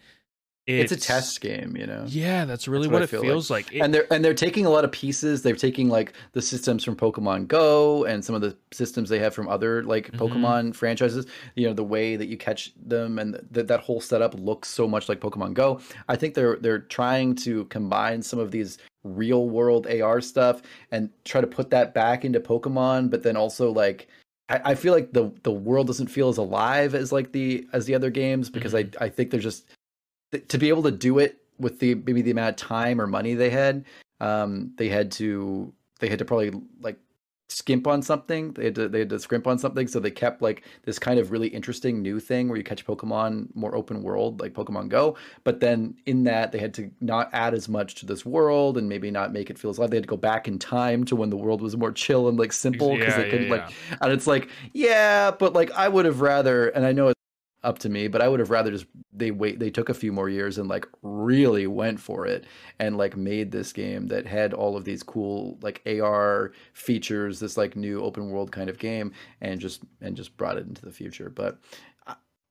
it's, 0.78 0.92
it's, 0.92 1.04
a 1.04 1.09
test 1.09 1.40
game, 1.40 1.76
you 1.76 1.87
know. 1.87 2.04
Yeah, 2.06 2.44
that's 2.44 2.68
really 2.68 2.88
that's 2.88 2.92
what, 2.92 3.00
what 3.12 3.24
it 3.24 3.26
feels 3.26 3.50
like. 3.50 3.66
like. 3.66 3.74
It, 3.74 3.80
and 3.80 3.94
they're 3.94 4.12
and 4.12 4.24
they're 4.24 4.35
taking 4.35 4.66
a 4.66 4.70
lot 4.70 4.85
of 4.85 4.92
pieces. 4.92 5.42
They're 5.42 5.54
taking 5.54 5.88
like 5.88 6.12
the 6.33 6.42
systems 6.42 6.85
from 6.85 6.96
Pokemon 6.96 7.48
Go 7.48 8.04
and 8.04 8.24
some 8.24 8.35
of 8.35 8.40
the 8.40 8.56
systems 8.72 9.09
they 9.09 9.18
have 9.18 9.35
from 9.35 9.48
other 9.48 9.83
like 9.83 10.11
mm-hmm. 10.11 10.22
Pokemon 10.22 10.74
franchises. 10.74 11.26
You 11.54 11.68
know, 11.68 11.74
the 11.74 11.85
way 11.85 12.16
that 12.16 12.26
you 12.26 12.37
catch 12.37 12.72
them 12.76 13.18
and 13.18 13.35
that 13.50 13.68
that 13.68 13.80
whole 13.80 14.00
setup 14.00 14.35
looks 14.35 14.68
so 14.68 14.87
much 14.87 15.09
like 15.09 15.20
Pokemon 15.20 15.54
Go. 15.54 15.80
I 16.09 16.16
think 16.16 16.35
they're 16.35 16.56
they're 16.56 16.78
trying 16.78 17.35
to 17.37 17.64
combine 17.66 18.22
some 18.22 18.38
of 18.38 18.50
these 18.50 18.78
real 19.02 19.48
world 19.48 19.87
AR 19.87 20.20
stuff 20.20 20.62
and 20.90 21.11
try 21.24 21.40
to 21.40 21.46
put 21.46 21.70
that 21.70 21.94
back 21.94 22.24
into 22.24 22.40
Pokemon, 22.40 23.11
but 23.11 23.22
then 23.22 23.37
also 23.37 23.70
like 23.70 24.09
I, 24.50 24.61
I 24.66 24.74
feel 24.74 24.92
like 24.92 25.12
the 25.12 25.33
the 25.42 25.52
world 25.52 25.87
doesn't 25.87 26.09
feel 26.09 26.28
as 26.28 26.37
alive 26.37 26.94
as 26.94 27.12
like 27.12 27.33
the 27.33 27.66
as 27.72 27.87
the 27.87 27.94
other 27.94 28.11
games 28.11 28.50
because 28.50 28.74
mm-hmm. 28.74 29.02
I 29.02 29.06
I 29.06 29.09
think 29.09 29.30
they're 29.30 29.40
just 29.40 29.64
to 30.32 30.58
be 30.58 30.68
able 30.68 30.82
to 30.82 30.90
do 30.90 31.18
it 31.18 31.38
with 31.58 31.78
the 31.78 31.94
maybe 31.94 32.22
the 32.22 32.30
amount 32.30 32.50
of 32.50 32.56
time 32.56 33.00
or 33.00 33.06
money 33.06 33.34
they 33.34 33.50
had 33.50 33.84
um 34.20 34.72
they 34.76 34.88
had 34.88 35.12
to 35.12 35.72
they 35.98 36.08
had 36.08 36.18
to 36.18 36.24
probably 36.24 36.50
like 36.80 36.98
skimp 37.50 37.86
on 37.86 38.00
something. 38.00 38.52
They 38.52 38.64
had 38.64 38.74
to 38.76 38.88
they 38.88 39.00
had 39.00 39.10
to 39.10 39.18
scrimp 39.18 39.46
on 39.46 39.58
something, 39.58 39.86
so 39.86 40.00
they 40.00 40.10
kept 40.10 40.40
like 40.40 40.64
this 40.84 40.98
kind 40.98 41.18
of 41.18 41.30
really 41.30 41.48
interesting 41.48 42.00
new 42.00 42.20
thing 42.20 42.48
where 42.48 42.56
you 42.56 42.64
catch 42.64 42.86
Pokemon 42.86 43.54
more 43.54 43.74
open 43.74 44.02
world, 44.02 44.40
like 44.40 44.54
Pokemon 44.54 44.88
Go. 44.88 45.16
But 45.44 45.60
then 45.60 45.96
in 46.06 46.24
that 46.24 46.52
they 46.52 46.58
had 46.58 46.72
to 46.74 46.90
not 47.00 47.28
add 47.32 47.54
as 47.54 47.68
much 47.68 47.96
to 47.96 48.06
this 48.06 48.24
world 48.24 48.78
and 48.78 48.88
maybe 48.88 49.10
not 49.10 49.32
make 49.32 49.50
it 49.50 49.58
feel 49.58 49.70
as 49.70 49.78
alive. 49.78 49.90
They 49.90 49.96
had 49.96 50.04
to 50.04 50.08
go 50.08 50.16
back 50.16 50.48
in 50.48 50.58
time 50.58 51.04
to 51.04 51.16
when 51.16 51.30
the 51.30 51.36
world 51.36 51.60
was 51.60 51.76
more 51.76 51.92
chill 51.92 52.28
and 52.28 52.38
like 52.38 52.52
simple 52.52 52.96
because 52.96 53.16
yeah, 53.16 53.22
they 53.22 53.30
couldn't 53.30 53.48
yeah, 53.48 53.54
like. 53.54 53.72
And 54.00 54.12
it's 54.12 54.26
like 54.26 54.48
yeah, 54.72 55.30
but 55.30 55.52
like 55.52 55.70
I 55.72 55.88
would 55.88 56.04
have 56.04 56.20
rather, 56.20 56.68
and 56.68 56.86
I 56.86 56.92
know 56.92 57.08
it's 57.08 57.19
up 57.62 57.79
to 57.81 57.88
me, 57.88 58.09
but 58.09 58.23
I 58.23 58.29
would 58.29 58.40
have 58.40 58.51
rather 58.51 58.70
just 58.70 58.87
they 59.12 59.31
wait 59.31 59.59
they 59.59 59.70
took 59.70 59.88
a 59.88 59.94
few 59.94 60.12
more 60.12 60.29
years 60.29 60.59
and 60.59 60.68
like 60.68 60.87
really 61.03 61.66
went 61.66 62.01
for 62.01 62.27
it 62.27 62.44
and 62.79 62.96
like 62.96 63.16
made 63.16 63.51
this 63.53 63.73
game 63.73 64.07
that 64.09 64.27
had 64.27 64.55
all 64.55 64.77
of 64.77 64.85
these 64.85 65.03
cool 65.03 65.59
like 65.61 65.83
AR 65.87 66.53
features, 66.73 67.40
this 67.40 67.57
like 67.57 67.77
new 67.77 68.03
open 68.03 68.31
world 68.31 68.53
kind 68.53 68.70
of 68.70 68.79
game 68.79 69.12
and 69.40 69.61
just 69.61 69.83
and 70.01 70.16
just 70.16 70.37
brought 70.37 70.57
it 70.57 70.66
into 70.66 70.85
the 70.85 70.92
future. 70.92 71.29
But 71.29 71.59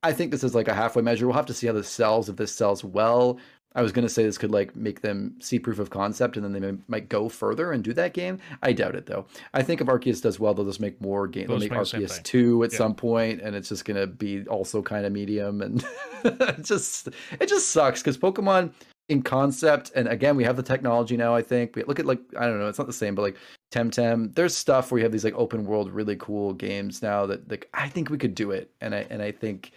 I 0.02 0.12
think 0.12 0.30
this 0.30 0.44
is 0.44 0.54
like 0.54 0.68
a 0.68 0.74
halfway 0.74 1.02
measure. 1.02 1.26
We'll 1.26 1.36
have 1.36 1.46
to 1.46 1.54
see 1.54 1.66
how 1.66 1.74
this 1.74 1.88
sells. 1.88 2.28
If 2.28 2.36
this 2.36 2.52
sells 2.52 2.82
well, 2.82 3.38
I 3.74 3.82
was 3.82 3.92
going 3.92 4.06
to 4.06 4.12
say 4.12 4.24
this 4.24 4.38
could 4.38 4.50
like 4.50 4.74
make 4.74 5.00
them 5.00 5.36
see 5.38 5.58
proof 5.58 5.78
of 5.78 5.90
concept 5.90 6.36
and 6.36 6.44
then 6.44 6.52
they 6.52 6.60
may, 6.60 6.78
might 6.88 7.08
go 7.08 7.28
further 7.28 7.72
and 7.72 7.84
do 7.84 7.92
that 7.92 8.14
game. 8.14 8.38
I 8.62 8.72
doubt 8.72 8.96
it 8.96 9.06
though. 9.06 9.26
I 9.54 9.62
think 9.62 9.80
if 9.80 9.86
Arceus 9.86 10.20
does 10.20 10.40
well, 10.40 10.54
they'll 10.54 10.64
just 10.64 10.80
make 10.80 11.00
more 11.00 11.28
games. 11.28 11.48
They'll 11.48 11.58
make 11.58 11.70
Arceus 11.70 12.20
2 12.22 12.64
at 12.64 12.72
yeah. 12.72 12.78
some 12.78 12.94
point 12.94 13.40
and 13.40 13.54
it's 13.54 13.68
just 13.68 13.84
going 13.84 14.00
to 14.00 14.08
be 14.08 14.44
also 14.48 14.82
kind 14.82 15.06
of 15.06 15.12
medium 15.12 15.62
and 15.62 15.84
it 16.24 16.64
just 16.64 17.08
it 17.38 17.48
just 17.48 17.70
sucks 17.70 18.02
cuz 18.02 18.18
Pokemon 18.18 18.72
in 19.08 19.22
concept 19.22 19.90
and 19.94 20.06
again 20.08 20.36
we 20.36 20.44
have 20.44 20.56
the 20.56 20.62
technology 20.64 21.16
now 21.16 21.34
I 21.34 21.42
think. 21.42 21.76
We 21.76 21.84
look 21.84 22.00
at 22.00 22.06
like 22.06 22.20
I 22.36 22.46
don't 22.46 22.58
know, 22.58 22.68
it's 22.68 22.78
not 22.78 22.88
the 22.88 22.92
same 22.92 23.14
but 23.14 23.22
like 23.22 23.36
Temtem, 23.70 24.34
there's 24.34 24.56
stuff 24.56 24.90
where 24.90 24.98
you 24.98 25.04
have 25.04 25.12
these 25.12 25.24
like 25.24 25.34
open 25.36 25.64
world 25.64 25.92
really 25.92 26.16
cool 26.16 26.54
games 26.54 27.02
now 27.02 27.24
that 27.26 27.48
like 27.48 27.68
I 27.72 27.88
think 27.88 28.10
we 28.10 28.18
could 28.18 28.34
do 28.34 28.50
it 28.50 28.72
and 28.80 28.96
I 28.96 29.06
and 29.10 29.22
I 29.22 29.30
think 29.30 29.70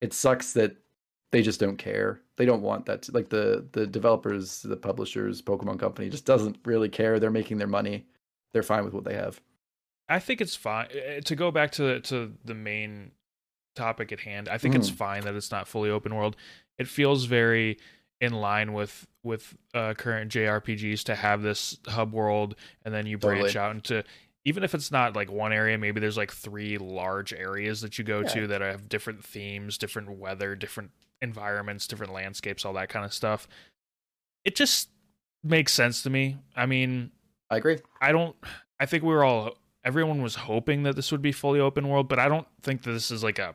it 0.00 0.14
sucks 0.14 0.54
that 0.54 0.76
they 1.36 1.42
just 1.42 1.60
don't 1.60 1.76
care. 1.76 2.22
They 2.38 2.46
don't 2.46 2.62
want 2.62 2.86
that. 2.86 3.02
To, 3.02 3.12
like 3.12 3.28
the 3.28 3.66
the 3.72 3.86
developers, 3.86 4.62
the 4.62 4.74
publishers, 4.74 5.42
Pokemon 5.42 5.78
Company 5.78 6.08
just 6.08 6.24
doesn't 6.24 6.56
really 6.64 6.88
care. 6.88 7.20
They're 7.20 7.30
making 7.30 7.58
their 7.58 7.66
money. 7.66 8.06
They're 8.54 8.62
fine 8.62 8.86
with 8.86 8.94
what 8.94 9.04
they 9.04 9.12
have. 9.12 9.38
I 10.08 10.18
think 10.18 10.40
it's 10.40 10.56
fine 10.56 10.88
eh, 10.94 11.20
to 11.20 11.36
go 11.36 11.50
back 11.50 11.72
to 11.72 12.00
to 12.00 12.32
the 12.42 12.54
main 12.54 13.10
topic 13.74 14.12
at 14.12 14.20
hand. 14.20 14.48
I 14.48 14.56
think 14.56 14.74
mm. 14.74 14.78
it's 14.78 14.88
fine 14.88 15.24
that 15.24 15.34
it's 15.34 15.50
not 15.50 15.68
fully 15.68 15.90
open 15.90 16.14
world. 16.14 16.36
It 16.78 16.88
feels 16.88 17.26
very 17.26 17.76
in 18.18 18.32
line 18.32 18.72
with 18.72 19.06
with 19.22 19.54
uh, 19.74 19.92
current 19.92 20.32
JRPGs 20.32 21.02
to 21.02 21.16
have 21.16 21.42
this 21.42 21.78
hub 21.86 22.14
world, 22.14 22.54
and 22.82 22.94
then 22.94 23.04
you 23.04 23.18
branch 23.18 23.52
totally. 23.52 23.62
out 23.62 23.74
into 23.74 24.04
even 24.46 24.64
if 24.64 24.74
it's 24.74 24.90
not 24.90 25.14
like 25.14 25.30
one 25.30 25.52
area, 25.52 25.76
maybe 25.76 26.00
there's 26.00 26.16
like 26.16 26.32
three 26.32 26.78
large 26.78 27.34
areas 27.34 27.82
that 27.82 27.98
you 27.98 28.04
go 28.04 28.20
yeah. 28.20 28.28
to 28.28 28.46
that 28.46 28.62
have 28.62 28.88
different 28.88 29.22
themes, 29.22 29.76
different 29.76 30.18
weather, 30.18 30.54
different 30.54 30.92
environments, 31.22 31.86
different 31.86 32.12
landscapes, 32.12 32.64
all 32.64 32.72
that 32.74 32.88
kind 32.88 33.04
of 33.04 33.12
stuff. 33.12 33.48
It 34.44 34.56
just 34.56 34.88
makes 35.42 35.72
sense 35.72 36.02
to 36.02 36.10
me. 36.10 36.38
I 36.54 36.66
mean, 36.66 37.10
I 37.50 37.56
agree. 37.56 37.78
I 38.00 38.12
don't. 38.12 38.36
I 38.78 38.86
think 38.86 39.02
we 39.02 39.10
were 39.10 39.24
all. 39.24 39.56
Everyone 39.84 40.22
was 40.22 40.34
hoping 40.34 40.82
that 40.82 40.96
this 40.96 41.12
would 41.12 41.22
be 41.22 41.32
fully 41.32 41.60
open 41.60 41.88
world, 41.88 42.08
but 42.08 42.18
I 42.18 42.28
don't 42.28 42.46
think 42.62 42.82
that 42.82 42.92
this 42.92 43.10
is 43.10 43.22
like 43.22 43.38
a 43.38 43.54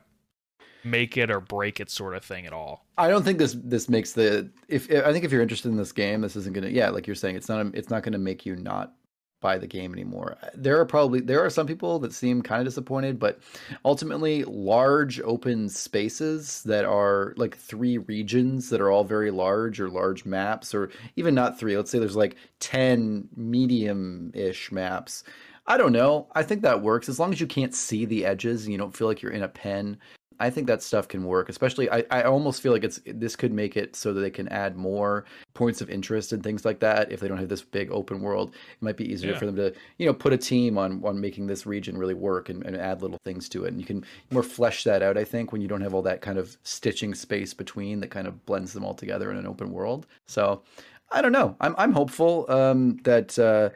make 0.84 1.16
it 1.16 1.30
or 1.30 1.40
break 1.40 1.78
it 1.78 1.90
sort 1.90 2.14
of 2.14 2.24
thing 2.24 2.46
at 2.46 2.52
all. 2.52 2.86
I 2.98 3.08
don't 3.08 3.22
think 3.22 3.38
this 3.38 3.56
this 3.62 3.88
makes 3.88 4.12
the 4.12 4.50
if 4.68 4.90
I 4.90 5.12
think 5.12 5.24
if 5.24 5.32
you're 5.32 5.42
interested 5.42 5.68
in 5.68 5.76
this 5.76 5.92
game, 5.92 6.22
this 6.22 6.36
isn't 6.36 6.54
gonna 6.54 6.68
yeah 6.68 6.90
like 6.90 7.06
you're 7.06 7.16
saying 7.16 7.36
it's 7.36 7.48
not 7.48 7.66
it's 7.74 7.90
not 7.90 8.02
gonna 8.02 8.18
make 8.18 8.46
you 8.46 8.56
not 8.56 8.94
buy 9.42 9.58
the 9.58 9.66
game 9.66 9.92
anymore. 9.92 10.38
There 10.54 10.80
are 10.80 10.86
probably 10.86 11.20
there 11.20 11.44
are 11.44 11.50
some 11.50 11.66
people 11.66 11.98
that 11.98 12.14
seem 12.14 12.40
kind 12.40 12.60
of 12.60 12.66
disappointed, 12.66 13.18
but 13.18 13.40
ultimately 13.84 14.44
large 14.44 15.20
open 15.20 15.68
spaces 15.68 16.62
that 16.62 16.86
are 16.86 17.34
like 17.36 17.56
three 17.56 17.98
regions 17.98 18.70
that 18.70 18.80
are 18.80 18.90
all 18.90 19.04
very 19.04 19.30
large 19.30 19.80
or 19.80 19.90
large 19.90 20.24
maps 20.24 20.74
or 20.74 20.90
even 21.16 21.34
not 21.34 21.58
three. 21.58 21.76
Let's 21.76 21.90
say 21.90 21.98
there's 21.98 22.16
like 22.16 22.36
10 22.60 23.28
medium-ish 23.36 24.72
maps. 24.72 25.24
I 25.66 25.76
don't 25.76 25.92
know. 25.92 26.28
I 26.34 26.42
think 26.42 26.62
that 26.62 26.82
works 26.82 27.08
as 27.08 27.18
long 27.20 27.32
as 27.32 27.40
you 27.40 27.46
can't 27.46 27.74
see 27.74 28.04
the 28.04 28.24
edges 28.24 28.64
and 28.64 28.72
you 28.72 28.78
don't 28.78 28.96
feel 28.96 29.06
like 29.06 29.22
you're 29.22 29.32
in 29.32 29.42
a 29.42 29.48
pen. 29.48 29.98
I 30.42 30.50
think 30.50 30.66
that 30.66 30.82
stuff 30.82 31.06
can 31.06 31.22
work. 31.22 31.48
Especially, 31.48 31.88
I, 31.88 32.04
I 32.10 32.24
almost 32.24 32.62
feel 32.62 32.72
like 32.72 32.82
it's 32.82 33.00
this 33.06 33.36
could 33.36 33.52
make 33.52 33.76
it 33.76 33.94
so 33.94 34.12
that 34.12 34.20
they 34.20 34.30
can 34.30 34.48
add 34.48 34.76
more 34.76 35.24
points 35.54 35.80
of 35.80 35.88
interest 35.88 36.32
and 36.32 36.42
things 36.42 36.64
like 36.64 36.80
that. 36.80 37.12
If 37.12 37.20
they 37.20 37.28
don't 37.28 37.38
have 37.38 37.48
this 37.48 37.62
big 37.62 37.92
open 37.92 38.20
world, 38.20 38.48
it 38.50 38.82
might 38.82 38.96
be 38.96 39.10
easier 39.10 39.32
yeah. 39.32 39.38
for 39.38 39.46
them 39.46 39.54
to 39.54 39.72
you 39.98 40.06
know 40.06 40.12
put 40.12 40.32
a 40.32 40.36
team 40.36 40.78
on 40.78 41.00
on 41.04 41.20
making 41.20 41.46
this 41.46 41.64
region 41.64 41.96
really 41.96 42.14
work 42.14 42.48
and, 42.48 42.64
and 42.66 42.76
add 42.76 43.02
little 43.02 43.20
things 43.24 43.48
to 43.50 43.66
it. 43.66 43.68
And 43.68 43.80
you 43.80 43.86
can 43.86 44.04
more 44.32 44.42
flesh 44.42 44.82
that 44.82 45.00
out. 45.00 45.16
I 45.16 45.22
think 45.22 45.52
when 45.52 45.60
you 45.60 45.68
don't 45.68 45.80
have 45.80 45.94
all 45.94 46.02
that 46.02 46.22
kind 46.22 46.38
of 46.38 46.56
stitching 46.64 47.14
space 47.14 47.54
between 47.54 48.00
that 48.00 48.10
kind 48.10 48.26
of 48.26 48.44
blends 48.44 48.72
them 48.72 48.84
all 48.84 48.94
together 48.94 49.30
in 49.30 49.36
an 49.36 49.46
open 49.46 49.70
world. 49.70 50.08
So 50.26 50.62
I 51.12 51.22
don't 51.22 51.32
know. 51.32 51.56
I'm 51.60 51.76
I'm 51.78 51.92
hopeful 51.92 52.50
um, 52.50 52.96
that 53.04 53.38
uh, 53.38 53.70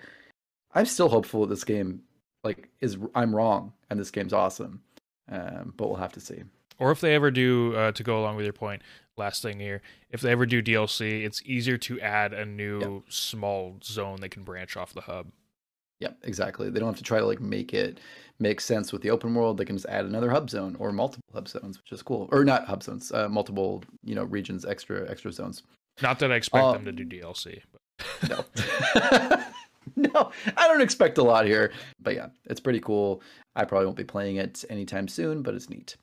I'm 0.74 0.87
still 0.87 1.09
hopeful 1.09 1.42
that 1.42 1.50
this 1.50 1.62
game 1.62 2.02
like 2.42 2.68
is 2.81 2.98
I'm 3.14 3.33
wrong 3.37 3.72
and 3.88 4.00
this 4.00 4.11
game's 4.11 4.33
awesome. 4.33 4.83
Um, 5.29 5.74
but 5.76 5.88
we'll 5.88 5.96
have 5.96 6.12
to 6.12 6.20
see 6.20 6.42
or 6.79 6.91
if 6.91 7.01
they 7.01 7.15
ever 7.15 7.31
do 7.31 7.75
uh, 7.77 7.93
to 7.93 8.03
go 8.03 8.21
along 8.21 8.37
with 8.37 8.45
your 8.45 8.53
point 8.53 8.83
last 9.17 9.43
thing 9.43 9.59
here. 9.59 9.83
If 10.11 10.21
they 10.21 10.31
ever 10.31 10.47
do 10.47 10.62
DLC, 10.62 11.25
it's 11.25 11.43
easier 11.45 11.77
to 11.79 12.01
add 12.01 12.33
a 12.33 12.45
new 12.45 12.81
yep. 12.81 13.03
small 13.09 13.77
zone 13.83 14.21
that 14.21 14.31
can 14.31 14.43
branch 14.43 14.77
off 14.77 14.93
the 14.93 15.03
hub. 15.03 15.29
Yep, 16.01 16.19
exactly. 16.25 16.69
They 16.69 16.79
don't 16.79 16.89
have 16.89 16.99
to 16.99 17.03
try 17.03 17.19
to 17.19 17.27
like 17.27 17.41
make 17.41 17.73
it 17.73 18.01
make 18.39 18.61
sense 18.61 18.93
with 18.93 19.01
the 19.01 19.11
open 19.11 19.35
world. 19.35 19.57
They 19.57 19.65
can 19.65 19.77
just 19.77 19.87
add 19.87 20.05
another 20.05 20.31
hub 20.31 20.51
zone 20.51 20.77
or 20.79 20.93
multiple 20.93 21.25
hub 21.33 21.49
zones, 21.49 21.79
which 21.79 21.93
is 21.93 22.03
cool. 22.03 22.29
Or 22.33 22.45
not 22.45 22.67
hub 22.67 22.83
zones, 22.83 23.11
uh, 23.12 23.29
multiple 23.29 23.83
you 24.05 24.15
know 24.15 24.25
regions, 24.25 24.67
extra 24.67 25.09
extra 25.11 25.33
zones. 25.33 25.62
Not 26.03 26.19
that 26.19 26.31
I 26.31 26.35
expect 26.37 26.65
uh, 26.65 26.73
them 26.73 26.85
to 26.85 26.93
do 26.93 27.07
DLC. 27.07 27.62
But. 27.73 28.29
no, 28.29 29.41
no, 30.15 30.31
I 30.55 30.69
don't 30.69 30.83
expect 30.83 31.17
a 31.17 31.23
lot 31.23 31.47
here. 31.47 31.73
But 31.99 32.15
yeah, 32.15 32.29
it's 32.45 32.61
pretty 32.61 32.81
cool. 32.81 33.23
I 33.55 33.65
probably 33.65 33.87
won't 33.87 33.97
be 33.97 34.05
playing 34.05 34.37
it 34.37 34.67
anytime 34.69 35.09
soon, 35.09 35.41
but 35.41 35.55
it's 35.55 35.71
neat. 35.71 35.97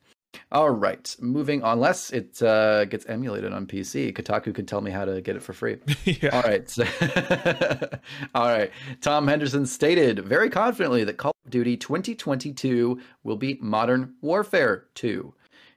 All 0.51 0.69
right, 0.69 1.15
moving 1.19 1.63
on. 1.63 1.73
Unless 1.73 2.11
it 2.11 2.41
uh, 2.41 2.85
gets 2.85 3.05
emulated 3.07 3.53
on 3.53 3.65
PC, 3.65 4.13
Kotaku 4.13 4.53
can 4.53 4.65
tell 4.65 4.81
me 4.81 4.91
how 4.91 5.05
to 5.05 5.21
get 5.21 5.35
it 5.35 5.41
for 5.41 5.53
free. 5.53 5.77
yeah. 6.05 6.29
All 6.29 6.41
right. 6.43 6.77
All 8.35 8.47
right. 8.47 8.71
Tom 9.01 9.27
Henderson 9.27 9.65
stated 9.65 10.19
very 10.19 10.49
confidently 10.49 11.03
that 11.03 11.17
Call 11.17 11.33
of 11.45 11.51
Duty 11.51 11.77
2022 11.77 12.99
will 13.23 13.35
be 13.35 13.57
Modern 13.61 14.13
Warfare 14.21 14.85
2. 14.95 15.33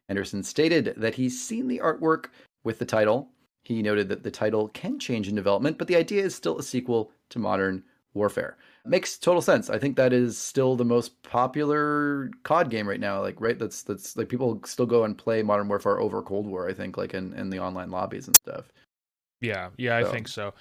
Henderson 0.09 0.43
stated 0.43 0.95
that 0.97 1.15
he's 1.15 1.43
seen 1.43 1.69
the 1.69 1.81
artwork 1.83 2.27
with 2.65 2.79
the 2.79 2.85
title. 2.85 3.31
He 3.65 3.83
noted 3.83 4.09
that 4.11 4.23
the 4.23 4.31
title 4.31 4.69
can 4.69 4.99
change 4.99 5.29
in 5.29 5.35
development, 5.35 5.79
but 5.79 5.89
the 5.89 5.97
idea 5.97 6.23
is 6.23 6.35
still 6.35 6.59
a 6.59 6.63
sequel 6.63 7.11
to 7.31 7.39
Modern 7.39 7.83
Warfare 8.15 8.57
makes 8.89 9.19
total 9.19 9.43
sense. 9.43 9.71
I 9.71 9.79
think 9.79 9.97
that 9.97 10.13
is 10.13 10.39
still 10.39 10.77
the 10.77 10.85
most 10.85 11.23
popular 11.23 12.31
COD 12.43 12.71
game 12.71 12.89
right 12.89 13.01
now. 13.01 13.21
Like, 13.21 13.41
right? 13.41 13.59
That's 13.59 13.83
that's 13.83 14.17
like 14.17 14.29
people 14.29 14.61
still 14.65 14.87
go 14.87 15.05
and 15.05 15.17
play 15.17 15.43
Modern 15.43 15.69
Warfare 15.69 16.01
over 16.01 16.23
Cold 16.23 16.47
War. 16.47 16.69
I 16.69 16.75
think, 16.75 16.97
like 16.97 17.15
in 17.15 17.33
in 17.35 17.51
the 17.51 17.59
online 17.59 17.91
lobbies 17.91 18.27
and 18.27 18.37
stuff. 18.37 18.71
Yeah, 19.41 19.71
yeah, 19.77 20.01
so. 20.03 20.09
I 20.09 20.13
think 20.13 20.29
so. 20.29 20.55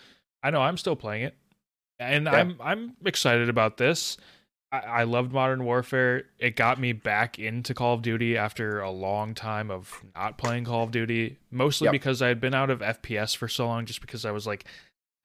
I 0.44 0.52
know 0.52 0.62
I'm 0.62 0.78
still 0.78 0.96
playing 0.96 1.24
it, 1.24 1.36
and 2.00 2.26
yeah. 2.26 2.32
I'm 2.32 2.58
I'm 2.62 2.96
excited 3.06 3.50
about 3.50 3.78
this. 3.78 4.18
I, 4.72 4.80
I 4.80 5.04
loved 5.04 5.32
Modern 5.32 5.64
Warfare. 5.64 6.24
It 6.40 6.56
got 6.56 6.80
me 6.80 6.94
back 6.94 7.40
into 7.40 7.74
Call 7.74 7.94
of 7.94 8.02
Duty 8.02 8.38
after 8.38 8.82
a 8.82 8.92
long 8.92 9.34
time 9.34 9.72
of 9.72 10.04
not 10.16 10.38
playing 10.38 10.66
Call 10.66 10.84
of 10.84 10.92
Duty, 10.92 11.38
mostly 11.52 11.86
yep. 11.86 11.94
because 11.94 12.22
I 12.22 12.28
had 12.28 12.42
been 12.42 12.54
out 12.54 12.70
of 12.70 12.80
FPS 12.80 13.36
for 13.36 13.48
so 13.48 13.68
long. 13.68 13.86
Just 13.86 14.02
because 14.02 14.26
I 14.26 14.32
was 14.32 14.46
like, 14.46 14.66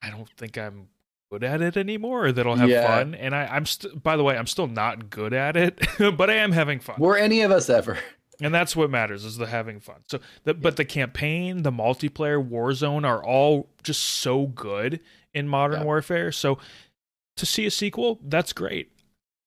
I 0.01 0.09
don't 0.09 0.29
think 0.37 0.57
I'm 0.57 0.87
good 1.31 1.43
at 1.43 1.61
it 1.61 1.77
anymore 1.77 2.25
or 2.25 2.31
that'll 2.31 2.55
have 2.55 2.69
yeah. 2.69 2.85
fun. 2.85 3.15
And 3.15 3.33
I, 3.33 3.45
I'm 3.45 3.65
still, 3.65 3.95
by 3.95 4.17
the 4.17 4.23
way, 4.23 4.37
I'm 4.37 4.47
still 4.47 4.67
not 4.67 5.09
good 5.09 5.33
at 5.33 5.55
it, 5.55 5.79
but 6.17 6.29
I 6.29 6.35
am 6.35 6.51
having 6.51 6.79
fun. 6.79 6.95
Were 6.99 7.17
any 7.17 7.41
of 7.41 7.51
us 7.51 7.69
ever? 7.69 7.97
And 8.41 8.53
that's 8.53 8.75
what 8.75 8.89
matters 8.89 9.23
is 9.23 9.37
the 9.37 9.47
having 9.47 9.79
fun. 9.79 10.01
So, 10.07 10.19
the, 10.43 10.53
yeah. 10.53 10.59
but 10.61 10.75
the 10.75 10.85
campaign, 10.85 11.63
the 11.63 11.71
multiplayer, 11.71 12.43
Warzone 12.43 13.05
are 13.05 13.23
all 13.23 13.69
just 13.83 14.01
so 14.01 14.47
good 14.47 14.99
in 15.33 15.47
Modern 15.47 15.81
yeah. 15.81 15.85
Warfare. 15.85 16.31
So, 16.31 16.57
to 17.37 17.45
see 17.45 17.65
a 17.65 17.71
sequel, 17.71 18.19
that's 18.23 18.51
great. 18.51 18.91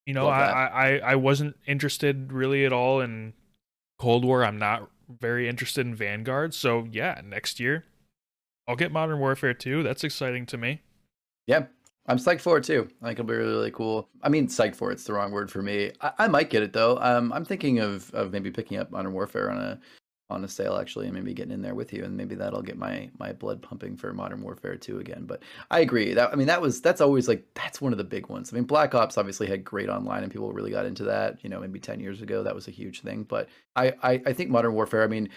You 0.05 0.13
know, 0.13 0.27
I, 0.27 0.65
I 0.65 0.97
I 0.97 1.15
wasn't 1.15 1.57
interested 1.65 2.31
really 2.31 2.63
at 2.63 2.71
all 2.71 3.01
in 3.01 3.33
Cold 3.97 4.23
War. 4.23 4.45
I'm 4.45 4.59
not 4.59 4.89
very 5.09 5.49
interested 5.49 5.85
in 5.85 5.95
Vanguard. 5.95 6.53
So 6.53 6.87
yeah, 6.91 7.21
next 7.23 7.59
year 7.59 7.85
I'll 8.67 8.75
get 8.75 8.91
Modern 8.91 9.19
Warfare 9.19 9.53
2. 9.53 9.83
That's 9.83 10.03
exciting 10.03 10.45
to 10.47 10.57
me. 10.57 10.81
Yeah, 11.47 11.65
I'm 12.07 12.17
psyched 12.17 12.41
for 12.41 12.57
it 12.57 12.63
too. 12.63 12.87
I 13.01 13.07
think 13.07 13.19
it'll 13.19 13.27
be 13.27 13.35
really, 13.35 13.51
really 13.51 13.71
cool. 13.71 14.09
I 14.23 14.29
mean, 14.29 14.47
psyched 14.47 14.75
for 14.75 14.91
it's 14.91 15.03
the 15.03 15.13
wrong 15.13 15.31
word 15.31 15.51
for 15.51 15.61
me. 15.61 15.91
I, 16.01 16.11
I 16.19 16.27
might 16.27 16.49
get 16.49 16.63
it 16.63 16.73
though. 16.73 16.97
Um, 16.99 17.31
I'm 17.33 17.45
thinking 17.45 17.79
of, 17.79 18.13
of 18.13 18.31
maybe 18.31 18.51
picking 18.51 18.77
up 18.77 18.91
Modern 18.91 19.13
Warfare 19.13 19.51
on 19.51 19.57
a 19.57 19.79
on 20.31 20.43
a 20.43 20.47
sale 20.47 20.77
actually, 20.77 21.05
and 21.05 21.13
maybe 21.13 21.35
getting 21.35 21.53
in 21.53 21.61
there 21.61 21.75
with 21.75 21.93
you, 21.93 22.03
and 22.03 22.17
maybe 22.17 22.33
that'll 22.35 22.61
get 22.61 22.77
my 22.77 23.09
my 23.19 23.31
blood 23.31 23.61
pumping 23.61 23.95
for 23.95 24.11
Modern 24.11 24.41
Warfare 24.41 24.75
2 24.75 24.99
again. 24.99 25.25
But 25.25 25.43
I 25.69 25.79
agree 25.81 26.13
that 26.15 26.31
I 26.31 26.35
mean 26.35 26.47
that 26.47 26.61
was 26.61 26.81
that's 26.81 27.01
always 27.01 27.27
like 27.27 27.45
that's 27.53 27.79
one 27.81 27.91
of 27.91 27.97
the 27.99 28.03
big 28.03 28.27
ones. 28.27 28.51
I 28.51 28.55
mean, 28.55 28.65
Black 28.65 28.95
Ops 28.95 29.17
obviously 29.19 29.47
had 29.47 29.63
great 29.63 29.89
online, 29.89 30.23
and 30.23 30.31
people 30.31 30.51
really 30.51 30.71
got 30.71 30.85
into 30.85 31.03
that. 31.03 31.37
You 31.43 31.49
know, 31.49 31.59
maybe 31.59 31.79
ten 31.79 31.99
years 31.99 32.21
ago 32.21 32.41
that 32.43 32.55
was 32.55 32.67
a 32.67 32.71
huge 32.71 33.01
thing. 33.01 33.23
But 33.23 33.49
I 33.75 33.93
I, 34.03 34.21
I 34.25 34.33
think 34.33 34.49
Modern 34.49 34.73
Warfare. 34.73 35.03
I 35.03 35.07
mean, 35.07 35.29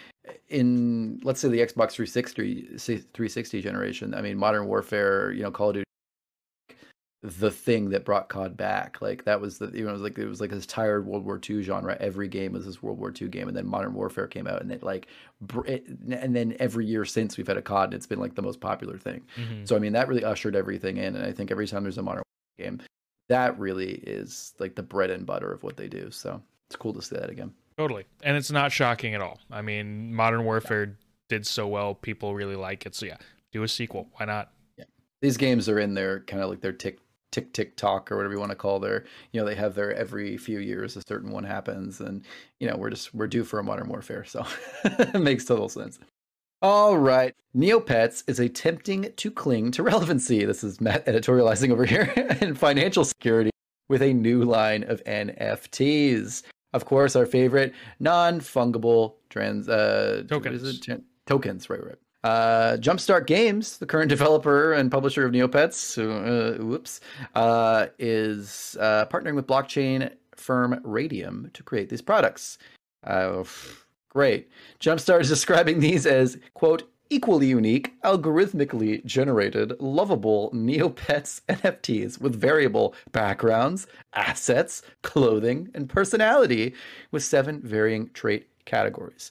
in 0.48 1.20
let's 1.22 1.40
say 1.40 1.48
the 1.48 1.60
Xbox 1.60 1.92
360 1.92 2.78
360 2.78 3.60
generation. 3.62 4.14
I 4.14 4.22
mean, 4.22 4.38
Modern 4.38 4.66
Warfare. 4.66 5.32
You 5.32 5.42
know, 5.42 5.50
Call 5.50 5.70
of 5.70 5.74
Duty 5.74 5.87
the 7.22 7.50
thing 7.50 7.90
that 7.90 8.04
brought 8.04 8.28
COD 8.28 8.56
back. 8.56 9.02
Like 9.02 9.24
that 9.24 9.40
was 9.40 9.58
the 9.58 9.70
you 9.74 9.84
know 9.84 9.90
it 9.90 9.92
was 9.92 10.02
like 10.02 10.18
it 10.18 10.26
was 10.26 10.40
like 10.40 10.50
this 10.50 10.66
tired 10.66 11.06
World 11.06 11.24
War 11.24 11.40
II 11.48 11.62
genre. 11.62 11.96
Every 11.98 12.28
game 12.28 12.52
was 12.52 12.64
this 12.64 12.82
World 12.82 12.98
War 12.98 13.12
II 13.20 13.28
game, 13.28 13.48
and 13.48 13.56
then 13.56 13.66
Modern 13.66 13.94
Warfare 13.94 14.28
came 14.28 14.46
out, 14.46 14.62
and 14.62 14.70
it 14.70 14.82
like 14.82 15.08
it, 15.66 15.86
and 16.10 16.34
then 16.34 16.56
every 16.60 16.86
year 16.86 17.04
since 17.04 17.36
we've 17.36 17.46
had 17.46 17.56
a 17.56 17.62
COD, 17.62 17.86
and 17.86 17.94
it's 17.94 18.06
been 18.06 18.20
like 18.20 18.34
the 18.36 18.42
most 18.42 18.60
popular 18.60 18.96
thing. 18.96 19.22
Mm-hmm. 19.36 19.64
So 19.64 19.74
I 19.74 19.80
mean 19.80 19.92
that 19.94 20.06
really 20.08 20.24
ushered 20.24 20.54
everything 20.54 20.96
in, 20.98 21.16
and 21.16 21.24
I 21.24 21.32
think 21.32 21.50
every 21.50 21.66
time 21.66 21.82
there's 21.82 21.98
a 21.98 22.02
Modern 22.02 22.22
Warfare 22.58 22.70
game, 22.70 22.82
that 23.28 23.58
really 23.58 23.94
is 23.94 24.54
like 24.60 24.76
the 24.76 24.82
bread 24.82 25.10
and 25.10 25.26
butter 25.26 25.52
of 25.52 25.64
what 25.64 25.76
they 25.76 25.88
do. 25.88 26.10
So 26.12 26.40
it's 26.68 26.76
cool 26.76 26.92
to 26.94 27.02
see 27.02 27.16
that 27.16 27.30
again. 27.30 27.52
Totally, 27.76 28.04
and 28.22 28.36
it's 28.36 28.52
not 28.52 28.70
shocking 28.70 29.14
at 29.14 29.20
all. 29.20 29.40
I 29.50 29.62
mean, 29.62 30.14
Modern 30.14 30.44
Warfare 30.44 30.84
yeah. 30.84 30.92
did 31.28 31.46
so 31.48 31.66
well, 31.66 31.94
people 31.96 32.36
really 32.36 32.56
like 32.56 32.86
it. 32.86 32.94
So 32.94 33.06
yeah, 33.06 33.16
do 33.50 33.64
a 33.64 33.68
sequel. 33.68 34.08
Why 34.14 34.26
not? 34.26 34.52
Yeah, 34.76 34.84
these 35.20 35.36
games 35.36 35.68
are 35.68 35.80
in 35.80 35.94
their 35.94 36.20
kind 36.20 36.44
of 36.44 36.50
like 36.50 36.60
their 36.60 36.72
tick 36.72 37.00
tick 37.30 37.52
tick 37.52 37.76
tock 37.76 38.10
or 38.10 38.16
whatever 38.16 38.34
you 38.34 38.40
want 38.40 38.50
to 38.50 38.56
call 38.56 38.78
their 38.78 39.04
you 39.32 39.40
know 39.40 39.46
they 39.46 39.54
have 39.54 39.74
their 39.74 39.94
every 39.94 40.36
few 40.36 40.58
years 40.58 40.96
a 40.96 41.02
certain 41.02 41.30
one 41.30 41.44
happens 41.44 42.00
and 42.00 42.24
you 42.58 42.68
know 42.68 42.76
we're 42.76 42.90
just 42.90 43.14
we're 43.14 43.26
due 43.26 43.44
for 43.44 43.58
a 43.58 43.64
modern 43.64 43.88
warfare 43.88 44.24
so 44.24 44.44
it 44.84 45.20
makes 45.20 45.44
total 45.44 45.68
sense. 45.68 45.98
All 46.60 46.98
right 46.98 47.34
neopets 47.56 48.24
is 48.26 48.40
attempting 48.40 49.12
to 49.16 49.30
cling 49.30 49.70
to 49.72 49.82
relevancy. 49.82 50.44
This 50.44 50.64
is 50.64 50.80
matt 50.80 51.06
editorializing 51.06 51.70
over 51.70 51.84
here 51.84 52.12
in 52.40 52.54
financial 52.54 53.04
security 53.04 53.50
with 53.88 54.02
a 54.02 54.12
new 54.12 54.44
line 54.44 54.84
of 54.84 55.02
nfts 55.04 56.42
of 56.74 56.84
course 56.84 57.16
our 57.16 57.26
favorite 57.26 57.74
non-fungible 58.00 59.14
trans 59.30 59.68
uh 59.68 60.22
tokens. 60.28 60.80
tokens 61.26 61.70
right 61.70 61.84
right 61.84 61.98
uh, 62.28 62.76
Jumpstart 62.76 63.26
Games, 63.26 63.78
the 63.78 63.86
current 63.86 64.10
developer 64.10 64.74
and 64.74 64.90
publisher 64.90 65.24
of 65.24 65.32
Neopets, 65.32 65.96
uh, 65.96 66.62
whoops, 66.62 67.00
uh, 67.34 67.86
is 67.98 68.76
uh, 68.80 69.06
partnering 69.06 69.34
with 69.34 69.46
blockchain 69.46 70.12
firm 70.36 70.78
Radium 70.84 71.50
to 71.54 71.62
create 71.62 71.88
these 71.88 72.02
products. 72.02 72.58
Uh, 73.04 73.44
great. 74.10 74.50
Jumpstart 74.78 75.22
is 75.22 75.28
describing 75.36 75.80
these 75.80 76.04
as, 76.04 76.36
quote, 76.52 76.82
equally 77.08 77.46
unique, 77.46 77.98
algorithmically 78.02 79.02
generated, 79.06 79.72
lovable 79.80 80.50
Neopets 80.50 81.40
NFTs 81.48 82.20
with 82.20 82.38
variable 82.38 82.94
backgrounds, 83.12 83.86
assets, 84.12 84.82
clothing, 85.02 85.70
and 85.74 85.88
personality 85.88 86.74
with 87.10 87.24
seven 87.24 87.62
varying 87.62 88.10
trait 88.12 88.48
categories. 88.66 89.30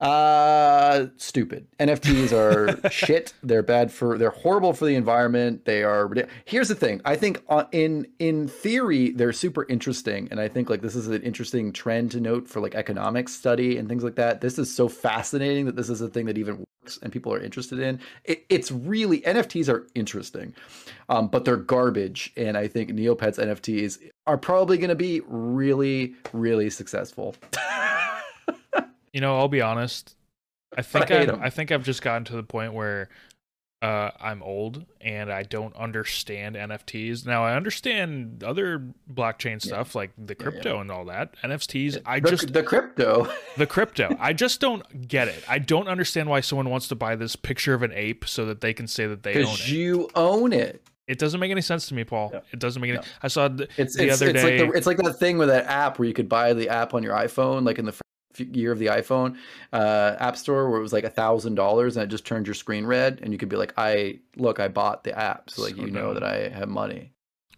Uh, 0.00 1.08
stupid. 1.18 1.66
NFTs 1.78 2.32
are 2.32 2.90
shit. 2.90 3.34
They're 3.42 3.62
bad 3.62 3.92
for. 3.92 4.16
They're 4.16 4.30
horrible 4.30 4.72
for 4.72 4.86
the 4.86 4.94
environment. 4.94 5.66
They 5.66 5.82
are. 5.82 6.10
Here's 6.46 6.68
the 6.68 6.74
thing. 6.74 7.02
I 7.04 7.16
think 7.16 7.42
uh, 7.48 7.64
in 7.72 8.06
in 8.18 8.48
theory 8.48 9.10
they're 9.10 9.32
super 9.32 9.66
interesting, 9.68 10.28
and 10.30 10.40
I 10.40 10.48
think 10.48 10.70
like 10.70 10.80
this 10.80 10.96
is 10.96 11.08
an 11.08 11.22
interesting 11.22 11.70
trend 11.72 12.12
to 12.12 12.20
note 12.20 12.48
for 12.48 12.60
like 12.60 12.74
economics 12.74 13.34
study 13.34 13.76
and 13.76 13.88
things 13.88 14.02
like 14.02 14.14
that. 14.14 14.40
This 14.40 14.58
is 14.58 14.74
so 14.74 14.88
fascinating 14.88 15.66
that 15.66 15.76
this 15.76 15.90
is 15.90 16.00
a 16.00 16.08
thing 16.08 16.24
that 16.26 16.38
even 16.38 16.64
works 16.82 16.98
and 17.02 17.12
people 17.12 17.34
are 17.34 17.40
interested 17.40 17.78
in. 17.78 18.00
It, 18.24 18.46
it's 18.48 18.72
really 18.72 19.20
NFTs 19.20 19.68
are 19.68 19.86
interesting, 19.94 20.54
um, 21.10 21.28
but 21.28 21.44
they're 21.44 21.56
garbage. 21.56 22.32
And 22.38 22.56
I 22.56 22.68
think 22.68 22.90
Neopets 22.90 23.38
NFTs 23.38 23.98
are 24.26 24.38
probably 24.38 24.78
going 24.78 24.88
to 24.88 24.94
be 24.94 25.20
really 25.26 26.14
really 26.32 26.70
successful. 26.70 27.34
You 29.12 29.20
know, 29.20 29.38
I'll 29.38 29.48
be 29.48 29.60
honest. 29.60 30.16
I 30.76 30.82
think 30.82 31.10
I, 31.10 31.24
I, 31.24 31.46
I 31.46 31.50
think 31.50 31.72
I've 31.72 31.82
just 31.82 32.02
gotten 32.02 32.24
to 32.26 32.36
the 32.36 32.44
point 32.44 32.72
where 32.74 33.08
uh, 33.82 34.10
I'm 34.20 34.42
old 34.42 34.84
and 35.00 35.32
I 35.32 35.42
don't 35.42 35.74
understand 35.74 36.54
NFTs. 36.54 37.24
Now 37.26 37.44
I 37.44 37.56
understand 37.56 38.44
other 38.44 38.84
blockchain 39.12 39.60
stuff 39.60 39.94
yeah. 39.94 39.98
like 39.98 40.10
the 40.18 40.34
crypto 40.34 40.70
yeah, 40.70 40.74
yeah. 40.74 40.80
and 40.82 40.90
all 40.90 41.04
that. 41.06 41.34
NFTs, 41.42 42.02
I 42.04 42.20
just 42.20 42.52
the 42.52 42.62
crypto, 42.62 43.28
the 43.56 43.66
crypto. 43.66 44.14
I 44.20 44.32
just 44.32 44.60
don't 44.60 45.08
get 45.08 45.28
it. 45.28 45.42
I 45.48 45.58
don't 45.58 45.88
understand 45.88 46.28
why 46.28 46.40
someone 46.40 46.68
wants 46.68 46.88
to 46.88 46.94
buy 46.94 47.16
this 47.16 47.36
picture 47.36 47.72
of 47.72 47.82
an 47.82 47.92
ape 47.94 48.28
so 48.28 48.44
that 48.46 48.60
they 48.60 48.74
can 48.74 48.86
say 48.86 49.06
that 49.06 49.22
they 49.22 49.34
own 49.34 49.38
it. 49.38 49.44
Because 49.44 49.72
you 49.72 50.10
own 50.14 50.52
it. 50.52 50.82
It 51.08 51.18
doesn't 51.18 51.40
make 51.40 51.50
any 51.50 51.62
sense 51.62 51.88
to 51.88 51.94
me, 51.94 52.04
Paul. 52.04 52.32
It 52.52 52.60
doesn't 52.60 52.80
make 52.80 52.92
any. 52.92 53.00
I 53.22 53.28
saw 53.28 53.48
the, 53.48 53.66
it's, 53.76 53.96
the 53.96 54.08
it's, 54.08 54.22
other 54.22 54.30
it's 54.30 54.42
day. 54.42 54.60
Like 54.60 54.70
the, 54.70 54.78
it's 54.78 54.86
like 54.86 54.96
that 54.98 55.14
thing 55.14 55.38
with 55.38 55.48
that 55.48 55.66
app 55.66 55.98
where 55.98 56.06
you 56.06 56.14
could 56.14 56.28
buy 56.28 56.52
the 56.52 56.68
app 56.68 56.94
on 56.94 57.02
your 57.02 57.16
iPhone, 57.16 57.64
like 57.64 57.80
in 57.80 57.86
the 57.86 57.94
year 58.40 58.72
of 58.72 58.78
the 58.78 58.86
iPhone 58.86 59.36
uh, 59.72 60.16
App 60.18 60.36
Store 60.36 60.68
where 60.70 60.78
it 60.78 60.82
was 60.82 60.92
like 60.92 61.04
a 61.04 61.10
thousand 61.10 61.54
dollars 61.54 61.96
and 61.96 62.04
it 62.04 62.08
just 62.08 62.24
turned 62.24 62.46
your 62.46 62.54
screen 62.54 62.86
red 62.86 63.20
and 63.22 63.32
you 63.32 63.38
could 63.38 63.48
be 63.48 63.56
like, 63.56 63.72
I 63.76 64.20
look, 64.36 64.60
I 64.60 64.68
bought 64.68 65.04
the 65.04 65.18
app, 65.18 65.50
so 65.50 65.62
like 65.62 65.76
so 65.76 65.82
you 65.82 65.90
know 65.90 66.14
that 66.14 66.24
I 66.24 66.48
have 66.48 66.68
money. 66.68 67.12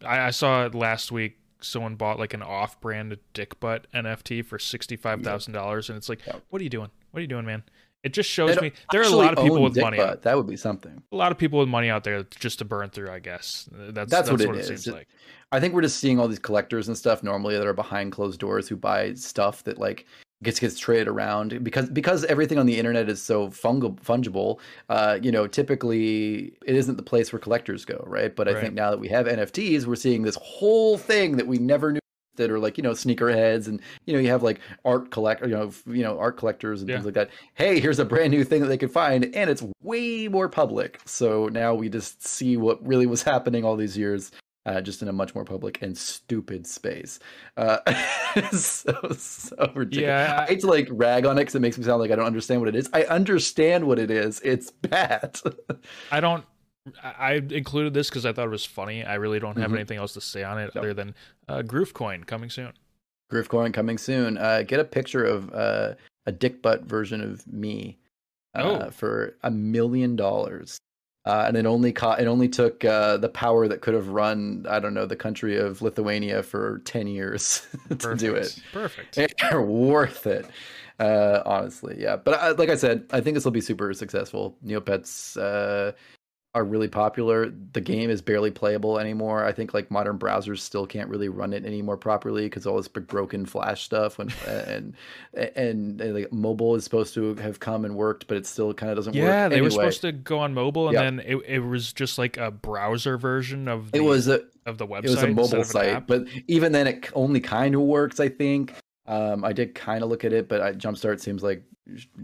I, 0.04 0.26
I 0.26 0.30
saw 0.30 0.66
it 0.66 0.74
last 0.74 1.12
week. 1.12 1.38
Someone 1.60 1.94
bought 1.94 2.18
like 2.18 2.34
an 2.34 2.42
off-brand 2.42 3.16
dick 3.34 3.60
butt 3.60 3.86
NFT 3.94 4.44
for 4.44 4.58
sixty-five 4.58 5.22
thousand 5.22 5.52
dollars, 5.52 5.88
and 5.88 5.96
it's 5.96 6.08
like, 6.08 6.20
what 6.50 6.60
are 6.60 6.64
you 6.64 6.70
doing? 6.70 6.90
What 7.12 7.18
are 7.18 7.22
you 7.22 7.28
doing, 7.28 7.46
man? 7.46 7.62
It 8.02 8.12
just 8.12 8.28
shows 8.28 8.60
me 8.60 8.72
there 8.90 9.00
are 9.00 9.04
a 9.04 9.10
lot 9.10 9.38
of 9.38 9.44
people 9.44 9.62
with 9.62 9.76
money. 9.76 9.96
Butt. 9.96 10.22
That 10.22 10.36
would 10.36 10.48
be 10.48 10.56
something. 10.56 11.02
A 11.12 11.16
lot 11.16 11.30
of 11.30 11.38
people 11.38 11.60
with 11.60 11.68
money 11.68 11.88
out 11.88 12.02
there 12.02 12.24
just 12.24 12.58
to 12.58 12.64
burn 12.64 12.90
through. 12.90 13.10
I 13.10 13.20
guess 13.20 13.68
that's 13.72 13.94
that's, 13.94 14.10
that's 14.10 14.30
what, 14.30 14.44
what, 14.44 14.56
it, 14.56 14.60
it 14.62 14.66
seems 14.66 14.88
like. 14.88 15.06
I 15.52 15.60
think 15.60 15.72
we're 15.72 15.82
just 15.82 15.98
seeing 15.98 16.18
all 16.18 16.26
these 16.26 16.40
collectors 16.40 16.88
and 16.88 16.96
stuff 16.96 17.22
normally 17.22 17.56
that 17.56 17.66
are 17.66 17.74
behind 17.74 18.10
closed 18.10 18.40
doors 18.40 18.66
who 18.66 18.74
buy 18.74 19.14
stuff 19.14 19.62
that 19.64 19.78
like 19.78 20.06
gets 20.42 20.58
gets 20.58 20.78
traded 20.78 21.08
around 21.08 21.62
because 21.62 21.88
because 21.90 22.24
everything 22.24 22.58
on 22.58 22.66
the 22.66 22.78
internet 22.78 23.08
is 23.08 23.22
so 23.22 23.48
fungible 23.48 24.00
fungible 24.00 24.58
uh, 24.88 25.18
you 25.22 25.32
know 25.32 25.46
typically 25.46 26.52
it 26.66 26.76
isn't 26.76 26.96
the 26.96 27.02
place 27.02 27.32
where 27.32 27.40
collectors 27.40 27.84
go 27.84 28.02
right 28.06 28.34
but 28.36 28.48
i 28.48 28.52
right. 28.52 28.60
think 28.60 28.74
now 28.74 28.90
that 28.90 28.98
we 28.98 29.08
have 29.08 29.26
nfts 29.26 29.86
we're 29.86 29.96
seeing 29.96 30.22
this 30.22 30.36
whole 30.36 30.98
thing 30.98 31.36
that 31.36 31.46
we 31.46 31.58
never 31.58 31.92
knew 31.92 32.00
that 32.36 32.50
are 32.50 32.58
like 32.58 32.78
you 32.78 32.82
know 32.82 32.92
sneakerheads 32.92 33.66
and 33.68 33.80
you 34.06 34.14
know 34.14 34.18
you 34.18 34.28
have 34.28 34.42
like 34.42 34.60
art 34.84 35.10
collect 35.10 35.42
you 35.42 35.48
know 35.48 35.70
you 35.86 36.02
know 36.02 36.18
art 36.18 36.36
collectors 36.36 36.80
and 36.80 36.88
yeah. 36.88 36.96
things 36.96 37.04
like 37.04 37.14
that 37.14 37.30
hey 37.54 37.78
here's 37.78 37.98
a 37.98 38.04
brand 38.04 38.30
new 38.30 38.42
thing 38.42 38.62
that 38.62 38.68
they 38.68 38.78
could 38.78 38.90
find 38.90 39.24
and 39.34 39.50
it's 39.50 39.62
way 39.82 40.28
more 40.28 40.48
public 40.48 41.00
so 41.04 41.48
now 41.48 41.74
we 41.74 41.88
just 41.88 42.26
see 42.26 42.56
what 42.56 42.84
really 42.86 43.06
was 43.06 43.22
happening 43.22 43.64
all 43.64 43.76
these 43.76 43.98
years 43.98 44.32
uh, 44.66 44.80
just 44.80 45.02
in 45.02 45.08
a 45.08 45.12
much 45.12 45.34
more 45.34 45.44
public 45.44 45.80
and 45.82 45.96
stupid 45.96 46.66
space. 46.66 47.18
Uh, 47.56 47.78
so 48.52 48.92
so 49.16 49.72
ridiculous. 49.74 49.96
Yeah, 49.96 50.36
I, 50.38 50.42
I 50.42 50.46
hate 50.46 50.60
to 50.60 50.66
like 50.66 50.88
rag 50.90 51.26
on 51.26 51.36
it 51.38 51.42
because 51.42 51.54
it 51.54 51.60
makes 51.60 51.78
me 51.78 51.84
sound 51.84 52.00
like 52.00 52.10
I 52.10 52.16
don't 52.16 52.26
understand 52.26 52.60
what 52.60 52.68
it 52.68 52.76
is. 52.76 52.88
I 52.92 53.04
understand 53.04 53.86
what 53.86 53.98
it 53.98 54.10
is. 54.10 54.40
It's 54.44 54.70
bad. 54.70 55.40
I 56.10 56.20
don't. 56.20 56.44
I 57.02 57.34
included 57.34 57.94
this 57.94 58.08
because 58.08 58.26
I 58.26 58.32
thought 58.32 58.46
it 58.46 58.50
was 58.50 58.64
funny. 58.64 59.04
I 59.04 59.14
really 59.14 59.38
don't 59.38 59.56
have 59.56 59.66
mm-hmm. 59.66 59.76
anything 59.76 59.98
else 59.98 60.14
to 60.14 60.20
say 60.20 60.42
on 60.42 60.58
it 60.58 60.76
other 60.76 60.92
than 60.92 61.14
uh, 61.48 61.62
Groovecoin 61.62 62.26
coming 62.26 62.50
soon. 62.50 62.72
Groovecoin 63.32 63.72
coming 63.72 63.98
soon. 63.98 64.36
Uh, 64.36 64.62
get 64.62 64.80
a 64.80 64.84
picture 64.84 65.24
of 65.24 65.52
uh, 65.54 65.94
a 66.26 66.32
dick 66.32 66.60
butt 66.60 66.82
version 66.82 67.20
of 67.20 67.46
me 67.46 67.98
uh, 68.56 68.86
oh. 68.86 68.90
for 68.90 69.36
a 69.42 69.50
million 69.50 70.16
dollars. 70.16 70.78
Uh, 71.24 71.44
and 71.46 71.56
it 71.56 71.66
only 71.66 71.92
caught, 71.92 72.20
it 72.20 72.26
only 72.26 72.48
took 72.48 72.84
uh, 72.84 73.16
the 73.16 73.28
power 73.28 73.68
that 73.68 73.80
could 73.80 73.94
have 73.94 74.08
run 74.08 74.66
I 74.68 74.80
don't 74.80 74.92
know 74.94 75.06
the 75.06 75.16
country 75.16 75.56
of 75.56 75.80
Lithuania 75.80 76.42
for 76.42 76.80
ten 76.84 77.06
years 77.06 77.64
to 77.88 77.96
Perfect. 77.96 78.20
do 78.20 78.34
it. 78.34 78.58
Perfect. 78.72 79.14
They're 79.40 79.62
worth 79.62 80.26
it, 80.26 80.46
uh, 80.98 81.42
honestly. 81.46 81.96
Yeah, 81.98 82.16
but 82.16 82.34
I, 82.34 82.50
like 82.50 82.70
I 82.70 82.76
said, 82.76 83.04
I 83.12 83.20
think 83.20 83.34
this 83.34 83.44
will 83.44 83.52
be 83.52 83.60
super 83.60 83.94
successful. 83.94 84.56
Neopets 84.64 85.36
uh, 85.36 85.92
are 86.54 86.64
really 86.64 86.88
popular. 86.88 87.50
The 87.72 87.80
game 87.80 88.10
is 88.10 88.20
barely 88.20 88.50
playable 88.50 88.98
anymore. 88.98 89.44
I 89.44 89.52
think 89.52 89.72
like 89.72 89.90
modern 89.90 90.18
browsers 90.18 90.58
still 90.58 90.86
can't 90.86 91.08
really 91.08 91.30
run 91.30 91.54
it 91.54 91.64
anymore 91.64 91.96
properly 91.96 92.44
because 92.44 92.66
all 92.66 92.76
this 92.76 92.88
broken 92.88 93.46
Flash 93.46 93.82
stuff 93.82 94.18
when 94.18 94.30
and, 94.46 94.94
and, 95.32 96.00
and 96.00 96.14
like 96.14 96.32
mobile 96.32 96.74
is 96.74 96.84
supposed 96.84 97.14
to 97.14 97.34
have 97.36 97.58
come 97.58 97.86
and 97.86 97.96
worked, 97.96 98.26
but 98.26 98.36
it 98.36 98.46
still 98.46 98.74
kind 98.74 98.90
of 98.90 98.96
doesn't 98.96 99.14
yeah, 99.14 99.22
work. 99.22 99.30
Yeah, 99.30 99.48
they 99.48 99.54
anyway. 99.56 99.66
were 99.66 99.70
supposed 99.70 100.00
to 100.02 100.12
go 100.12 100.40
on 100.40 100.52
mobile, 100.52 100.88
and 100.88 100.96
then 100.96 101.20
it, 101.20 101.36
it 101.46 101.58
was 101.60 101.92
just 101.92 102.18
like 102.18 102.36
a 102.36 102.50
browser 102.50 103.16
version 103.16 103.66
of 103.66 103.90
the, 103.90 103.98
it 103.98 104.04
was 104.04 104.28
a 104.28 104.42
of 104.66 104.76
the 104.76 104.86
website. 104.86 105.04
It 105.04 105.10
was 105.10 105.22
a 105.22 105.28
mobile 105.28 105.64
site, 105.64 106.06
but 106.06 106.26
even 106.48 106.72
then, 106.72 106.86
it 106.86 107.10
only 107.14 107.40
kind 107.40 107.74
of 107.74 107.80
works. 107.80 108.20
I 108.20 108.28
think. 108.28 108.74
Um, 109.04 109.44
I 109.44 109.52
did 109.52 109.74
kind 109.74 110.04
of 110.04 110.10
look 110.10 110.24
at 110.24 110.32
it, 110.32 110.48
but 110.48 110.60
I, 110.60 110.72
Jumpstart 110.74 111.18
seems 111.20 111.42
like 111.42 111.64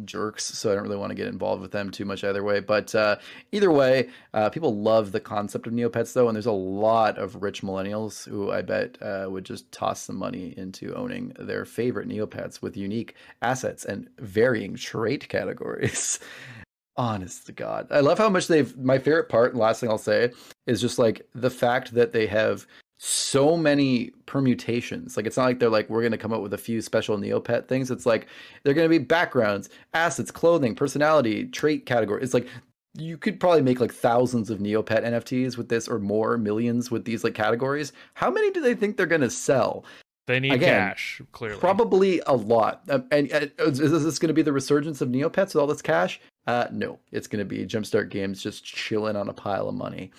jerks, 0.04 0.44
so 0.44 0.70
I 0.70 0.74
don't 0.74 0.84
really 0.84 0.96
want 0.96 1.10
to 1.10 1.16
get 1.16 1.26
involved 1.26 1.62
with 1.62 1.72
them 1.72 1.90
too 1.90 2.04
much 2.04 2.24
either 2.24 2.42
way. 2.42 2.60
But 2.60 2.94
uh, 2.94 3.16
either 3.52 3.70
way, 3.70 4.08
uh, 4.34 4.50
people 4.50 4.76
love 4.76 5.12
the 5.12 5.20
concept 5.20 5.66
of 5.66 5.72
Neopets 5.72 6.12
though, 6.12 6.28
and 6.28 6.36
there's 6.36 6.46
a 6.46 6.52
lot 6.52 7.18
of 7.18 7.42
rich 7.42 7.62
millennials 7.62 8.28
who 8.28 8.50
I 8.50 8.62
bet 8.62 8.98
uh, 9.02 9.26
would 9.28 9.44
just 9.44 9.70
toss 9.72 10.02
some 10.02 10.16
money 10.16 10.54
into 10.56 10.94
owning 10.94 11.32
their 11.38 11.64
favorite 11.64 12.08
Neopets 12.08 12.62
with 12.62 12.76
unique 12.76 13.14
assets 13.42 13.84
and 13.84 14.08
varying 14.18 14.74
trait 14.76 15.28
categories. 15.28 16.18
Honest 16.96 17.46
to 17.46 17.52
God, 17.52 17.86
I 17.90 18.00
love 18.00 18.18
how 18.18 18.28
much 18.28 18.48
they've. 18.48 18.76
My 18.76 18.98
favorite 18.98 19.28
part, 19.28 19.52
and 19.52 19.60
last 19.60 19.80
thing 19.80 19.88
I'll 19.88 19.98
say, 19.98 20.32
is 20.66 20.80
just 20.80 20.98
like 20.98 21.26
the 21.32 21.50
fact 21.50 21.94
that 21.94 22.12
they 22.12 22.26
have 22.26 22.66
so 22.98 23.56
many 23.56 24.10
permutations. 24.26 25.16
Like 25.16 25.26
it's 25.26 25.36
not 25.36 25.44
like 25.44 25.60
they're 25.60 25.70
like 25.70 25.88
we're 25.88 26.02
going 26.02 26.12
to 26.12 26.18
come 26.18 26.32
up 26.32 26.42
with 26.42 26.52
a 26.52 26.58
few 26.58 26.82
special 26.82 27.16
Neopet 27.16 27.68
things. 27.68 27.90
It's 27.90 28.04
like 28.04 28.26
they're 28.62 28.74
going 28.74 28.90
to 28.90 28.98
be 28.98 29.02
backgrounds, 29.02 29.70
assets, 29.94 30.30
clothing, 30.30 30.74
personality, 30.74 31.46
trait 31.46 31.86
category. 31.86 32.22
It's 32.22 32.34
like 32.34 32.48
you 32.94 33.16
could 33.16 33.38
probably 33.38 33.62
make 33.62 33.80
like 33.80 33.92
thousands 33.94 34.50
of 34.50 34.58
Neopet 34.58 35.04
NFTs 35.04 35.56
with 35.56 35.68
this 35.68 35.86
or 35.86 36.00
more, 36.00 36.36
millions 36.36 36.90
with 36.90 37.04
these 37.04 37.22
like 37.22 37.34
categories. 37.34 37.92
How 38.14 38.30
many 38.30 38.50
do 38.50 38.60
they 38.60 38.74
think 38.74 38.96
they're 38.96 39.06
going 39.06 39.20
to 39.20 39.30
sell? 39.30 39.84
They 40.26 40.40
need 40.40 40.52
Again, 40.52 40.90
cash, 40.90 41.22
clearly. 41.32 41.58
Probably 41.58 42.20
a 42.26 42.34
lot. 42.34 42.82
Um, 42.90 43.06
and, 43.10 43.30
and 43.30 43.50
is 43.58 43.78
this 43.78 44.18
going 44.18 44.28
to 44.28 44.34
be 44.34 44.42
the 44.42 44.52
resurgence 44.52 45.00
of 45.00 45.08
Neopets 45.08 45.54
with 45.54 45.56
all 45.56 45.66
this 45.66 45.80
cash? 45.80 46.20
Uh, 46.46 46.66
no, 46.70 46.98
it's 47.12 47.26
going 47.26 47.38
to 47.38 47.46
be 47.46 47.64
Jumpstart 47.64 48.10
Games 48.10 48.42
just 48.42 48.62
chilling 48.64 49.16
on 49.16 49.28
a 49.28 49.32
pile 49.32 49.68
of 49.68 49.74
money. 49.74 50.10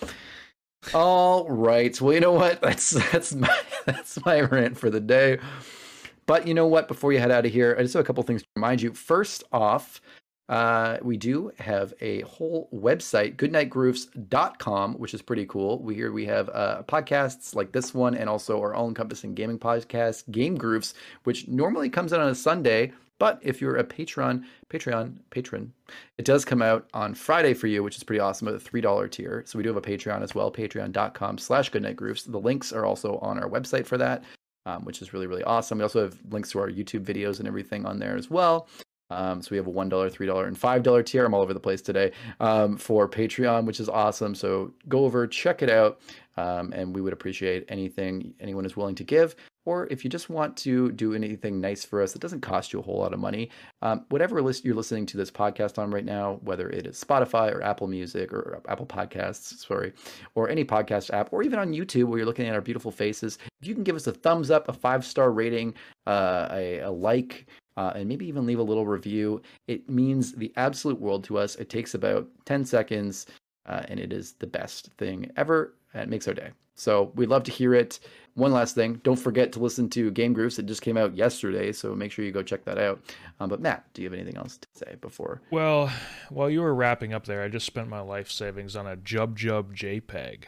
All 0.94 1.48
right. 1.48 1.98
Well, 2.00 2.14
you 2.14 2.20
know 2.20 2.32
what? 2.32 2.60
That's 2.62 2.90
that's 2.90 3.34
my 3.34 3.54
that's 3.84 4.24
my 4.24 4.40
rant 4.40 4.78
for 4.78 4.90
the 4.90 5.00
day. 5.00 5.38
But 6.26 6.46
you 6.46 6.54
know 6.54 6.66
what? 6.66 6.88
Before 6.88 7.12
you 7.12 7.18
head 7.18 7.30
out 7.30 7.46
of 7.46 7.52
here, 7.52 7.76
I 7.78 7.82
just 7.82 7.94
have 7.94 8.02
a 8.02 8.06
couple 8.06 8.22
things 8.22 8.42
to 8.42 8.48
remind 8.56 8.80
you. 8.80 8.92
First 8.94 9.44
off, 9.52 10.00
uh, 10.48 10.98
we 11.02 11.16
do 11.16 11.52
have 11.58 11.94
a 12.00 12.22
whole 12.22 12.68
website, 12.74 13.36
goodnightgrooves.com, 13.36 14.94
which 14.94 15.14
is 15.14 15.22
pretty 15.22 15.46
cool. 15.46 15.80
We 15.82 15.94
here 15.94 16.12
we 16.12 16.26
have 16.26 16.48
uh, 16.50 16.82
podcasts 16.88 17.54
like 17.54 17.72
this 17.72 17.94
one 17.94 18.14
and 18.16 18.28
also 18.28 18.60
our 18.60 18.74
all-encompassing 18.74 19.34
gaming 19.34 19.58
podcast, 19.58 20.30
Game 20.30 20.56
Grooves, 20.56 20.94
which 21.24 21.46
normally 21.46 21.88
comes 21.88 22.12
out 22.12 22.20
on 22.20 22.28
a 22.28 22.34
Sunday, 22.34 22.92
but 23.20 23.38
if 23.42 23.60
you're 23.60 23.76
a 23.76 23.84
Patreon, 23.84 24.44
Patreon 24.70 25.14
patron, 25.28 25.72
it 26.18 26.24
does 26.24 26.44
come 26.44 26.62
out 26.62 26.88
on 26.94 27.14
Friday 27.14 27.52
for 27.52 27.66
you, 27.66 27.84
which 27.84 27.96
is 27.96 28.02
pretty 28.02 28.18
awesome 28.18 28.48
at 28.48 28.54
the 28.54 28.58
three 28.58 28.80
dollar 28.80 29.06
tier. 29.06 29.44
So 29.46 29.58
we 29.58 29.62
do 29.62 29.68
have 29.68 29.76
a 29.76 29.82
Patreon 29.82 30.22
as 30.22 30.34
well, 30.34 30.50
Patreon.com/slash 30.50 31.70
GoodnightGrooves. 31.70 32.32
The 32.32 32.40
links 32.40 32.72
are 32.72 32.86
also 32.86 33.18
on 33.18 33.38
our 33.38 33.48
website 33.48 33.86
for 33.86 33.98
that, 33.98 34.24
um, 34.66 34.84
which 34.84 35.02
is 35.02 35.12
really 35.12 35.26
really 35.26 35.44
awesome. 35.44 35.78
We 35.78 35.84
also 35.84 36.02
have 36.02 36.18
links 36.30 36.50
to 36.52 36.60
our 36.60 36.70
YouTube 36.70 37.04
videos 37.04 37.38
and 37.38 37.46
everything 37.46 37.84
on 37.84 37.98
there 37.98 38.16
as 38.16 38.30
well. 38.30 38.66
Um, 39.10 39.42
so 39.42 39.48
we 39.50 39.58
have 39.58 39.66
a 39.66 39.70
one 39.70 39.90
dollar, 39.90 40.08
three 40.08 40.26
dollar, 40.26 40.46
and 40.46 40.56
five 40.56 40.82
dollar 40.82 41.02
tier. 41.02 41.26
I'm 41.26 41.34
all 41.34 41.42
over 41.42 41.52
the 41.52 41.60
place 41.60 41.82
today 41.82 42.12
um, 42.40 42.78
for 42.78 43.06
Patreon, 43.06 43.66
which 43.66 43.80
is 43.80 43.90
awesome. 43.90 44.34
So 44.34 44.72
go 44.88 45.04
over, 45.04 45.26
check 45.26 45.62
it 45.62 45.68
out, 45.68 46.00
um, 46.38 46.72
and 46.72 46.94
we 46.94 47.02
would 47.02 47.12
appreciate 47.12 47.66
anything 47.68 48.32
anyone 48.40 48.64
is 48.64 48.78
willing 48.78 48.94
to 48.94 49.04
give 49.04 49.36
or 49.64 49.86
if 49.90 50.04
you 50.04 50.10
just 50.10 50.30
want 50.30 50.56
to 50.58 50.90
do 50.92 51.14
anything 51.14 51.60
nice 51.60 51.84
for 51.84 52.02
us 52.02 52.12
that 52.12 52.22
doesn't 52.22 52.40
cost 52.40 52.72
you 52.72 52.78
a 52.78 52.82
whole 52.82 52.98
lot 52.98 53.12
of 53.12 53.20
money, 53.20 53.50
um, 53.82 54.04
whatever 54.08 54.40
list 54.40 54.64
you're 54.64 54.74
listening 54.74 55.06
to 55.06 55.16
this 55.16 55.30
podcast 55.30 55.78
on 55.78 55.90
right 55.90 56.04
now, 56.04 56.40
whether 56.42 56.68
it 56.70 56.86
is 56.86 57.02
Spotify 57.02 57.52
or 57.52 57.62
Apple 57.62 57.86
Music 57.86 58.32
or 58.32 58.62
Apple 58.68 58.86
Podcasts, 58.86 59.58
sorry, 59.66 59.92
or 60.34 60.48
any 60.48 60.64
podcast 60.64 61.12
app, 61.12 61.32
or 61.32 61.42
even 61.42 61.58
on 61.58 61.72
YouTube 61.72 62.04
where 62.04 62.18
you're 62.18 62.26
looking 62.26 62.46
at 62.46 62.54
our 62.54 62.60
beautiful 62.60 62.90
faces, 62.90 63.38
if 63.60 63.68
you 63.68 63.74
can 63.74 63.84
give 63.84 63.96
us 63.96 64.06
a 64.06 64.12
thumbs 64.12 64.50
up, 64.50 64.68
a 64.68 64.72
five 64.72 65.04
star 65.04 65.30
rating, 65.30 65.74
uh, 66.06 66.48
a, 66.50 66.78
a, 66.80 66.90
like, 66.90 67.46
uh, 67.76 67.92
and 67.94 68.08
maybe 68.08 68.26
even 68.26 68.46
leave 68.46 68.58
a 68.58 68.62
little 68.62 68.86
review, 68.86 69.40
it 69.68 69.88
means 69.88 70.32
the 70.32 70.52
absolute 70.56 71.00
world 71.00 71.24
to 71.24 71.38
us. 71.38 71.56
It 71.56 71.68
takes 71.68 71.94
about 71.94 72.28
10 72.46 72.64
seconds, 72.64 73.26
uh, 73.66 73.82
and 73.88 74.00
it 74.00 74.12
is 74.12 74.32
the 74.32 74.46
best 74.46 74.90
thing 74.98 75.30
ever. 75.36 75.74
And 75.92 76.02
it 76.02 76.08
makes 76.08 76.28
our 76.28 76.34
day. 76.34 76.50
So 76.74 77.12
we'd 77.14 77.28
love 77.28 77.42
to 77.44 77.50
hear 77.50 77.74
it. 77.74 78.00
One 78.34 78.52
last 78.52 78.74
thing, 78.74 79.00
don't 79.02 79.18
forget 79.18 79.52
to 79.52 79.58
listen 79.58 79.88
to 79.90 80.10
Game 80.10 80.32
Grooves. 80.32 80.58
It 80.58 80.66
just 80.66 80.82
came 80.82 80.96
out 80.96 81.14
yesterday, 81.14 81.72
so 81.72 81.94
make 81.94 82.12
sure 82.12 82.24
you 82.24 82.32
go 82.32 82.42
check 82.42 82.64
that 82.64 82.78
out. 82.78 83.00
Um, 83.40 83.48
but 83.48 83.60
Matt, 83.60 83.92
do 83.92 84.02
you 84.02 84.08
have 84.08 84.14
anything 84.14 84.36
else 84.36 84.56
to 84.56 84.68
say 84.72 84.96
before? 85.00 85.40
Well, 85.50 85.92
while 86.30 86.48
you 86.48 86.60
were 86.60 86.74
wrapping 86.74 87.12
up 87.12 87.26
there, 87.26 87.42
I 87.42 87.48
just 87.48 87.66
spent 87.66 87.88
my 87.88 88.00
life 88.00 88.30
savings 88.30 88.76
on 88.76 88.86
a 88.86 88.96
Jub 88.96 89.36
Jub 89.36 89.74
JPEG. 89.74 90.44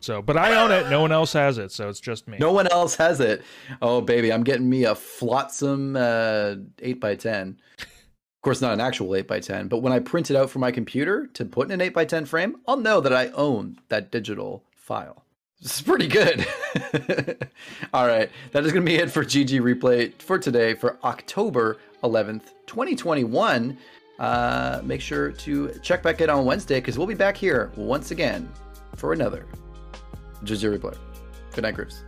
So, 0.00 0.22
but 0.22 0.36
I 0.36 0.54
own 0.54 0.70
it. 0.70 0.88
No 0.90 1.00
one 1.00 1.12
else 1.12 1.32
has 1.32 1.58
it, 1.58 1.72
so 1.72 1.88
it's 1.88 2.00
just 2.00 2.28
me. 2.28 2.38
No 2.38 2.52
one 2.52 2.68
else 2.68 2.94
has 2.96 3.20
it. 3.20 3.42
Oh, 3.82 4.00
baby, 4.00 4.32
I'm 4.32 4.44
getting 4.44 4.68
me 4.68 4.84
a 4.84 4.94
Flotsam 4.94 5.96
uh, 5.96 6.54
8x10. 6.78 7.56
Of 7.80 8.42
course, 8.42 8.60
not 8.60 8.72
an 8.72 8.80
actual 8.80 9.08
8x10, 9.08 9.68
but 9.68 9.78
when 9.78 9.92
I 9.92 9.98
print 9.98 10.30
it 10.30 10.36
out 10.36 10.50
for 10.50 10.60
my 10.60 10.70
computer 10.70 11.26
to 11.34 11.44
put 11.44 11.70
in 11.70 11.80
an 11.80 11.92
8x10 11.92 12.28
frame, 12.28 12.56
I'll 12.68 12.76
know 12.76 13.00
that 13.00 13.12
I 13.12 13.28
own 13.28 13.78
that 13.88 14.12
digital 14.12 14.64
file. 14.76 15.24
This 15.60 15.76
is 15.76 15.82
pretty 15.82 16.06
good. 16.06 16.46
All 17.92 18.06
right. 18.06 18.30
That 18.52 18.64
is 18.64 18.72
going 18.72 18.84
to 18.84 18.90
be 18.90 18.96
it 18.96 19.10
for 19.10 19.24
GG 19.24 19.60
Replay 19.60 20.12
for 20.20 20.38
today 20.38 20.74
for 20.74 20.98
October 21.02 21.78
11th, 22.04 22.52
2021. 22.66 23.76
Uh, 24.20 24.80
make 24.84 25.00
sure 25.00 25.32
to 25.32 25.72
check 25.82 26.02
back 26.02 26.20
in 26.20 26.30
on 26.30 26.44
Wednesday 26.44 26.80
because 26.80 26.96
we'll 26.96 27.08
be 27.08 27.14
back 27.14 27.36
here 27.36 27.72
once 27.76 28.12
again 28.12 28.48
for 28.94 29.12
another 29.12 29.46
GG 30.44 30.78
Replay. 30.78 30.96
Good 31.52 31.62
night, 31.62 31.74
groups. 31.74 32.04